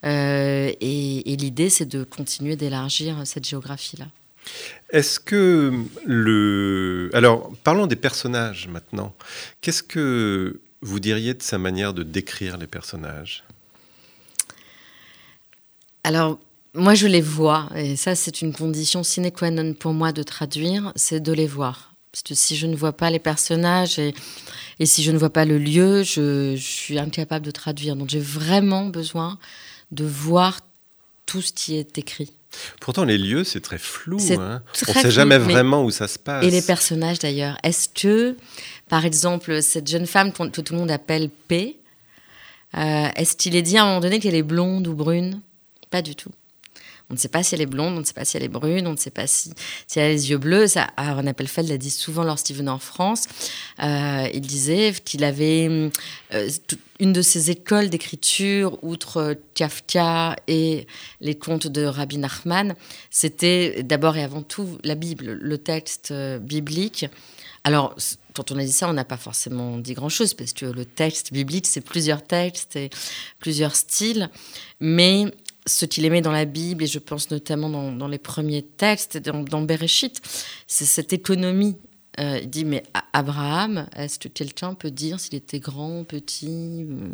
Euh, 0.05 0.73
et, 0.81 1.33
et 1.33 1.37
l'idée, 1.37 1.71
c'est 1.71 1.87
de 1.87 2.03
continuer 2.03 2.57
d'élargir 2.57 3.23
cette 3.25 3.47
géographie-là. 3.47 4.07
Est-ce 4.91 5.21
que 5.21 5.73
le... 6.05 7.11
Alors, 7.15 7.53
parlons 7.63 7.87
des 7.87 7.97
personnages 7.97 8.67
maintenant. 8.67 9.15
Qu'est-ce 9.61 9.85
que 9.85 10.61
vous 10.81 10.99
diriez 10.99 11.35
de 11.35 11.43
sa 11.43 11.59
manière 11.59 11.95
de 11.95 12.03
décrire 12.03 12.59
les 12.59 12.67
personnages? 12.67 13.45
Alors, 16.05 16.41
moi, 16.75 16.95
je 16.95 17.07
les 17.07 17.21
vois, 17.21 17.69
et 17.75 17.97
ça, 17.97 18.15
c'est 18.15 18.43
une 18.43 18.53
condition 18.53 19.03
sine 19.03 19.31
qua 19.31 19.51
non 19.51 19.75
pour 19.75 19.93
moi 19.93 20.13
de 20.13 20.23
traduire, 20.23 20.93
c'est 20.97 21.21
de 21.21 21.33
les 21.33 21.47
voir. 21.47 21.95
Parce 22.13 22.23
que 22.23 22.35
si 22.35 22.57
je 22.57 22.67
ne 22.67 22.77
vois 22.77 22.93
pas 22.93 23.11
les 23.11 23.19
personnages 23.19 23.99
et, 23.99 24.15
et 24.79 24.87
si 24.87 25.03
je 25.03 25.13
ne 25.13 25.19
vois 25.19 25.31
pas 25.31 25.45
le 25.47 25.59
lieu, 25.59 26.03
je, 26.03 26.55
je 26.57 26.63
suis 26.63 26.99
incapable 26.99 27.47
de 27.47 27.51
traduire. 27.51 27.97
Donc, 27.97 28.11
j'ai 28.11 28.21
vraiment 28.21 28.85
besoin 28.87 29.39
de 29.93 30.05
voir 30.05 30.61
tout 31.25 31.41
ce 31.41 31.53
qui 31.53 31.77
est 31.77 31.97
écrit. 31.97 32.31
Pourtant, 32.83 33.05
les 33.05 33.17
lieux, 33.17 33.45
c'est 33.45 33.63
très 33.63 33.79
flou. 33.79 34.19
Hein. 34.39 34.63
On 34.87 34.93
ne 34.93 35.01
sait 35.01 35.11
jamais 35.11 35.39
vraiment 35.39 35.85
où 35.85 35.91
ça 35.91 36.07
se 36.07 36.19
passe. 36.19 36.45
Et 36.45 36.51
les 36.51 36.61
personnages, 36.61 37.19
d'ailleurs. 37.19 37.57
Est-ce 37.63 37.89
que 37.89 38.37
par 38.93 39.07
exemple, 39.07 39.63
cette 39.63 39.89
jeune 39.89 40.07
femme 40.07 40.33
que 40.33 40.61
tout 40.61 40.75
le 40.75 40.79
monde 40.79 40.91
appelle 40.91 41.31
P, 41.31 41.79
euh, 42.77 43.09
est-ce 43.17 43.39
qu'il 43.39 43.57
est 43.57 43.63
dit 43.63 43.79
à 43.79 43.85
un 43.85 43.87
moment 43.87 44.01
donné 44.01 44.21
qu'elle 44.21 44.35
est 44.35 44.43
blonde 44.43 44.87
ou 44.87 44.93
brune? 44.93 45.41
Pas 45.89 46.03
du 46.03 46.15
tout. 46.15 46.31
On 47.13 47.15
ne 47.15 47.19
sait 47.19 47.29
pas 47.29 47.43
si 47.43 47.55
elle 47.55 47.61
est 47.61 47.67
blonde, 47.67 47.95
on 47.95 48.01
ne 48.01 48.05
sait 48.05 48.15
pas 48.15 48.25
si 48.25 48.39
elle 48.39 48.43
est 48.43 48.49
brune, 48.49 48.87
on 48.87 48.93
ne 48.93 48.97
sait 48.97 49.11
pas 49.11 49.27
si, 49.27 49.53
si 49.87 49.99
elle 49.99 50.07
a 50.07 50.09
les 50.09 50.31
yeux 50.31 50.39
bleus. 50.39 50.67
Ça, 50.67 50.89
Aaron 50.97 51.27
Appelfeld 51.27 51.69
l'a 51.69 51.77
dit 51.77 51.91
souvent 51.91 52.25
lorsqu'il 52.25 52.57
venait 52.57 52.71
en 52.71 52.79
France. 52.79 53.25
Euh, 53.83 54.27
il 54.33 54.41
disait 54.41 54.95
qu'il 55.05 55.23
avait 55.23 55.91
euh, 56.33 56.49
une 57.01 57.13
de 57.13 57.21
ses 57.21 57.51
écoles 57.51 57.91
d'écriture, 57.91 58.79
outre 58.83 59.37
Kafka 59.53 60.37
et 60.49 60.87
les 61.21 61.35
contes 61.35 61.67
de 61.67 61.85
Rabbi 61.85 62.17
Nachman, 62.17 62.75
c'était 63.11 63.83
d'abord 63.83 64.17
et 64.17 64.23
avant 64.23 64.41
tout 64.41 64.79
la 64.83 64.95
Bible, 64.95 65.39
le 65.39 65.59
texte 65.59 66.15
biblique. 66.41 67.05
Alors, 67.65 67.95
quand 68.35 68.51
on 68.51 68.59
a 68.59 68.65
dit 68.65 68.73
ça, 68.73 68.89
on 68.89 68.93
n'a 68.93 69.05
pas 69.05 69.17
forcément 69.17 69.79
dit 69.79 69.95
grand-chose, 69.95 70.35
parce 70.35 70.53
que 70.53 70.67
le 70.67 70.85
texte 70.85 71.33
biblique, 71.33 71.67
c'est 71.67 71.81
plusieurs 71.81 72.25
textes 72.25 72.77
et 72.77 72.91
plusieurs 73.39 73.77
styles. 73.77 74.31
Mais 74.81 75.27
ce 75.67 75.85
qu'il 75.85 76.05
aimait 76.05 76.21
dans 76.21 76.33
la 76.33 76.45
Bible, 76.45 76.85
et 76.85 76.87
je 76.87 76.99
pense 76.99 77.31
notamment 77.31 77.93
dans, 77.93 78.09
les 78.09 78.19
premiers 78.19 78.63
textes, 78.63 79.19
dans, 79.19 79.63
Bereshit, 79.63 80.21
c'est 80.67 80.85
cette 80.85 81.13
économie. 81.13 81.77
Euh, 82.21 82.41
il 82.43 82.51
dit, 82.51 82.67
mais 82.67 82.83
Abraham, 83.15 83.87
est-ce 83.97 84.19
que 84.19 84.29
quelqu'un 84.29 84.75
peut 84.75 84.91
dire 84.91 85.19
s'il 85.19 85.35
était 85.35 85.61
grand, 85.61 86.05
petit, 86.05 86.85
euh, 86.91 87.09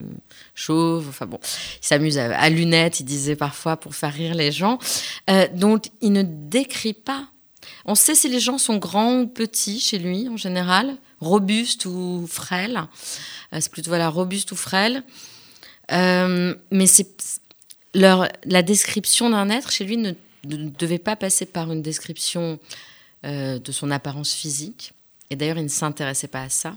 chauve? 0.57 1.07
Enfin 1.09 1.27
bon, 1.27 1.39
il 1.43 1.87
s'amuse 1.87 2.19
à, 2.19 2.49
lunettes, 2.49 2.99
il 2.99 3.05
disait 3.05 3.37
parfois 3.37 3.77
pour 3.77 3.95
faire 3.95 4.13
rire 4.13 4.35
les 4.35 4.51
gens. 4.51 4.79
Euh, 5.31 5.47
donc, 5.55 5.85
il 6.01 6.13
ne 6.13 6.23
décrit 6.23 6.95
pas 6.95 7.29
on 7.85 7.95
sait 7.95 8.15
si 8.15 8.29
les 8.29 8.41
gens 8.41 8.59
sont 8.59 8.77
grands 8.77 9.21
ou 9.21 9.27
petits 9.27 9.81
chez 9.81 9.99
lui 9.99 10.29
en 10.29 10.37
général, 10.37 10.97
robustes 11.21 11.87
ou 11.87 12.27
frêles. 12.29 12.83
Euh, 13.53 13.59
c'est 13.61 13.71
plutôt 13.73 13.91
voilà, 13.91 14.09
robuste 14.09 14.53
ou 14.53 14.57
frêle. 14.57 15.03
Euh, 15.93 16.55
mais 16.71 16.87
c'est 16.87 17.41
leur, 17.95 18.29
la 18.45 18.63
description 18.63 19.31
d'un 19.31 19.51
être 19.51 19.71
chez 19.71 19.85
lui 19.85 19.97
ne 19.97 20.13
devait 20.45 20.99
pas 20.99 21.17
passer 21.17 21.47
par 21.47 21.73
une 21.73 21.83
description 21.83 22.59
euh, 23.25 23.59
de 23.59 23.73
son 23.73 23.91
apparence 23.91 24.33
physique. 24.33 24.93
Et 25.31 25.37
d'ailleurs, 25.37 25.59
il 25.59 25.65
ne 25.65 25.69
s'intéressait 25.69 26.29
pas 26.29 26.43
à 26.43 26.49
ça, 26.49 26.77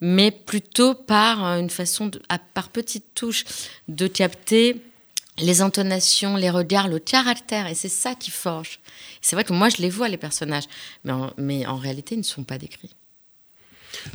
mais 0.00 0.30
plutôt 0.30 0.94
par 0.94 1.44
une 1.44 1.70
façon, 1.70 2.06
de, 2.06 2.20
par 2.54 2.70
petites 2.70 3.14
touches, 3.14 3.44
de 3.88 4.06
capter 4.06 4.80
les 5.38 5.60
intonations, 5.60 6.36
les 6.36 6.50
regards, 6.50 6.88
le 6.88 6.98
caractère. 6.98 7.66
Et 7.66 7.74
c'est 7.74 7.88
ça 7.88 8.14
qui 8.14 8.30
forge. 8.30 8.80
C'est 9.20 9.36
vrai 9.36 9.44
que 9.44 9.52
moi, 9.52 9.68
je 9.68 9.78
les 9.78 9.90
vois, 9.90 10.08
les 10.08 10.16
personnages, 10.16 10.64
mais 11.36 11.66
en 11.66 11.76
réalité, 11.76 12.14
ils 12.14 12.18
ne 12.18 12.24
sont 12.24 12.44
pas 12.44 12.58
décrits. 12.58 12.94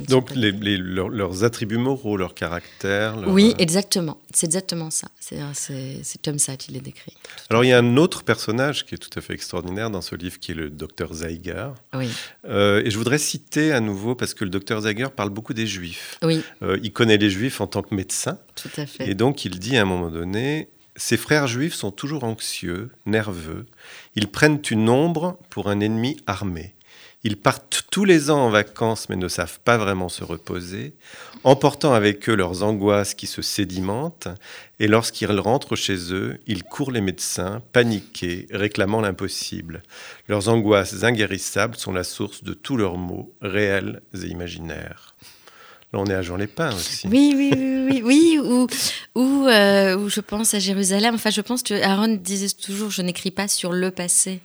Donc 0.08 0.30
leurs, 0.34 1.44
attributs 1.44 1.78
moraux, 1.78 2.16
leur 2.16 2.34
caractère. 2.34 3.16
Oui, 3.26 3.54
exactement. 3.58 4.18
C'est 4.32 4.46
exactement 4.46 4.90
ça. 4.90 5.08
C'est 5.20 6.22
comme 6.24 6.38
ça 6.38 6.56
qu'il 6.56 6.76
est 6.76 6.80
décrit. 6.80 7.14
Alors 7.48 7.64
il 7.64 7.68
y 7.68 7.72
a 7.72 7.78
un 7.78 7.96
autre 7.96 8.22
personnage 8.22 8.86
qui 8.86 8.94
est 8.94 8.98
tout 8.98 9.16
à 9.18 9.22
fait 9.22 9.34
extraordinaire 9.34 9.90
dans 9.90 10.00
ce 10.00 10.14
livre, 10.14 10.38
qui 10.38 10.52
est 10.52 10.54
le 10.54 10.70
docteur 10.70 11.12
Zeiger. 11.12 11.68
Oui. 11.94 12.08
Euh, 12.48 12.82
et 12.84 12.90
je 12.90 12.98
voudrais 12.98 13.18
citer 13.18 13.72
à 13.72 13.80
nouveau, 13.80 14.14
parce 14.14 14.34
que 14.34 14.44
le 14.44 14.50
docteur 14.50 14.80
Zeiger 14.82 15.08
parle 15.14 15.30
beaucoup 15.30 15.54
des 15.54 15.66
juifs. 15.66 16.18
Oui. 16.22 16.42
Euh, 16.62 16.78
il 16.82 16.92
connaît 16.92 17.18
les 17.18 17.30
juifs 17.30 17.60
en 17.60 17.66
tant 17.66 17.82
que 17.82 17.94
médecin. 17.94 18.38
Tout 18.54 18.70
à 18.76 18.86
fait. 18.86 19.08
Et 19.08 19.14
donc 19.14 19.44
il 19.44 19.58
dit 19.58 19.76
à 19.76 19.82
un 19.82 19.86
moment 19.86 20.10
donné, 20.10 20.68
ses 20.96 21.16
frères 21.16 21.46
juifs 21.46 21.74
sont 21.74 21.90
toujours 21.90 22.24
anxieux, 22.24 22.90
nerveux. 23.06 23.66
Ils 24.16 24.28
prennent 24.28 24.60
une 24.70 24.88
ombre 24.88 25.38
pour 25.48 25.68
un 25.68 25.80
ennemi 25.80 26.16
armé. 26.26 26.74
Ils 27.22 27.36
partent 27.36 27.84
tous 27.90 28.04
les 28.04 28.30
ans 28.30 28.46
en 28.46 28.50
vacances 28.50 29.08
mais 29.08 29.16
ne 29.16 29.28
savent 29.28 29.60
pas 29.60 29.76
vraiment 29.76 30.08
se 30.08 30.24
reposer, 30.24 30.94
emportant 31.44 31.92
avec 31.92 32.28
eux 32.28 32.34
leurs 32.34 32.62
angoisses 32.62 33.14
qui 33.14 33.26
se 33.26 33.42
sédimentent, 33.42 34.28
et 34.78 34.88
lorsqu'ils 34.88 35.30
rentrent 35.38 35.76
chez 35.76 36.14
eux, 36.14 36.40
ils 36.46 36.64
courent 36.64 36.92
les 36.92 37.02
médecins, 37.02 37.62
paniqués, 37.72 38.46
réclamant 38.50 39.02
l'impossible. 39.02 39.82
Leurs 40.28 40.48
angoisses 40.48 41.04
inguérissables 41.04 41.76
sont 41.76 41.92
la 41.92 42.04
source 42.04 42.42
de 42.42 42.54
tous 42.54 42.78
leurs 42.78 42.96
maux, 42.96 43.32
réels 43.42 44.00
et 44.14 44.26
imaginaires. 44.26 45.14
Là, 45.92 45.98
on 45.98 46.06
est 46.06 46.14
à 46.14 46.22
Jean 46.22 46.36
Lépin 46.36 46.72
aussi. 46.72 47.08
Oui, 47.08 47.34
oui, 47.36 47.50
oui, 47.54 48.02
oui, 48.04 48.38
ou, 48.42 48.68
ou, 49.16 49.46
euh, 49.48 49.96
ou, 49.96 50.08
je 50.08 50.20
pense 50.20 50.54
à 50.54 50.60
Jérusalem. 50.60 51.16
Enfin, 51.16 51.30
je 51.30 51.40
pense 51.40 51.64
que 51.64 51.74
Aaron 51.74 52.14
disait 52.14 52.54
toujours 52.54 52.90
Je 52.90 53.02
n'écris 53.02 53.32
pas 53.32 53.48
sur 53.48 53.72
le 53.72 53.90
passé. 53.90 54.40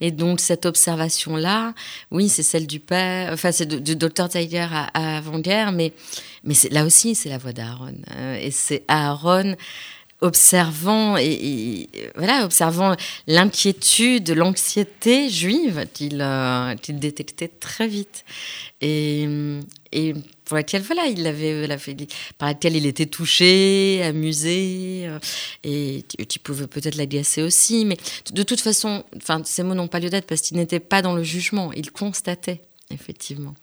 Et 0.00 0.10
donc, 0.10 0.40
cette 0.40 0.66
observation-là, 0.66 1.74
oui, 2.10 2.28
c'est 2.28 2.42
celle 2.42 2.66
du 2.66 2.80
père, 2.80 3.32
enfin, 3.32 3.52
c'est 3.52 3.66
du 3.66 3.96
docteur 3.96 4.28
Tiger 4.28 4.66
à, 4.70 5.16
avant-guerre, 5.16 5.72
mais, 5.72 5.92
mais 6.44 6.54
là 6.70 6.84
aussi, 6.84 7.14
c'est 7.14 7.28
la 7.28 7.38
voix 7.38 7.52
d'Aaron. 7.52 7.94
Euh, 8.16 8.38
et 8.40 8.50
c'est 8.50 8.84
Aaron 8.88 9.56
observant 10.20 11.16
et, 11.16 11.88
voilà 12.16 12.44
observant 12.44 12.96
l'inquiétude, 13.26 14.30
l'anxiété 14.30 15.28
juive 15.28 15.86
qu'il 15.94 16.18
euh, 16.20 16.74
détectait 16.88 17.48
très 17.48 17.86
vite 17.86 18.24
et, 18.80 19.28
et 19.92 20.14
pour 20.44 20.56
laquelle 20.56 20.82
voilà, 20.82 21.06
il 21.06 21.26
avait, 21.26 21.66
par 22.38 22.48
laquelle 22.48 22.76
il 22.76 22.86
était 22.86 23.06
touché, 23.06 24.02
amusé, 24.02 25.06
euh, 25.06 25.18
et 25.64 26.04
tu 26.28 26.38
pouvais 26.38 26.66
peut-être 26.66 26.96
l'agacer 26.96 27.42
aussi, 27.42 27.84
mais 27.84 27.96
de 28.32 28.42
toute 28.42 28.60
façon, 28.60 29.04
enfin, 29.16 29.42
ces 29.44 29.62
mots 29.62 29.74
n'ont 29.74 29.88
pas 29.88 30.00
lieu 30.00 30.10
d'être 30.10 30.26
parce 30.26 30.40
qu'il 30.40 30.56
n'était 30.56 30.80
pas 30.80 31.02
dans 31.02 31.14
le 31.14 31.22
jugement, 31.22 31.72
il 31.72 31.90
constatait 31.90 32.60
effectivement, 32.90 33.54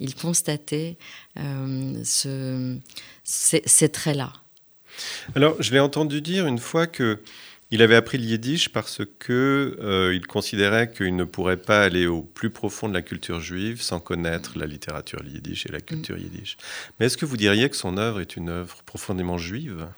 il 0.00 0.14
constatait 0.14 0.96
euh, 1.38 2.02
ce, 2.04 2.76
ces 3.24 3.88
traits-là. 3.88 4.32
Alors, 5.34 5.56
je 5.60 5.72
l'ai 5.72 5.80
entendu 5.80 6.20
dire 6.20 6.46
une 6.46 6.58
fois 6.58 6.86
que 6.86 7.20
il 7.74 7.82
avait 7.82 7.96
appris 7.96 8.18
le 8.18 8.24
yiddish 8.24 8.68
parce 8.68 9.00
que 9.18 9.76
euh, 9.82 10.14
il 10.14 10.28
considérait 10.28 10.92
qu'il 10.92 11.16
ne 11.16 11.24
pourrait 11.24 11.56
pas 11.56 11.82
aller 11.82 12.06
au 12.06 12.22
plus 12.22 12.50
profond 12.50 12.88
de 12.88 12.94
la 12.94 13.02
culture 13.02 13.40
juive 13.40 13.82
sans 13.82 13.98
connaître 13.98 14.56
la 14.56 14.66
littérature 14.66 15.24
yiddish 15.26 15.66
et 15.66 15.72
la 15.72 15.80
culture 15.80 16.16
yiddish. 16.16 16.56
Mais 16.98 17.06
est-ce 17.06 17.16
que 17.16 17.26
vous 17.26 17.36
diriez 17.36 17.68
que 17.68 17.74
son 17.74 17.98
œuvre 17.98 18.20
est 18.20 18.36
une 18.36 18.48
œuvre 18.48 18.76
profondément 18.86 19.38
juive? 19.38 19.88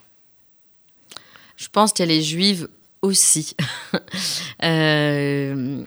Je 1.58 1.68
pense 1.70 1.92
qu'elle 1.92 2.10
est 2.10 2.22
juive 2.22 2.66
aussi, 3.02 3.54
euh, 4.64 5.84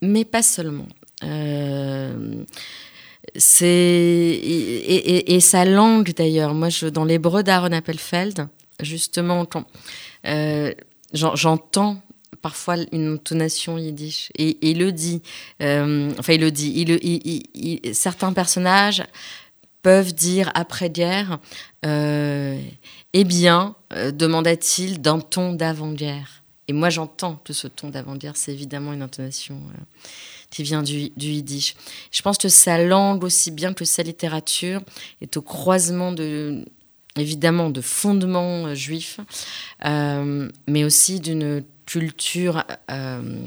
mais 0.00 0.24
pas 0.24 0.42
seulement. 0.42 0.88
Euh, 1.24 2.42
c'est 3.36 3.66
et, 3.66 5.40
sa 5.40 5.66
langue 5.66 6.14
d'ailleurs. 6.14 6.54
Moi, 6.54 6.70
je, 6.70 6.86
dans 6.86 7.04
l'hébreu 7.04 7.42
d'Aaron 7.42 7.72
Appelfeld, 7.72 8.48
justement, 8.80 9.44
quand 9.44 9.66
j'entends 11.12 12.02
parfois 12.42 12.76
une 12.92 13.14
intonation 13.14 13.78
yiddish. 13.78 14.30
Et, 14.36 14.58
il 14.70 14.78
le 14.78 14.92
dit. 14.92 15.22
Euh, 15.62 16.10
enfin, 16.18 16.34
il 16.34 16.40
le 16.40 16.50
dit. 16.50 17.82
Certains 17.92 18.32
personnages 18.32 19.02
peuvent 19.82 20.12
dire 20.12 20.50
après-guerre 20.54 21.38
euh, 21.84 22.60
Eh 23.12 23.24
bien, 23.24 23.74
demanda-t-il 24.12 25.00
d'un 25.00 25.20
ton 25.20 25.52
d'avant-guerre. 25.52 26.42
Et 26.68 26.72
moi, 26.72 26.90
j'entends 26.90 27.40
que 27.44 27.52
ce 27.52 27.66
ton 27.66 27.88
d'avant-guerre, 27.88 28.36
c'est 28.36 28.52
évidemment 28.52 28.92
une 28.92 29.02
intonation 29.02 29.58
qui 30.50 30.62
vient 30.62 30.82
du, 30.82 31.10
yiddish. 31.16 31.74
Je 32.10 32.22
pense 32.22 32.38
que 32.38 32.48
sa 32.48 32.82
langue, 32.82 33.24
aussi 33.24 33.50
bien 33.50 33.72
que 33.72 33.84
sa 33.84 34.02
littérature, 34.02 34.80
est 35.20 35.36
au 35.36 35.42
croisement 35.42 36.12
de 36.12 36.64
évidemment 37.18 37.70
de 37.70 37.80
fondements 37.80 38.66
euh, 38.66 38.74
juifs, 38.74 39.20
euh, 39.84 40.48
mais 40.66 40.84
aussi 40.84 41.20
d'une 41.20 41.64
culture 41.86 42.64
euh, 42.90 43.38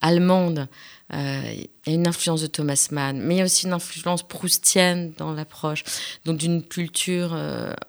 allemande. 0.00 0.68
Il 1.12 1.66
y 1.86 1.90
a 1.90 1.92
une 1.92 2.06
influence 2.06 2.40
de 2.40 2.46
Thomas 2.46 2.86
Mann, 2.92 3.18
mais 3.18 3.34
il 3.34 3.38
y 3.38 3.40
a 3.40 3.44
aussi 3.44 3.66
une 3.66 3.72
influence 3.72 4.22
proustienne 4.22 5.12
dans 5.18 5.32
l'approche, 5.32 5.82
donc 6.24 6.36
d'une 6.36 6.62
culture 6.62 7.36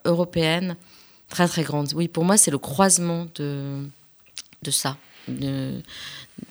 européenne 0.04 0.74
très 1.28 1.46
très 1.46 1.62
grande. 1.62 1.92
Oui, 1.94 2.08
pour 2.08 2.24
moi, 2.24 2.36
c'est 2.36 2.50
le 2.50 2.58
croisement 2.58 3.28
de, 3.36 3.78
de 4.62 4.70
ça, 4.72 4.96
de, 5.28 5.80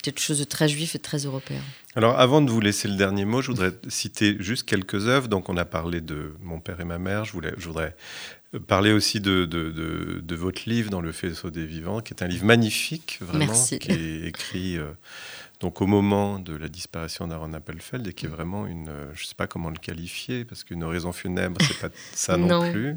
quelque 0.01 0.21
chose 0.21 0.39
de 0.39 0.43
très 0.43 0.69
juif 0.69 0.95
et 0.95 0.99
très 0.99 1.19
européen. 1.19 1.61
Alors, 1.95 2.19
avant 2.19 2.41
de 2.41 2.49
vous 2.49 2.61
laisser 2.61 2.87
le 2.87 2.95
dernier 2.95 3.25
mot, 3.25 3.41
je 3.41 3.51
voudrais 3.51 3.73
citer 3.89 4.37
juste 4.39 4.63
quelques 4.63 5.07
œuvres. 5.07 5.27
Donc, 5.27 5.49
on 5.49 5.57
a 5.57 5.65
parlé 5.65 5.99
de 6.01 6.35
Mon 6.41 6.59
père 6.59 6.79
et 6.79 6.85
ma 6.85 6.97
mère. 6.97 7.25
Je, 7.25 7.33
voudrais 7.33 7.95
parler 8.59 8.91
aussi 8.91 9.19
de, 9.21 9.45
de, 9.45 10.35
votre 10.35 10.61
livre 10.67 10.89
dans 10.89 11.01
le 11.01 11.11
faisceau 11.11 11.51
des 11.51 11.65
vivants, 11.65 12.01
qui 12.01 12.13
est 12.13 12.23
un 12.23 12.27
livre 12.27 12.45
magnifique, 12.45 13.19
vraiment, 13.21 13.53
qui 13.53 13.91
est 13.91 14.27
écrit 14.27 14.77
euh, 14.77 14.91
donc 15.59 15.81
au 15.81 15.85
moment 15.85 16.39
de 16.39 16.55
la 16.55 16.67
disparition 16.67 17.27
d'Aaron 17.27 17.53
Appelfeld 17.53 18.07
et 18.07 18.13
qui 18.13 18.25
est 18.25 18.29
vraiment 18.29 18.65
une, 18.65 18.89
euh, 18.89 19.11
je 19.13 19.23
ne 19.23 19.27
sais 19.27 19.35
pas 19.35 19.47
comment 19.47 19.69
le 19.69 19.77
qualifier, 19.77 20.43
parce 20.43 20.63
qu'une 20.63 20.83
oraison 20.83 21.11
funèbre, 21.11 21.61
c'est 21.61 21.79
pas 21.79 21.89
ça 22.13 22.37
non, 22.37 22.71
plus, 22.71 22.95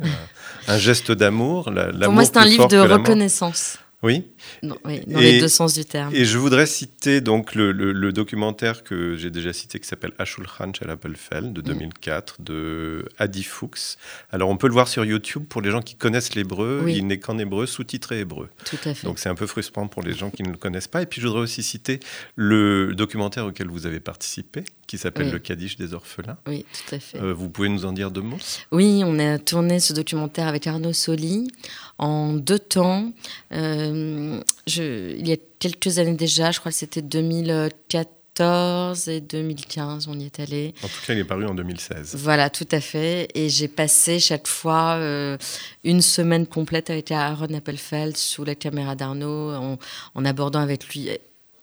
un, 0.67 0.79
geste 0.79 1.13
d'amour. 1.13 1.65
Pour 1.65 2.13
moi, 2.13 2.25
c'est 2.25 2.37
un 2.37 2.45
livre 2.45 2.69
de 2.69 2.79
reconnaissance. 2.79 3.79
Oui. 4.05 4.27
dans 4.63 4.77
les 4.85 5.41
deux 5.41 5.49
sens 5.49 5.73
du 5.73 5.85
terme. 5.87 6.15
Et 6.15 6.27
je 6.27 6.37
voudrais 6.37 6.67
citer 6.67 7.23
donc 7.23 7.55
le, 7.55 8.13
documentaire 8.13 8.85
que 8.85 9.17
j'ai 9.17 9.31
déjà 9.31 9.53
cité 9.53 9.81
qui 9.81 9.89
s'appelle 9.89 10.13
Ashulchan 10.19 10.73
Appelfeld 10.89 11.53
de 11.53 11.61
2004 11.63 12.37
mm. 12.39 12.45
de 12.45 13.09
Adi 13.19 13.43
Fuchs. 13.43 13.97
Alors 14.31 14.51
on 14.51 14.57
peut 14.57 14.67
le 14.67 14.75
voir 14.75 14.89
sur 14.89 15.05
YouTube 15.05 15.45
pour 15.49 15.63
les 15.63 15.71
gens 15.71 15.81
qui 15.81 15.95
connaissent 15.95 16.35
l'hébreu. 16.35 16.85
Il 16.89 17.07
n'est 17.07 17.19
qu'en 17.19 17.39
hébreu, 17.39 17.67
sous-titré 17.67 18.21
hébreu. 18.21 18.49
Tout 18.65 18.77
à 18.85 18.95
fait. 18.95 19.07
Donc 19.07 19.19
c'est 19.19 19.31
un 19.31 19.35
peu 19.35 19.47
frustrant 19.47 19.89
pour 19.89 20.03
les 20.03 20.13
gens 20.13 20.31
qui 20.31 20.43
ne 20.43 20.51
le 20.51 20.59
connaissent 20.59 20.89
pas. 20.89 21.01
Et 21.01 21.07
puis 21.07 21.23
je 21.23 21.27
voudrais 21.27 21.43
aussi 21.43 21.63
citer 21.63 22.01
le 22.37 22.95
documentaire 22.95 23.47
auquel 23.47 23.69
vous 23.69 23.87
avez 23.87 24.01
participé 24.01 24.65
qui 24.87 24.99
s'appelle 24.99 25.31
Le 25.31 25.39
Kaddish 25.39 25.77
des 25.77 25.95
orphelins. 25.95 26.37
Oui, 26.47 26.65
tout 26.73 26.95
à 26.95 26.99
fait. 26.99 27.19
Euh, 27.19 27.33
vous 27.33 27.49
pouvez 27.49 27.69
nous 27.69 27.85
en 27.85 27.93
dire 27.93 28.11
deux 28.11 28.21
mots? 28.21 28.39
Oui, 28.71 29.03
on 29.05 29.19
a 29.19 29.39
tourné 29.39 29.81
ce 29.81 29.93
documentaire 29.93 30.47
avec 30.47 30.67
Arnaud 30.67 30.93
Soli 30.93 31.51
en 31.99 32.33
deux 32.33 32.59
temps. 32.59 33.13
Euh, 33.53 34.41
je, 34.67 35.15
il 35.17 35.29
y 35.29 35.33
a 35.33 35.37
quelques 35.59 35.99
années 35.99 36.15
déjà, 36.15 36.51
je 36.51 36.61
crois 36.61 36.73
que 36.73 36.79
c'était 36.79 37.03
2014 37.03 39.09
et 39.09 39.21
2015, 39.21 40.09
on 40.09 40.19
y 40.19 40.25
est 40.25 40.41
allé. 40.41 40.75
En 40.83 40.89
tout 40.89 40.95
cas, 41.07 41.15
il 41.15 41.21
est 41.21 41.25
paru 41.25 41.47
en 41.47 41.55
2016. 41.55 42.17
Voilà, 42.17 42.51
tout 42.51 42.67
à 42.73 42.81
fait. 42.81 43.29
Et 43.35 43.49
j'ai 43.49 43.69
passé 43.69 44.19
chaque 44.19 44.49
fois 44.49 44.97
euh, 44.97 45.39
une 45.85 46.03
semaine 46.03 46.47
complète 46.47 46.91
avec 46.91 47.13
Aaron 47.13 47.55
Appelfeld 47.55 48.17
sous 48.17 48.45
la 48.45 48.55
caméra 48.55 48.97
d'Arnaud, 48.97 49.55
en, 49.55 49.79
en 50.15 50.25
abordant 50.25 50.61
avec 50.61 50.89
lui 50.89 51.11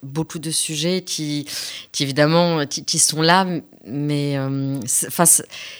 beaucoup 0.03 0.39
de 0.39 0.51
sujets 0.51 1.01
qui, 1.01 1.47
qui 1.91 2.03
évidemment, 2.03 2.65
qui, 2.65 2.99
sont 2.99 3.21
là, 3.21 3.45
mais 3.85 4.37
euh, 4.37 4.79
enfin, 5.07 5.23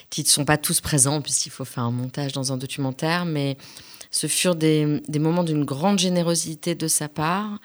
qui 0.10 0.22
ne 0.22 0.28
sont 0.28 0.46
pas 0.46 0.58
tous 0.58 0.82
présents, 0.82 1.22
puisqu'il 1.22 1.50
faut 1.50 1.66
faire 1.66 1.84
un 1.84 1.92
montage 1.92 2.34
dans 2.34 2.54
un 2.54 2.58
documentaire, 2.58 3.26
mais 3.26 3.58
ce 4.12 4.28
furent 4.28 4.56
des, 4.56 5.02
des 5.08 5.20
moments 5.20 5.44
d'une 5.44 5.66
grande 5.66 5.98
générosité 5.98 6.76
de 6.76 6.88
sa 6.88 7.08
part. 7.08 7.60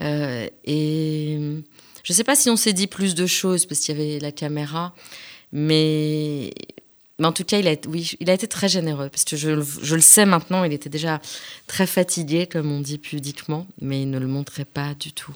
Euh, 0.00 0.48
et 0.64 1.38
je 2.02 2.12
ne 2.12 2.14
sais 2.14 2.24
pas 2.24 2.36
si 2.36 2.50
on 2.50 2.56
s'est 2.56 2.72
dit 2.72 2.88
plus 2.88 3.14
de 3.14 3.26
choses, 3.26 3.64
parce 3.66 3.80
qu'il 3.80 3.96
y 3.96 4.00
avait 4.00 4.18
la 4.18 4.32
caméra, 4.32 4.94
mais 5.52 6.52
mais 7.20 7.26
en 7.28 7.32
tout 7.32 7.44
cas, 7.44 7.60
il 7.60 7.68
a, 7.68 7.76
oui, 7.86 8.10
il 8.18 8.28
a 8.28 8.34
été 8.34 8.48
très 8.48 8.68
généreux, 8.68 9.08
parce 9.08 9.24
que 9.24 9.36
je, 9.36 9.62
je, 9.62 9.94
le 9.94 10.00
sais 10.00 10.26
maintenant, 10.26 10.64
il 10.64 10.72
était 10.72 10.88
déjà 10.88 11.20
très 11.68 11.86
fatigué, 11.86 12.48
comme 12.48 12.72
on 12.72 12.80
dit 12.80 12.98
pudiquement, 12.98 13.68
mais 13.80 14.02
il 14.02 14.10
ne 14.10 14.18
le 14.18 14.26
montrait 14.26 14.64
pas 14.64 14.94
du 14.94 15.12
tout. 15.12 15.32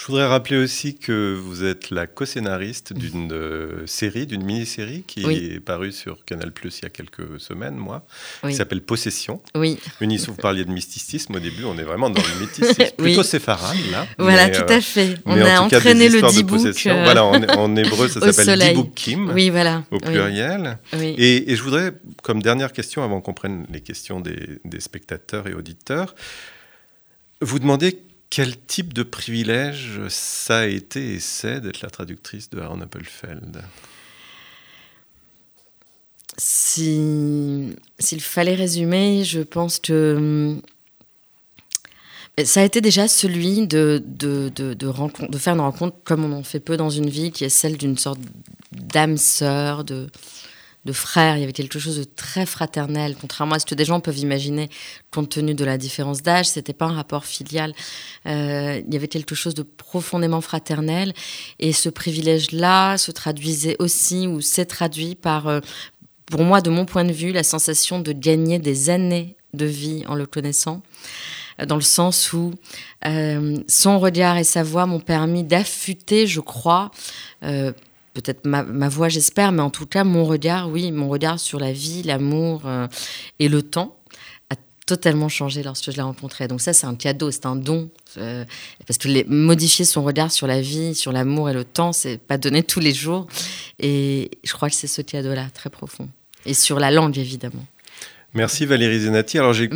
Je 0.00 0.06
voudrais 0.06 0.26
rappeler 0.26 0.56
aussi 0.56 0.96
que 0.96 1.34
vous 1.34 1.62
êtes 1.62 1.90
la 1.90 2.06
co-scénariste 2.06 2.94
d'une 2.94 3.34
euh, 3.34 3.86
série, 3.86 4.26
d'une 4.26 4.42
mini-série 4.42 5.04
qui 5.06 5.26
est 5.26 5.60
parue 5.60 5.92
sur 5.92 6.24
Canal 6.24 6.52
Plus 6.52 6.78
il 6.78 6.84
y 6.84 6.86
a 6.86 6.88
quelques 6.88 7.38
semaines, 7.38 7.76
moi, 7.76 8.06
qui 8.42 8.54
s'appelle 8.54 8.80
Possession. 8.80 9.42
Oui. 9.54 9.78
vous 10.00 10.34
parliez 10.36 10.64
de 10.64 10.70
mysticisme 10.70 11.34
au 11.34 11.38
début, 11.38 11.64
on 11.64 11.76
est 11.76 11.82
vraiment 11.82 12.08
dans 12.08 12.22
le 12.22 12.40
mysticisme, 12.40 12.82
plutôt 12.96 13.22
séphárade 13.22 13.76
là. 13.92 14.06
Voilà, 14.16 14.48
tout 14.48 14.72
à 14.72 14.76
euh, 14.76 14.80
fait. 14.80 15.18
On 15.26 15.38
a 15.38 15.60
entraîné 15.60 16.08
le 16.08 16.22
dibouk. 16.30 16.64
Euh, 16.64 17.04
voilà, 17.04 17.26
en, 17.26 17.76
hébreu, 17.76 18.08
ça 18.08 18.20
s'appelle 18.32 18.74
Kim. 18.94 19.30
Oui, 19.34 19.50
voilà. 19.50 19.84
Au 19.90 19.98
pluriel. 19.98 20.78
Et, 20.94 21.54
je 21.54 21.62
voudrais, 21.62 21.92
comme 22.22 22.40
dernière 22.40 22.72
question, 22.72 23.04
avant 23.04 23.20
qu'on 23.20 23.34
prenne 23.34 23.66
les 23.70 23.82
questions 23.82 24.20
des, 24.20 24.60
des 24.64 24.80
spectateurs 24.80 25.46
et 25.46 25.52
auditeurs, 25.52 26.14
vous 27.42 27.58
demander 27.58 27.98
quel 28.30 28.56
type 28.56 28.94
de 28.94 29.02
privilège 29.02 30.00
ça 30.08 30.60
a 30.60 30.66
été 30.66 31.14
et 31.14 31.20
c'est 31.20 31.60
d'être 31.60 31.82
la 31.82 31.90
traductrice 31.90 32.48
de 32.48 32.60
Aaron 32.60 32.80
Appelfeld? 32.80 33.60
S'il 36.38 37.76
fallait 38.20 38.54
résumer, 38.54 39.24
je 39.24 39.40
pense 39.40 39.78
que 39.78 40.14
hum, 40.16 40.62
ça 42.44 42.60
a 42.60 42.64
été 42.64 42.80
déjà 42.80 43.08
celui 43.08 43.66
de, 43.66 44.02
faire 45.36 45.54
une 45.54 45.60
rencontre 45.60 45.96
comme 46.04 46.24
on 46.24 46.32
en 46.32 46.42
fait 46.42 46.60
peu 46.60 46.76
dans 46.76 46.88
une 46.88 47.10
vie, 47.10 47.32
qui 47.32 47.44
est 47.44 47.50
celle 47.50 47.76
d'une 47.76 47.98
sorte 47.98 48.20
d'âme 48.72 49.16
sœur, 49.16 49.84
de, 49.84 50.06
de 50.86 50.92
frères, 50.92 51.36
il 51.36 51.40
y 51.40 51.42
avait 51.42 51.52
quelque 51.52 51.78
chose 51.78 51.98
de 51.98 52.04
très 52.04 52.46
fraternel, 52.46 53.14
contrairement 53.20 53.56
à 53.56 53.58
ce 53.58 53.66
que 53.66 53.74
des 53.74 53.84
gens 53.84 54.00
peuvent 54.00 54.18
imaginer 54.18 54.70
compte 55.10 55.28
tenu 55.28 55.54
de 55.54 55.64
la 55.64 55.76
différence 55.76 56.22
d'âge, 56.22 56.46
c'était 56.46 56.72
pas 56.72 56.86
un 56.86 56.94
rapport 56.94 57.26
filial, 57.26 57.74
euh, 58.26 58.80
il 58.86 58.92
y 58.92 58.96
avait 58.96 59.08
quelque 59.08 59.34
chose 59.34 59.54
de 59.54 59.62
profondément 59.62 60.40
fraternel, 60.40 61.12
et 61.58 61.72
ce 61.72 61.90
privilège-là 61.90 62.96
se 62.96 63.10
traduisait 63.10 63.76
aussi, 63.78 64.26
ou 64.26 64.40
s'est 64.40 64.64
traduit 64.64 65.16
par, 65.16 65.48
euh, 65.48 65.60
pour 66.26 66.42
moi, 66.42 66.62
de 66.62 66.70
mon 66.70 66.86
point 66.86 67.04
de 67.04 67.12
vue, 67.12 67.32
la 67.32 67.42
sensation 67.42 68.00
de 68.00 68.12
gagner 68.12 68.58
des 68.58 68.88
années 68.88 69.36
de 69.52 69.66
vie 69.66 70.04
en 70.06 70.14
le 70.14 70.26
connaissant 70.26 70.82
euh, 71.60 71.66
dans 71.66 71.76
le 71.76 71.82
sens 71.82 72.32
où 72.32 72.54
son 73.68 73.98
regard 73.98 74.38
et 74.38 74.44
sa 74.44 74.62
voix 74.62 74.86
m'ont 74.86 75.00
permis 75.00 75.44
d'affûter, 75.44 76.26
je 76.26 76.40
crois, 76.40 76.90
peut-être 78.14 78.46
ma, 78.46 78.88
voix, 78.88 79.08
j'espère, 79.08 79.52
mais 79.52 79.62
en 79.62 79.70
tout 79.70 79.86
cas, 79.86 80.04
mon 80.04 80.24
regard, 80.24 80.68
oui, 80.70 80.92
mon 80.92 81.08
regard 81.08 81.38
sur 81.38 81.58
la 81.58 81.72
vie, 81.72 82.02
l'amour 82.02 82.62
euh, 82.64 82.88
et 83.38 83.48
le 83.48 83.62
temps 83.62 83.96
a 84.50 84.56
totalement 84.86 85.28
changé 85.28 85.62
lorsque 85.62 85.90
je 85.90 85.96
l'ai 85.96 86.02
rencontré. 86.02 86.48
Donc 86.48 86.60
ça, 86.60 86.72
c'est 86.72 86.86
un 86.86 86.94
cadeau, 86.94 87.30
c'est 87.30 87.46
un 87.46 87.56
don. 87.56 87.90
Euh, 88.18 88.44
parce 88.86 88.98
que 88.98 89.08
les, 89.08 89.24
modifier 89.24 89.84
son 89.84 90.02
regard 90.02 90.32
sur 90.32 90.46
la 90.46 90.60
vie, 90.60 90.94
sur 90.94 91.12
l'amour 91.12 91.50
et 91.50 91.52
le 91.52 91.64
temps, 91.64 91.92
c'est 91.92 92.18
pas 92.18 92.38
donné 92.38 92.62
tous 92.62 92.80
les 92.80 92.92
jours. 92.92 93.26
Et 93.78 94.30
je 94.44 94.52
crois 94.52 94.68
que 94.68 94.74
c'est 94.74 94.86
ce 94.86 95.02
cadeau-là, 95.02 95.48
très 95.54 95.70
profond. 95.70 96.08
Et 96.46 96.54
sur 96.54 96.80
la 96.80 96.90
langue, 96.90 97.18
évidemment. 97.18 97.64
Merci 98.32 98.64
Valérie 98.64 99.00
Zenati. 99.00 99.38
Alors 99.38 99.52
j'ai 99.52 99.68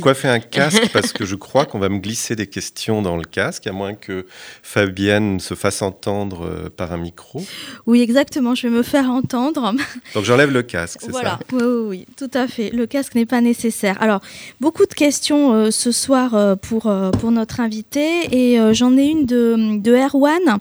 coiffé 0.00 0.28
un 0.28 0.38
casque 0.38 0.90
parce 0.92 1.12
que 1.12 1.24
je 1.24 1.34
crois 1.34 1.66
qu'on 1.66 1.80
va 1.80 1.88
me 1.88 1.98
glisser 1.98 2.36
des 2.36 2.46
questions 2.46 3.02
dans 3.02 3.16
le 3.16 3.24
casque, 3.24 3.66
à 3.66 3.72
moins 3.72 3.94
que 3.94 4.26
Fabienne 4.62 5.40
se 5.40 5.54
fasse 5.54 5.82
entendre 5.82 6.46
euh, 6.46 6.70
par 6.70 6.92
un 6.92 6.98
micro. 6.98 7.44
Oui, 7.86 8.00
exactement, 8.00 8.54
je 8.54 8.68
vais 8.68 8.76
me 8.76 8.84
faire 8.84 9.10
entendre. 9.10 9.74
Donc 10.14 10.24
j'enlève 10.24 10.52
le 10.52 10.62
casque, 10.62 11.00
c'est 11.02 11.10
voilà. 11.10 11.30
ça? 11.30 11.56
Oui, 11.56 11.62
oui, 11.64 11.86
oui, 11.88 12.06
tout 12.16 12.30
à 12.32 12.46
fait. 12.46 12.70
Le 12.70 12.86
casque 12.86 13.16
n'est 13.16 13.26
pas 13.26 13.40
nécessaire. 13.40 14.00
Alors, 14.00 14.20
beaucoup 14.60 14.86
de 14.86 14.94
questions 14.94 15.52
euh, 15.52 15.70
ce 15.72 15.90
soir 15.90 16.36
euh, 16.36 16.54
pour, 16.54 16.92
pour 17.18 17.32
notre 17.32 17.58
invité 17.58 18.06
et 18.30 18.58
j'en 18.72 18.96
ai 18.96 19.06
une 19.06 19.26
de, 19.26 19.80
de 19.80 19.92
Erwan 19.92 20.58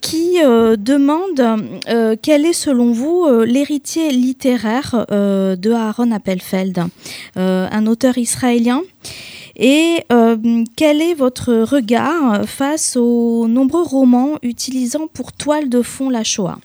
qui 0.00 0.38
demande 0.40 2.18
quel 2.22 2.46
est 2.46 2.52
selon 2.54 2.92
vous 2.92 3.28
l'héritier 3.44 4.10
littéraire 4.10 5.04
de 5.10 5.72
Aaron 5.72 6.13
Appelfeld, 6.14 6.84
euh, 7.36 7.68
un 7.70 7.86
auteur 7.86 8.16
israélien. 8.18 8.82
Et 9.56 10.04
euh, 10.10 10.64
quel 10.76 11.00
est 11.00 11.14
votre 11.14 11.54
regard 11.54 12.48
face 12.48 12.96
aux 12.96 13.46
nombreux 13.46 13.82
romans 13.82 14.38
utilisant 14.42 15.06
pour 15.06 15.32
toile 15.32 15.68
de 15.68 15.82
fond 15.82 16.10
la 16.10 16.24
Shoah? 16.24 16.58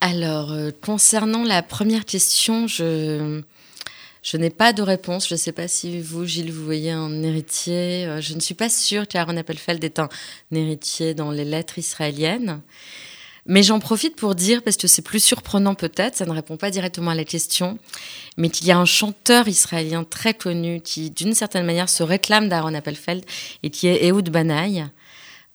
Alors, 0.00 0.52
euh, 0.52 0.70
concernant 0.80 1.44
la 1.44 1.62
première 1.62 2.04
question, 2.04 2.66
je, 2.66 3.42
je 4.22 4.36
n'ai 4.36 4.50
pas 4.50 4.72
de 4.72 4.82
réponse. 4.82 5.28
Je 5.28 5.34
ne 5.34 5.38
sais 5.38 5.52
pas 5.52 5.68
si 5.68 6.00
vous, 6.00 6.24
Gilles, 6.24 6.52
vous 6.52 6.64
voyez 6.64 6.90
un 6.92 7.22
héritier. 7.22 8.08
Je 8.20 8.34
ne 8.34 8.40
suis 8.40 8.54
pas 8.54 8.70
sûre 8.70 9.06
qu'Aaron 9.06 9.36
Appelfeld 9.36 9.84
est 9.84 9.98
un 9.98 10.08
héritier 10.50 11.14
dans 11.14 11.30
les 11.30 11.44
lettres 11.44 11.78
israéliennes. 11.78 12.60
Mais 13.46 13.62
j'en 13.62 13.80
profite 13.80 14.14
pour 14.14 14.34
dire, 14.34 14.62
parce 14.62 14.76
que 14.76 14.86
c'est 14.86 15.02
plus 15.02 15.22
surprenant 15.22 15.74
peut-être, 15.74 16.16
ça 16.16 16.26
ne 16.26 16.30
répond 16.30 16.56
pas 16.56 16.70
directement 16.70 17.10
à 17.10 17.14
la 17.14 17.24
question, 17.24 17.78
mais 18.36 18.50
qu'il 18.50 18.68
y 18.68 18.70
a 18.70 18.78
un 18.78 18.84
chanteur 18.84 19.48
israélien 19.48 20.04
très 20.04 20.32
connu 20.32 20.80
qui, 20.80 21.10
d'une 21.10 21.34
certaine 21.34 21.66
manière, 21.66 21.88
se 21.88 22.04
réclame 22.04 22.48
d'Aaron 22.48 22.74
Appelfeld 22.74 23.24
et 23.62 23.70
qui 23.70 23.88
est 23.88 24.04
Ehud 24.06 24.30
Banaï. 24.30 24.86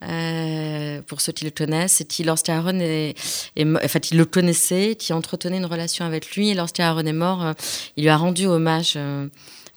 Euh, 0.03 1.01
pour 1.01 1.21
ceux 1.21 1.31
qui 1.31 1.43
le 1.43 1.49
connaissent, 1.49 2.01
et 2.01 2.05
qui, 2.05 2.23
lorsqu'Aaron 2.23 2.79
est, 2.79 3.15
est, 3.55 3.65
enfin, 3.83 3.99
il 4.11 4.17
le 4.19 4.25
connaissait, 4.25 4.95
qui 4.95 5.11
entretenait 5.11 5.57
une 5.57 5.65
relation 5.65 6.05
avec 6.05 6.35
lui, 6.35 6.49
et 6.49 6.53
lorsqu'Aaron 6.53 7.07
est 7.07 7.13
mort, 7.13 7.43
euh, 7.43 7.53
il 7.95 8.03
lui 8.03 8.09
a 8.11 8.17
rendu 8.17 8.45
hommage 8.45 8.93
euh, 8.95 9.27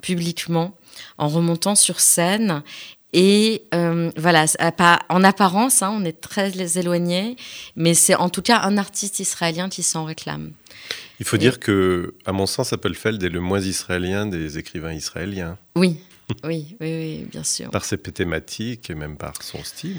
publiquement 0.03 0.77
en 1.17 1.29
remontant 1.29 1.75
sur 1.75 2.01
scène 2.01 2.63
et 3.13 3.63
euh, 3.75 4.11
voilà, 4.17 4.47
en 5.09 5.25
apparence, 5.25 5.83
hein, 5.83 5.93
on 5.93 6.05
est 6.05 6.21
très 6.21 6.79
éloignés, 6.79 7.37
mais 7.77 7.95
c'est 7.95 8.15
en 8.15 8.29
tout 8.29 8.43
cas 8.43 8.61
un 8.63 8.79
artiste 8.79 9.19
israélien 9.19 9.69
qui 9.69 9.83
s'en 9.83 10.05
réclame. 10.05 10.53
Il 11.19 11.27
faut 11.27 11.37
dire 11.37 11.59
que, 11.59 12.15
à 12.25 12.33
mon 12.33 12.47
sens, 12.47 12.73
Appelfeld 12.73 13.23
est 13.23 13.29
le 13.29 13.41
moins 13.41 13.61
israélien 13.61 14.27
des 14.27 14.59
écrivains 14.59 14.93
israéliens. 14.93 15.59
Oui, 15.77 15.97
oui, 16.45 16.77
oui, 16.81 17.27
bien 17.29 17.43
sûr. 17.43 17.71
Par 17.71 17.85
ses 17.85 17.99
thématiques 17.99 18.89
et 18.89 18.95
même 18.95 19.17
par 19.17 19.43
son 19.43 19.65
style. 19.65 19.97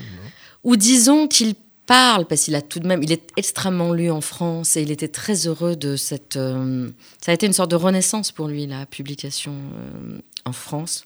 Ou 0.64 0.78
disons 0.78 1.28
qu'il 1.28 1.56
parle, 1.86 2.26
parce 2.26 2.44
qu'il 2.44 2.56
a 2.56 2.62
tout 2.62 2.80
de 2.80 2.88
même, 2.88 3.04
il 3.04 3.12
est 3.12 3.32
extrêmement 3.36 3.92
lu 3.92 4.10
en 4.10 4.22
France 4.22 4.78
et 4.78 4.82
il 4.82 4.92
était 4.92 5.10
très 5.10 5.48
heureux 5.48 5.76
de 5.76 5.98
cette. 5.98 6.38
Euh, 6.38 6.90
ça 7.20 7.32
a 7.32 7.36
été 7.36 7.48
une 7.48 7.54
sorte 7.54 7.70
de 7.72 7.76
renaissance 7.76 8.32
pour 8.32 8.48
lui, 8.48 8.66
la 8.66 8.86
publication 8.86 9.52
euh, 9.54 10.20
en 10.46 10.54
France. 10.54 11.04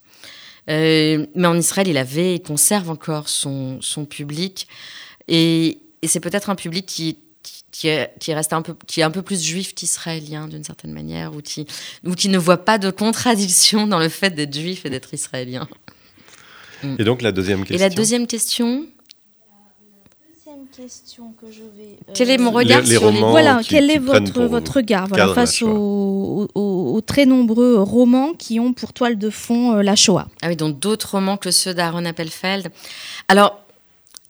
Euh, 0.69 1.25
mais 1.35 1.47
en 1.47 1.57
Israël, 1.57 1.87
il 1.87 1.97
avait, 1.97 2.35
il 2.35 2.41
conserve 2.41 2.89
encore 2.89 3.29
son, 3.29 3.79
son 3.81 4.05
public. 4.05 4.67
Et, 5.27 5.79
et 6.01 6.07
c'est 6.07 6.19
peut-être 6.19 6.49
un 6.49 6.55
public 6.55 6.85
qui, 6.85 7.17
qui, 7.71 7.87
est, 7.87 8.11
qui, 8.19 8.33
reste 8.33 8.53
un 8.53 8.61
peu, 8.61 8.75
qui 8.87 9.01
est 9.01 9.03
un 9.03 9.11
peu 9.11 9.21
plus 9.21 9.43
juif 9.43 9.75
qu'israélien, 9.75 10.47
d'une 10.47 10.63
certaine 10.63 10.93
manière, 10.93 11.35
ou 11.35 11.41
qui, 11.41 11.67
ou 12.05 12.15
qui 12.15 12.29
ne 12.29 12.37
voit 12.37 12.63
pas 12.63 12.77
de 12.77 12.89
contradiction 12.89 13.87
dans 13.87 13.99
le 13.99 14.09
fait 14.09 14.31
d'être 14.31 14.53
juif 14.53 14.85
et 14.85 14.89
d'être 14.89 15.13
israélien. 15.13 15.67
Et 16.99 17.03
donc 17.03 17.21
la 17.21 17.31
deuxième 17.31 17.59
question. 17.59 17.75
Et 17.75 17.79
la 17.79 17.89
deuxième 17.89 18.27
question 18.27 18.87
question 20.75 21.33
que 21.39 21.51
je 21.51 21.61
vais. 21.61 21.97
Euh, 22.09 22.13
quel 22.13 22.29
est 22.29 22.37
mon 22.37 22.51
regard 22.51 22.85
sur 22.85 23.11
les 23.11 23.19
Voilà, 23.19 23.61
quel 23.67 23.89
est 23.89 23.97
votre, 23.97 24.43
votre 24.43 24.77
regard 24.77 25.07
face 25.33 25.61
aux, 25.61 27.01
très 27.05 27.25
nombreux 27.25 27.81
romans 27.81 28.33
qui 28.33 28.59
ont 28.59 28.73
pour 28.73 28.93
toile 28.93 29.17
de 29.17 29.29
fond 29.29 29.75
euh, 29.75 29.81
la 29.83 29.95
Shoah 29.95 30.27
Ah 30.41 30.47
oui, 30.47 30.55
donc 30.55 30.79
d'autres 30.79 31.11
romans 31.11 31.37
que 31.37 31.51
ceux 31.51 31.73
d'Aaron 31.73 32.05
Appelfeld. 32.05 32.69
Alors, 33.27 33.59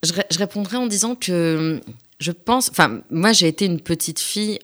je, 0.04 0.12
je, 0.30 0.38
répondrai 0.38 0.78
en 0.78 0.88
disant 0.88 1.16
que 1.16 1.82
je 2.20 2.32
pense. 2.32 2.70
Enfin, 2.70 3.02
moi, 3.10 3.32
j'ai 3.34 3.48
été 3.48 3.66
une 3.66 3.80
petite 3.80 4.20
fille 4.20 4.60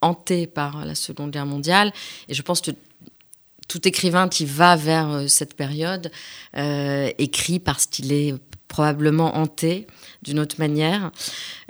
hantée 0.00 0.46
par 0.46 0.84
la 0.84 0.94
Seconde 0.94 1.30
Guerre 1.30 1.46
mondiale 1.46 1.92
et 2.28 2.34
je 2.34 2.42
pense 2.42 2.60
que 2.60 2.70
tout 3.68 3.86
écrivain 3.88 4.28
qui 4.28 4.44
va 4.44 4.76
vers 4.76 5.10
euh, 5.10 5.26
cette 5.26 5.54
période 5.54 6.10
écrit 7.18 7.58
parce 7.58 7.86
qu'il 7.86 8.12
est 8.12 8.34
probablement 8.76 9.38
hanté 9.38 9.86
d'une 10.20 10.38
autre 10.38 10.56
manière. 10.58 11.10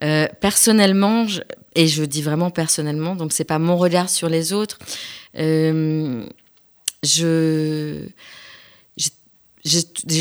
Euh, 0.02 0.26
personnellement, 0.40 1.24
et 1.76 1.86
je 1.86 2.02
dis 2.02 2.20
vraiment 2.20 2.50
personnellement, 2.50 3.14
donc 3.14 3.32
c'est 3.32 3.44
pas 3.44 3.61
mon 3.61 3.76
regard 3.76 4.11
sur 4.11 4.28
les 4.28 4.52
autres, 4.52 4.76
euh, 5.38 6.26
j'ai 7.04 8.11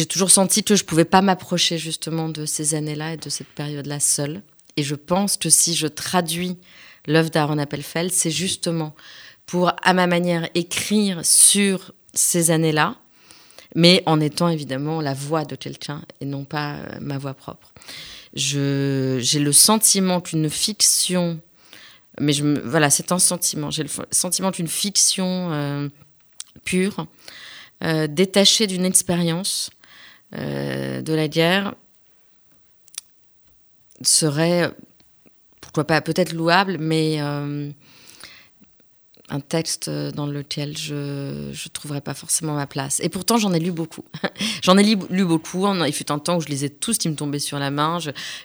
toujours 0.07 0.29
senti 0.29 0.63
que 0.63 0.75
je 0.75 0.83
pouvais 0.83 1.05
pas 1.05 1.23
m'approcher 1.23 1.79
justement 1.79 2.29
de 2.29 2.45
ces 2.45 2.75
années-là 2.75 3.13
et 3.13 3.17
de 3.17 3.29
cette 3.29 3.47
période-là 3.47 3.99
seule. 3.99 4.43
Et 4.77 4.83
je 4.83 4.93
pense 4.93 5.37
que 5.37 5.49
si 5.49 5.73
je 5.73 5.87
traduis 5.87 6.55
l'œuvre 7.07 7.31
d'Aaron 7.31 7.57
Appelfeld, 7.57 8.11
c'est 8.11 8.29
justement 8.29 8.93
pour, 9.47 9.71
à 9.81 9.93
ma 9.93 10.05
manière, 10.05 10.47
écrire 10.53 11.25
sur 11.25 11.93
ces 12.13 12.51
années-là, 12.51 12.95
mais 13.75 14.01
en 14.05 14.19
étant 14.19 14.49
évidemment 14.49 15.01
la 15.01 15.13
voix 15.13 15.45
de 15.45 15.55
quelqu'un 15.55 16.01
et 16.21 16.25
non 16.25 16.45
pas 16.45 16.75
euh, 16.75 16.97
ma 17.01 17.17
voix 17.17 17.33
propre. 17.33 17.73
J'ai 18.33 19.39
le 19.39 19.51
sentiment 19.51 20.19
qu'une 20.19 20.49
fiction 20.49 21.39
Mais 22.19 22.33
voilà, 22.33 22.89
c'est 22.89 23.11
un 23.11 23.19
sentiment. 23.19 23.71
J'ai 23.71 23.83
le 23.83 23.89
sentiment 24.11 24.51
d'une 24.51 24.67
fiction 24.67 25.89
pure, 26.65 27.07
détachée 27.81 28.67
d'une 28.67 28.83
expérience 28.83 29.69
de 30.33 31.13
la 31.13 31.27
guerre 31.29 31.75
serait, 34.01 34.69
pourquoi 35.61 35.85
pas, 35.85 36.01
peut-être 36.01 36.33
louable, 36.33 36.77
mais 36.79 37.19
un 39.29 39.39
texte 39.39 39.89
dans 39.89 40.27
lequel 40.27 40.77
je 40.77 40.93
ne 40.93 41.69
trouverais 41.73 42.01
pas 42.01 42.13
forcément 42.13 42.53
ma 42.53 42.67
place. 42.67 42.99
Et 43.01 43.09
pourtant, 43.09 43.37
j'en 43.37 43.53
ai 43.53 43.59
lu 43.59 43.71
beaucoup. 43.71 44.03
j'en 44.61 44.77
ai 44.77 44.83
lu, 44.83 44.97
lu, 45.09 45.25
beaucoup. 45.25 45.65
Il 45.85 45.93
fut 45.93 46.11
un 46.11 46.19
temps 46.19 46.37
où 46.37 46.41
je 46.41 46.47
lisais 46.47 46.69
tous 46.69 46.97
qui 46.97 47.09
me 47.09 47.15
tombaient 47.15 47.39
sur 47.39 47.57
la 47.57 47.71
main. 47.71 47.97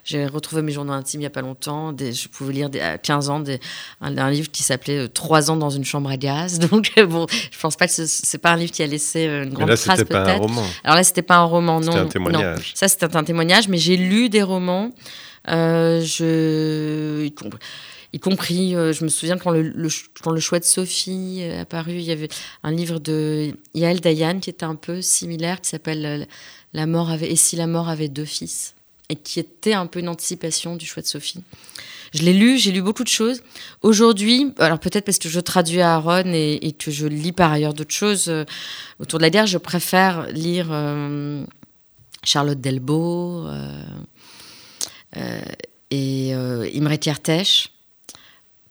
J'ai 0.03 0.25
retrouvé 0.25 0.61
mes 0.61 0.71
journaux 0.71 0.93
intimes 0.93 1.19
il 1.19 1.23
n'y 1.23 1.27
a 1.27 1.31
pas 1.31 1.41
longtemps. 1.41 1.93
Des, 1.93 2.13
je 2.13 2.27
pouvais 2.27 2.53
lire 2.53 2.69
des, 2.69 2.79
à 2.79 2.97
15 2.97 3.29
ans 3.29 3.39
des, 3.39 3.59
un, 4.01 4.31
livre 4.31 4.49
qui 4.51 4.63
s'appelait 4.63 4.97
euh, 4.97 5.07
Trois 5.07 5.51
ans 5.51 5.55
dans 5.55 5.69
une 5.69 5.85
chambre 5.85 6.09
à 6.09 6.17
gaz. 6.17 6.57
Donc, 6.71 6.91
euh, 6.97 7.05
bon, 7.05 7.27
je 7.29 7.59
pense 7.59 7.75
pas 7.75 7.87
que 7.87 7.93
ce 7.93 8.05
n'est 8.05 8.39
pas 8.39 8.51
un 8.51 8.57
livre 8.57 8.71
qui 8.71 8.81
a 8.81 8.87
laissé 8.87 9.27
euh, 9.27 9.43
une 9.43 9.53
grande 9.53 9.67
mais 9.67 9.75
là, 9.75 9.77
trace, 9.77 9.97
peut-être. 9.97 10.09
pas 10.09 10.31
un 10.31 10.37
roman. 10.37 10.63
Alors 10.83 10.95
là, 10.95 11.03
c'était 11.03 11.21
pas 11.21 11.37
un 11.37 11.43
roman, 11.43 11.79
non. 11.79 11.91
C'était 11.91 11.97
un 11.99 12.07
témoignage. 12.07 12.57
Non. 12.57 12.73
Ça, 12.73 12.87
c'était 12.87 13.15
un 13.15 13.23
témoignage, 13.23 13.67
mais 13.67 13.77
j'ai 13.77 13.97
lu 13.97 14.29
des 14.29 14.41
romans. 14.41 14.91
Euh, 15.49 16.01
je 16.01 17.29
y 18.13 18.19
compris, 18.19 18.75
euh, 18.75 18.91
je 18.91 19.03
me 19.03 19.09
souviens 19.09 19.37
quand 19.37 19.51
le, 19.51 19.87
quand 20.21 20.31
le 20.31 20.39
choix 20.39 20.59
de 20.59 20.65
Sophie 20.65 21.39
est 21.41 21.59
apparu, 21.59 21.93
il 21.93 22.01
y 22.01 22.11
avait 22.11 22.27
un 22.63 22.71
livre 22.71 22.99
de 22.99 23.53
Yael 23.73 24.01
Dayan 24.01 24.39
qui 24.39 24.49
était 24.49 24.65
un 24.65 24.75
peu 24.75 25.01
similaire, 25.01 25.61
qui 25.61 25.69
s'appelle 25.69 26.05
euh, 26.05 26.25
La 26.73 26.85
mort 26.85 27.09
avait, 27.09 27.31
Et 27.31 27.35
si 27.35 27.55
la 27.55 27.67
mort 27.67 27.87
avait 27.87 28.09
deux 28.09 28.25
fils, 28.25 28.75
et 29.07 29.15
qui 29.15 29.39
était 29.39 29.73
un 29.73 29.85
peu 29.85 29.99
une 29.99 30.09
anticipation 30.09 30.75
du 30.75 30.85
choix 30.85 31.01
de 31.01 31.07
Sophie. 31.07 31.41
Je 32.13 32.23
l'ai 32.23 32.33
lu, 32.33 32.57
j'ai 32.57 32.73
lu 32.73 32.81
beaucoup 32.81 33.05
de 33.05 33.09
choses. 33.09 33.41
Aujourd'hui, 33.81 34.53
alors 34.59 34.79
peut-être 34.79 35.05
parce 35.05 35.17
que 35.17 35.29
je 35.29 35.39
traduis 35.39 35.79
à 35.79 35.95
Aaron 35.95 36.33
et, 36.33 36.75
que 36.77 36.91
je 36.91 37.07
lis 37.07 37.31
par 37.31 37.53
ailleurs 37.53 37.73
d'autres 37.73 37.93
choses 37.93 38.27
euh, 38.27 38.43
autour 38.99 39.19
de 39.19 39.23
la 39.23 39.29
guerre, 39.29 39.47
je 39.47 39.57
préfère 39.57 40.27
lire 40.27 40.67
Charlotte 42.23 42.59
Delbo 42.59 43.47
et 45.91 46.33
Imre 46.33 46.95
Kertész 46.99 47.69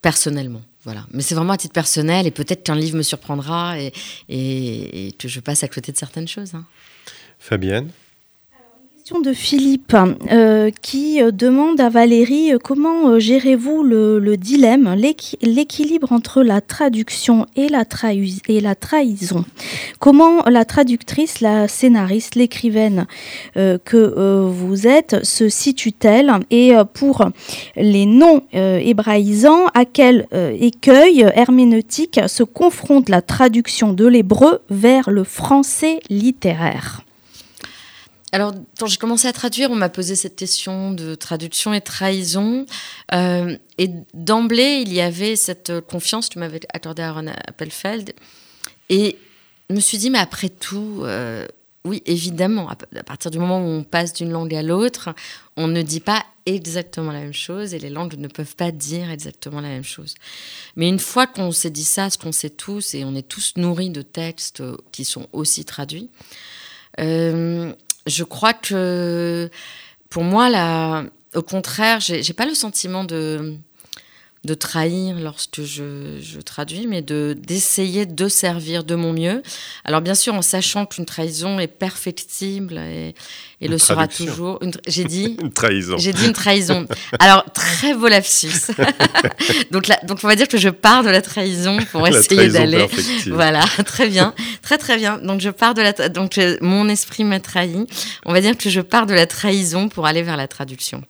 personnellement. 0.02 0.62
Voilà. 0.84 1.06
Mais 1.12 1.22
c'est 1.22 1.34
vraiment 1.34 1.52
à 1.52 1.56
titre 1.58 1.74
personnel 1.74 2.26
et 2.26 2.30
peut-être 2.30 2.62
qu'un 2.62 2.74
livre 2.74 2.96
me 2.96 3.02
surprendra 3.02 3.78
et, 3.78 3.92
et, 4.28 5.08
et, 5.08 5.12
que 5.12 5.28
je 5.28 5.40
passe 5.40 5.62
à 5.62 5.68
côté 5.68 5.92
de 5.92 5.96
certaines 5.96 6.28
choses. 6.28 6.54
Hein. 6.54 6.64
Fabienne? 7.38 7.90
De 9.22 9.32
Philippe 9.32 9.96
euh, 10.30 10.70
qui 10.82 11.20
euh, 11.20 11.32
demande 11.32 11.80
à 11.80 11.88
Valérie 11.88 12.52
euh, 12.52 12.58
comment 12.62 13.18
gérez-vous 13.18 13.82
le, 13.82 14.20
le, 14.20 14.36
dilemme, 14.36 14.94
l'équilibre 15.42 16.12
entre 16.12 16.42
la 16.42 16.60
traduction 16.60 17.46
et 17.56 17.68
la, 17.68 17.84
trahison? 17.84 19.44
Comment 19.98 20.44
la 20.46 20.64
traductrice, 20.64 21.40
la 21.40 21.66
scénariste, 21.66 22.36
l'écrivaine 22.36 23.06
que 23.54 24.48
vous 24.48 24.86
êtes 24.86 25.24
se 25.24 25.48
situe-t-elle? 25.48 26.32
Et 26.50 26.72
pour 26.94 27.28
les 27.76 28.06
non-hébraïsants, 28.06 29.66
à 29.74 29.84
quel 29.84 30.26
écueil 30.58 31.26
herméneutique 31.34 32.20
se 32.26 32.42
confronte 32.42 33.08
la 33.08 33.22
traduction 33.22 33.92
de 33.92 34.06
l'hébreu 34.06 34.60
vers 34.70 35.10
le 35.10 35.24
français 35.24 36.00
littéraire? 36.08 37.02
Alors, 38.32 38.54
quand 38.78 38.86
j'ai 38.86 38.96
commencé 38.96 39.26
à 39.26 39.32
traduire, 39.32 39.70
on 39.70 39.76
m'a 39.76 39.88
posé 39.88 40.14
cette 40.14 40.36
question 40.36 40.92
de 40.92 41.14
traduction 41.14 41.74
et 41.74 41.80
trahison. 41.80 42.64
Euh, 43.12 43.56
et 43.78 43.90
d'emblée, 44.14 44.82
il 44.86 44.92
y 44.92 45.00
avait 45.00 45.36
cette 45.36 45.80
confiance 45.80 46.28
que 46.28 46.34
tu 46.34 46.38
m'avais 46.38 46.60
accordée 46.72 47.02
à 47.02 47.12
Ron 47.12 47.26
Appelfeld. 47.48 48.12
Et 48.88 49.18
je 49.68 49.74
me 49.74 49.80
suis 49.80 49.98
dit, 49.98 50.10
mais 50.10 50.18
après 50.18 50.48
tout, 50.48 51.00
euh, 51.02 51.46
oui, 51.84 52.02
évidemment, 52.06 52.68
à 52.68 53.02
partir 53.02 53.30
du 53.30 53.38
moment 53.38 53.60
où 53.60 53.68
on 53.68 53.84
passe 53.84 54.12
d'une 54.12 54.30
langue 54.30 54.54
à 54.54 54.62
l'autre, 54.62 55.10
on 55.56 55.66
ne 55.66 55.82
dit 55.82 56.00
pas 56.00 56.24
exactement 56.46 57.12
la 57.12 57.20
même 57.20 57.32
chose 57.32 57.74
et 57.74 57.78
les 57.78 57.90
langues 57.90 58.16
ne 58.16 58.28
peuvent 58.28 58.56
pas 58.56 58.70
dire 58.70 59.10
exactement 59.10 59.60
la 59.60 59.68
même 59.68 59.84
chose. 59.84 60.14
Mais 60.76 60.88
une 60.88 60.98
fois 60.98 61.26
qu'on 61.26 61.52
s'est 61.52 61.70
dit 61.70 61.84
ça, 61.84 62.10
ce 62.10 62.18
qu'on 62.18 62.32
sait 62.32 62.50
tous, 62.50 62.94
et 62.94 63.04
on 63.04 63.14
est 63.14 63.26
tous 63.26 63.54
nourris 63.56 63.90
de 63.90 64.02
textes 64.02 64.62
qui 64.92 65.04
sont 65.04 65.26
aussi 65.32 65.64
traduits, 65.64 66.10
euh, 66.98 67.72
je 68.10 68.24
crois 68.24 68.52
que 68.52 69.50
pour 70.10 70.24
moi, 70.24 70.48
là, 70.50 71.04
au 71.34 71.42
contraire, 71.42 72.00
j'ai 72.00 72.32
pas 72.32 72.46
le 72.46 72.54
sentiment 72.54 73.04
de, 73.04 73.56
de 74.44 74.54
trahir 74.54 75.16
lorsque 75.20 75.62
je, 75.62 76.18
je 76.22 76.40
traduis, 76.40 76.86
mais 76.86 77.02
de 77.02 77.36
d'essayer 77.38 78.06
de 78.06 78.28
servir 78.28 78.84
de 78.84 78.94
mon 78.94 79.12
mieux. 79.12 79.42
Alors 79.84 80.00
bien 80.00 80.14
sûr, 80.14 80.32
en 80.32 80.40
sachant 80.40 80.86
qu'une 80.86 81.04
trahison 81.04 81.58
est 81.58 81.66
perfectible 81.66 82.78
et, 82.78 83.14
et 83.60 83.68
le 83.68 83.76
sera 83.76 84.08
toujours. 84.08 84.58
J'ai 84.86 85.04
dit 85.04 85.36
une 85.42 85.52
trahison. 85.52 85.98
J'ai 85.98 86.14
dit 86.14 86.24
une 86.24 86.32
trahison. 86.32 86.86
Alors 87.18 87.44
très 87.52 87.92
beau 87.92 88.08
lapsus. 88.08 88.70
donc 89.70 89.88
là, 89.88 90.00
donc 90.04 90.20
on 90.22 90.26
va 90.26 90.36
dire 90.36 90.48
que 90.48 90.58
je 90.58 90.70
pars 90.70 91.02
de 91.02 91.10
la 91.10 91.20
trahison 91.20 91.76
pour 91.92 92.00
la 92.00 92.18
essayer 92.18 92.48
d'aller. 92.48 92.88
Voilà, 93.26 93.64
très 93.84 94.08
bien, 94.08 94.34
très 94.62 94.78
très 94.78 94.96
bien. 94.96 95.18
Donc 95.18 95.42
je 95.42 95.50
pars 95.50 95.74
de 95.74 95.82
la 95.82 96.08
donc 96.08 96.38
euh, 96.38 96.56
mon 96.62 96.88
esprit 96.88 97.24
m'a 97.24 97.40
trahi. 97.40 97.86
On 98.24 98.32
va 98.32 98.40
dire 98.40 98.56
que 98.56 98.70
je 98.70 98.80
pars 98.80 99.04
de 99.04 99.12
la 99.12 99.26
trahison 99.26 99.90
pour 99.90 100.06
aller 100.06 100.22
vers 100.22 100.38
la 100.38 100.48
traduction. 100.48 101.02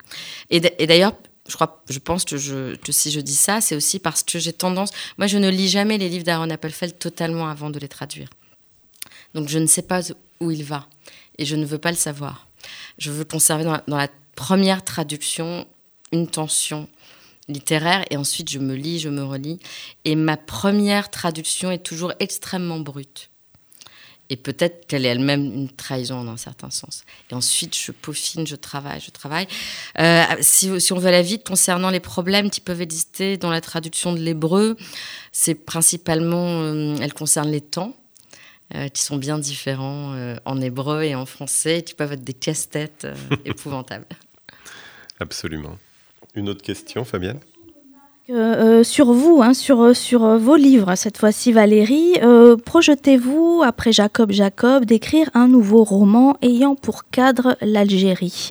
Et 0.51 0.59
d'ailleurs 0.59 1.13
je 1.51 1.55
crois, 1.57 1.83
je 1.91 1.99
pense 1.99 2.25
que, 2.25 2.37
si 2.91 3.11
je 3.11 3.21
dis 3.21 3.35
ça, 3.35 3.61
c'est 3.61 3.75
aussi 3.75 3.99
parce 3.99 4.23
que 4.23 4.39
j'ai 4.39 4.53
tendance. 4.53 4.91
Moi, 5.19 5.27
je 5.27 5.37
ne 5.37 5.49
lis 5.49 5.69
jamais 5.69 5.99
les 5.99 6.09
livres 6.09 6.25
d'Aaron 6.25 6.49
Appelfeld 6.49 6.99
totalement 6.99 7.49
avant 7.49 7.71
de 7.71 7.79
les 7.79 7.89
traduire. 7.89 8.29
Donc, 9.35 9.49
je 9.49 9.59
ne 9.59 9.67
sais 9.67 9.83
pas 9.83 10.01
où 10.41 10.51
il 10.51 10.65
va 10.65 10.87
et 11.39 11.45
je 11.45 11.57
ne 11.57 11.65
veux 11.65 11.79
pas 11.79 11.91
le 11.91 11.97
savoir. 11.97 12.47
Je 12.99 13.11
veux 13.11 13.25
conserver 13.25 13.65
dans 13.65 13.97
la 13.97 14.09
première 14.37 14.85
traduction 14.85 15.67
une 16.13 16.29
tension 16.29 16.89
littéraire 17.49 18.05
et 18.11 18.17
ensuite 18.17 18.49
je 18.49 18.59
me 18.59 18.75
lis, 18.75 19.01
je 19.01 19.09
me 19.09 19.25
relis. 19.25 19.59
Et 20.05 20.15
ma 20.15 20.37
première 20.37 21.11
traduction 21.11 21.71
est 21.71 21.83
toujours 21.85 22.13
extrêmement 22.21 22.79
brute 22.79 23.30
et 24.31 24.37
peut-être 24.37 24.87
qu'elle 24.87 25.05
est 25.05 25.09
elle-même 25.09 25.43
une 25.43 25.69
trahison 25.69 26.23
dans 26.23 26.33
un 26.33 26.37
certain 26.37 26.71
sens. 26.71 27.05
Et 27.31 27.35
ensuite, 27.35 27.77
je 27.77 27.91
peaufine, 27.91 28.47
je 28.47 28.55
travaille, 28.55 29.01
je 29.01 29.11
travaille. 29.11 29.49
Euh, 29.99 30.23
si, 30.41 30.81
si, 30.81 30.93
on 30.93 30.99
veut 30.99 31.09
aller 31.09 31.23
vite, 31.23 31.45
concernant 31.47 31.91
les 31.91 32.01
problèmes 32.01 32.49
qui 32.49 32.61
peuvent 32.61 32.81
exister 32.81 33.37
dans 33.37 33.51
la 33.51 33.61
traduction 33.61 34.13
de 34.13 34.21
l'hébreu, 34.21 34.77
c'est 35.33 35.57
principalement, 35.57 36.63
euh, 36.63 36.97
elles 37.01 37.13
concernent 37.13 37.51
les 37.51 37.61
temps. 37.61 37.97
Euh, 38.77 38.87
qui 38.87 39.03
sont 39.03 39.17
bien 39.17 39.37
différents 39.37 40.15
en 40.45 40.61
hébreu 40.61 41.03
et 41.03 41.17
en 41.17 41.27
français, 41.27 41.83
qui 41.83 41.93
peuvent 41.93 42.13
être 42.13 42.23
des 42.23 42.35
casse-têtes 42.35 43.05
épouvantables. 43.45 44.07
Absolument. 45.19 45.77
Une 46.37 46.49
autre 46.49 46.63
question, 46.63 47.05
Fabienne? 47.05 47.41
Euh, 48.33 48.85
sur 48.85 49.13
vous, 49.13 49.41
hein, 49.43 49.55
sur, 49.55 49.97
sur 49.97 50.39
vos 50.39 50.57
livres, 50.57 50.95
cette 50.95 51.19
fois-ci 51.19 51.53
Valérie, 51.53 52.15
euh, 52.23 52.57
projetez-vous, 52.57 53.63
après 53.65 53.93
Jacob 53.93 54.33
Jacob, 54.33 54.85
d'écrire 54.85 55.31
un 55.35 55.49
nouveau 55.49 55.85
roman 55.85 56.37
ayant 56.43 56.75
pour 56.75 57.09
cadre 57.11 57.57
l'Algérie. 57.61 58.51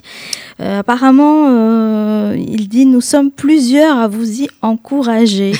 Euh, 0.60 0.80
apparemment, 0.80 1.48
euh, 1.48 2.36
il 2.36 2.68
dit 2.68 2.86
Nous 2.86 3.00
sommes 3.00 3.30
plusieurs 3.30 3.96
à 3.96 4.08
vous 4.08 4.42
y 4.42 4.48
encourager. 4.62 5.52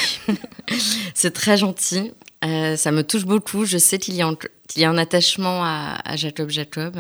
C'est 1.14 1.32
très 1.32 1.56
gentil. 1.56 2.12
Euh, 2.44 2.76
ça 2.76 2.92
me 2.92 3.02
touche 3.02 3.24
beaucoup. 3.24 3.64
Je 3.64 3.78
sais 3.78 3.98
qu'il 3.98 4.14
y, 4.14 4.22
a 4.22 4.90
un 4.90 4.98
attachement 4.98 5.62
à, 5.64 6.16
Jacob 6.16 6.50
Jacob. 6.50 6.96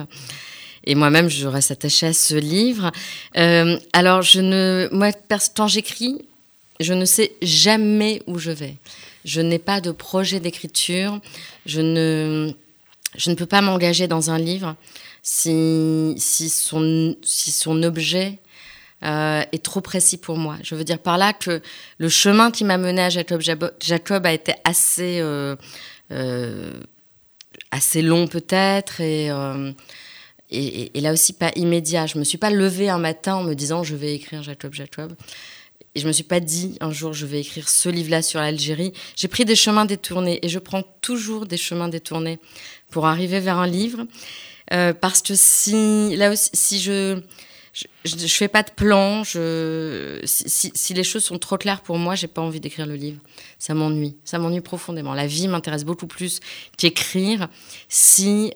Et 0.84 0.94
moi-même, 0.94 1.28
je 1.28 1.46
reste 1.46 1.70
attachée 1.70 2.06
à 2.06 2.12
ce 2.12 2.34
livre. 2.34 2.90
Euh, 3.36 3.78
alors, 3.92 4.22
moi, 4.92 5.10
quand 5.56 5.66
j'écris, 5.66 6.22
je 6.80 6.94
ne 6.94 7.04
sais 7.04 7.32
jamais 7.42 8.22
où 8.26 8.38
je 8.38 8.50
vais. 8.50 8.76
Je 9.24 9.40
n'ai 9.40 9.58
pas 9.58 9.80
de 9.80 9.90
projet 9.90 10.40
d'écriture. 10.40 11.20
Je 11.66 11.80
ne, 11.80 12.52
je 13.16 13.30
ne 13.30 13.34
peux 13.34 13.46
pas 13.46 13.60
m'engager 13.60 14.08
dans 14.08 14.30
un 14.30 14.38
livre 14.38 14.74
si, 15.22 16.14
si, 16.16 16.48
son, 16.48 17.16
si 17.22 17.52
son 17.52 17.82
objet 17.82 18.38
euh, 19.02 19.42
est 19.52 19.62
trop 19.62 19.80
précis 19.80 20.16
pour 20.16 20.36
moi. 20.36 20.56
Je 20.62 20.74
veux 20.74 20.84
dire 20.84 20.98
par 20.98 21.18
là 21.18 21.32
que 21.32 21.60
le 21.98 22.08
chemin 22.08 22.50
qui 22.50 22.64
m'a 22.64 22.78
mené 22.78 23.02
à 23.02 23.10
Jacob, 23.10 23.42
Jacob 23.80 24.26
a 24.26 24.32
été 24.32 24.54
assez, 24.64 25.20
euh, 25.20 25.56
euh, 26.12 26.72
assez 27.70 28.00
long 28.02 28.26
peut-être 28.26 29.00
et, 29.00 29.30
et, 30.50 31.00
là 31.00 31.12
aussi 31.12 31.34
pas 31.34 31.50
immédiat. 31.56 32.06
Je 32.06 32.18
me 32.18 32.24
suis 32.24 32.38
pas 32.38 32.50
levée 32.50 32.88
un 32.88 32.98
matin 32.98 33.36
en 33.36 33.42
me 33.42 33.54
disant 33.54 33.82
je 33.82 33.96
vais 33.96 34.14
écrire 34.14 34.42
Jacob 34.42 34.72
Jacob. 34.72 35.14
Et 35.94 36.00
je 36.00 36.06
me 36.06 36.12
suis 36.12 36.24
pas 36.24 36.40
dit 36.40 36.76
un 36.80 36.92
jour 36.92 37.12
je 37.12 37.26
vais 37.26 37.40
écrire 37.40 37.68
ce 37.68 37.88
livre-là 37.88 38.22
sur 38.22 38.40
l'Algérie. 38.40 38.92
J'ai 39.16 39.28
pris 39.28 39.44
des 39.44 39.56
chemins 39.56 39.84
détournés 39.84 40.38
et 40.42 40.48
je 40.48 40.58
prends 40.58 40.82
toujours 41.00 41.46
des 41.46 41.56
chemins 41.56 41.88
détournés 41.88 42.38
pour 42.90 43.06
arriver 43.06 43.40
vers 43.40 43.58
un 43.58 43.66
livre. 43.66 44.06
Euh, 44.72 44.92
parce 44.92 45.20
que 45.20 45.34
si 45.34 46.14
là 46.16 46.32
si 46.36 46.80
je 46.80 47.20
je, 48.04 48.26
fais 48.26 48.48
pas 48.48 48.62
de 48.62 48.70
plan. 48.70 49.24
Je, 49.24 50.20
si, 50.24 50.72
si, 50.74 50.94
les 50.94 51.04
choses 51.04 51.24
sont 51.24 51.38
trop 51.38 51.56
claires 51.56 51.82
pour 51.82 51.98
moi, 51.98 52.14
j'ai 52.14 52.26
pas 52.26 52.42
envie 52.42 52.60
d'écrire 52.60 52.86
le 52.86 52.96
livre. 52.96 53.20
Ça 53.58 53.74
m'ennuie. 53.74 54.16
Ça 54.24 54.38
m'ennuie 54.38 54.60
profondément. 54.60 55.14
La 55.14 55.26
vie 55.26 55.48
m'intéresse 55.48 55.84
beaucoup 55.84 56.06
plus 56.06 56.40
qu'écrire 56.76 57.48
si 57.88 58.52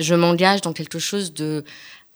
je 0.00 0.14
m'engage 0.14 0.60
dans 0.60 0.72
quelque 0.72 0.98
chose 0.98 1.32
de 1.32 1.64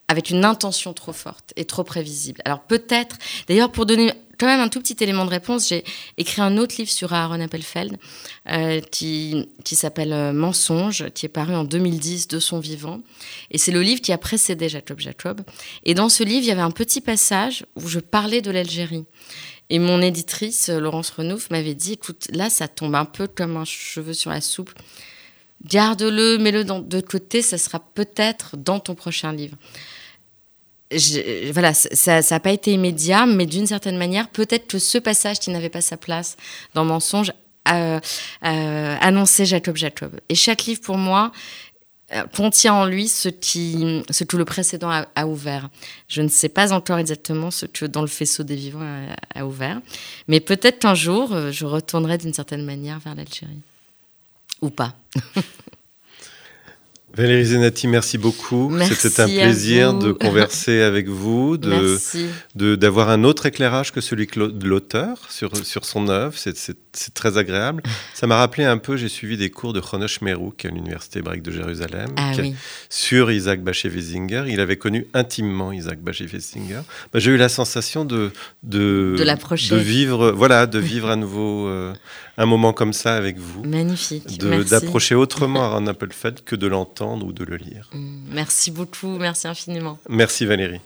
avec 0.08 0.30
une 0.30 0.44
intention 0.44 0.92
trop 0.92 1.12
forte 1.12 1.52
et 1.54 1.64
trop 1.64 1.84
prévisible. 1.84 2.40
Alors 2.44 2.62
peut-être, 2.62 3.16
d'ailleurs 3.46 3.70
pour 3.70 3.86
donner 3.86 4.12
quand 4.40 4.46
même 4.46 4.60
un 4.60 4.68
tout 4.68 4.80
petit 4.80 4.96
élément 5.00 5.26
de 5.26 5.30
réponse, 5.30 5.68
j'ai 5.68 5.84
écrit 6.16 6.40
un 6.40 6.56
autre 6.56 6.74
livre 6.78 6.90
sur 6.90 7.12
Aaron 7.12 7.40
Appelfeld 7.40 7.98
euh, 8.48 8.80
qui, 8.80 9.50
qui 9.64 9.76
s'appelle 9.76 10.14
euh, 10.14 10.32
Mensonge, 10.32 11.10
qui 11.10 11.26
est 11.26 11.30
paru 11.30 11.54
en 11.54 11.64
2010 11.64 12.26
de 12.28 12.38
son 12.38 12.58
vivant. 12.58 13.02
Et 13.50 13.58
c'est 13.58 13.70
le 13.70 13.82
livre 13.82 14.00
qui 14.00 14.12
a 14.12 14.18
précédé 14.18 14.70
Jacob 14.70 14.98
Jacob. 14.98 15.42
Et 15.84 15.92
dans 15.92 16.08
ce 16.08 16.24
livre, 16.24 16.42
il 16.42 16.46
y 16.48 16.52
avait 16.52 16.62
un 16.62 16.70
petit 16.70 17.02
passage 17.02 17.66
où 17.76 17.86
je 17.86 18.00
parlais 18.00 18.40
de 18.40 18.50
l'Algérie. 18.50 19.04
Et 19.68 19.78
mon 19.78 20.00
éditrice, 20.00 20.70
Laurence 20.70 21.10
Renouf, 21.10 21.50
m'avait 21.50 21.74
dit, 21.74 21.92
écoute, 21.92 22.26
là, 22.32 22.48
ça 22.48 22.66
tombe 22.66 22.94
un 22.94 23.04
peu 23.04 23.28
comme 23.28 23.58
un 23.58 23.66
cheveu 23.66 24.14
sur 24.14 24.30
la 24.30 24.40
soupe. 24.40 24.72
Garde-le, 25.66 26.38
mets-le 26.38 26.64
de 26.64 27.00
côté, 27.02 27.42
ça 27.42 27.58
sera 27.58 27.78
peut-être 27.78 28.56
dans 28.56 28.80
ton 28.80 28.94
prochain 28.94 29.34
livre 29.34 29.58
voilà, 31.52 31.72
ça 31.74 32.20
n'a 32.20 32.40
pas 32.40 32.50
été 32.50 32.72
immédiat, 32.72 33.26
mais 33.26 33.46
d'une 33.46 33.66
certaine 33.66 33.96
manière, 33.96 34.28
peut-être 34.28 34.66
que 34.66 34.78
ce 34.78 34.98
passage 34.98 35.38
qui 35.38 35.50
n'avait 35.50 35.68
pas 35.68 35.80
sa 35.80 35.96
place 35.96 36.36
dans 36.74 36.84
Mensonge 36.84 37.32
euh, 37.68 38.00
euh, 38.44 38.96
annonçait 39.00 39.46
Jacob 39.46 39.76
Jacob. 39.76 40.18
Et 40.28 40.34
chaque 40.34 40.64
livre, 40.64 40.80
pour 40.80 40.96
moi, 40.96 41.30
euh, 42.12 42.24
contient 42.34 42.74
en 42.74 42.86
lui 42.86 43.06
ce, 43.06 43.28
qui, 43.28 44.02
ce 44.10 44.24
que 44.24 44.36
le 44.36 44.44
précédent 44.44 44.90
a, 44.90 45.26
ouvert. 45.26 45.70
Je 46.08 46.22
ne 46.22 46.28
sais 46.28 46.48
pas 46.48 46.72
encore 46.72 46.98
exactement 46.98 47.52
ce 47.52 47.66
que 47.66 47.84
dans 47.84 48.00
le 48.00 48.08
faisceau 48.08 48.42
des 48.42 48.56
vivants 48.56 48.82
a, 48.82 49.38
a 49.38 49.46
ouvert, 49.46 49.80
mais 50.26 50.40
peut-être 50.40 50.80
qu'un 50.80 50.96
jour, 50.96 51.32
euh, 51.32 51.52
je 51.52 51.66
retournerai 51.66 52.18
d'une 52.18 52.34
certaine 52.34 52.64
manière 52.64 52.98
vers 52.98 53.14
l'Algérie. 53.14 53.60
Ou 54.60 54.70
pas. 54.70 54.94
Valérie 57.16 57.44
Zenati, 57.44 57.88
merci 57.88 58.18
beaucoup. 58.18 58.72
C'était 58.82 59.20
un 59.20 59.26
plaisir 59.26 59.94
de 59.94 60.12
converser 60.26 60.80
avec 60.80 61.08
vous, 61.08 61.56
de, 61.56 62.76
d'avoir 62.76 63.10
un 63.10 63.24
autre 63.24 63.46
éclairage 63.46 63.92
que 63.92 64.00
celui 64.00 64.26
de 64.26 64.66
l'auteur 64.66 65.18
sur, 65.28 65.56
sur 65.64 65.84
son 65.84 66.08
œuvre. 66.08 66.34
C'est, 66.36 66.76
très 67.14 67.38
agréable. 67.38 67.82
Ça 68.14 68.26
m'a 68.26 68.36
rappelé 68.36 68.64
un 68.64 68.78
peu, 68.78 68.96
j'ai 68.96 69.08
suivi 69.08 69.36
des 69.36 69.50
cours 69.50 69.72
de 69.72 69.80
Chonosh 69.80 70.20
Merouk 70.20 70.64
à 70.64 70.68
l'Université 70.68 71.20
hébraïque 71.20 71.42
de 71.42 71.50
Jérusalem 71.50 72.10
ah 72.16 72.32
sur 72.88 73.30
Isaac 73.30 73.62
Bashevis-Singer. 73.62 74.44
Il 74.48 74.60
avait 74.60 74.76
connu 74.76 75.06
intimement 75.14 75.72
Isaac 75.72 76.00
Bashevis-Singer. 76.00 76.80
Bah, 77.12 77.18
j'ai 77.18 77.30
eu 77.30 77.36
la 77.36 77.48
sensation 77.48 78.04
de, 78.04 78.32
de, 78.62 79.16
de, 79.18 79.76
vivre, 79.76 80.30
voilà, 80.32 80.66
de 80.66 80.78
vivre 80.78 81.10
à 81.10 81.16
nouveau 81.16 81.66
euh, 81.68 81.92
un 82.36 82.46
moment 82.46 82.72
comme 82.72 82.92
ça 82.92 83.16
avec 83.16 83.38
vous. 83.38 83.64
Magnifique. 83.64 84.38
d'approcher 84.38 85.14
autrement 85.14 85.62
Aaron 85.64 85.86
Appelfeld 85.86 86.42
que 86.44 86.56
de 86.56 86.66
l'entendre 86.66 87.26
ou 87.26 87.32
de 87.32 87.44
le 87.44 87.56
lire. 87.56 87.88
Mm, 87.92 88.22
merci 88.32 88.70
beaucoup, 88.70 89.18
merci 89.18 89.46
infiniment. 89.48 89.98
Merci 90.08 90.46
Valérie. 90.46 90.78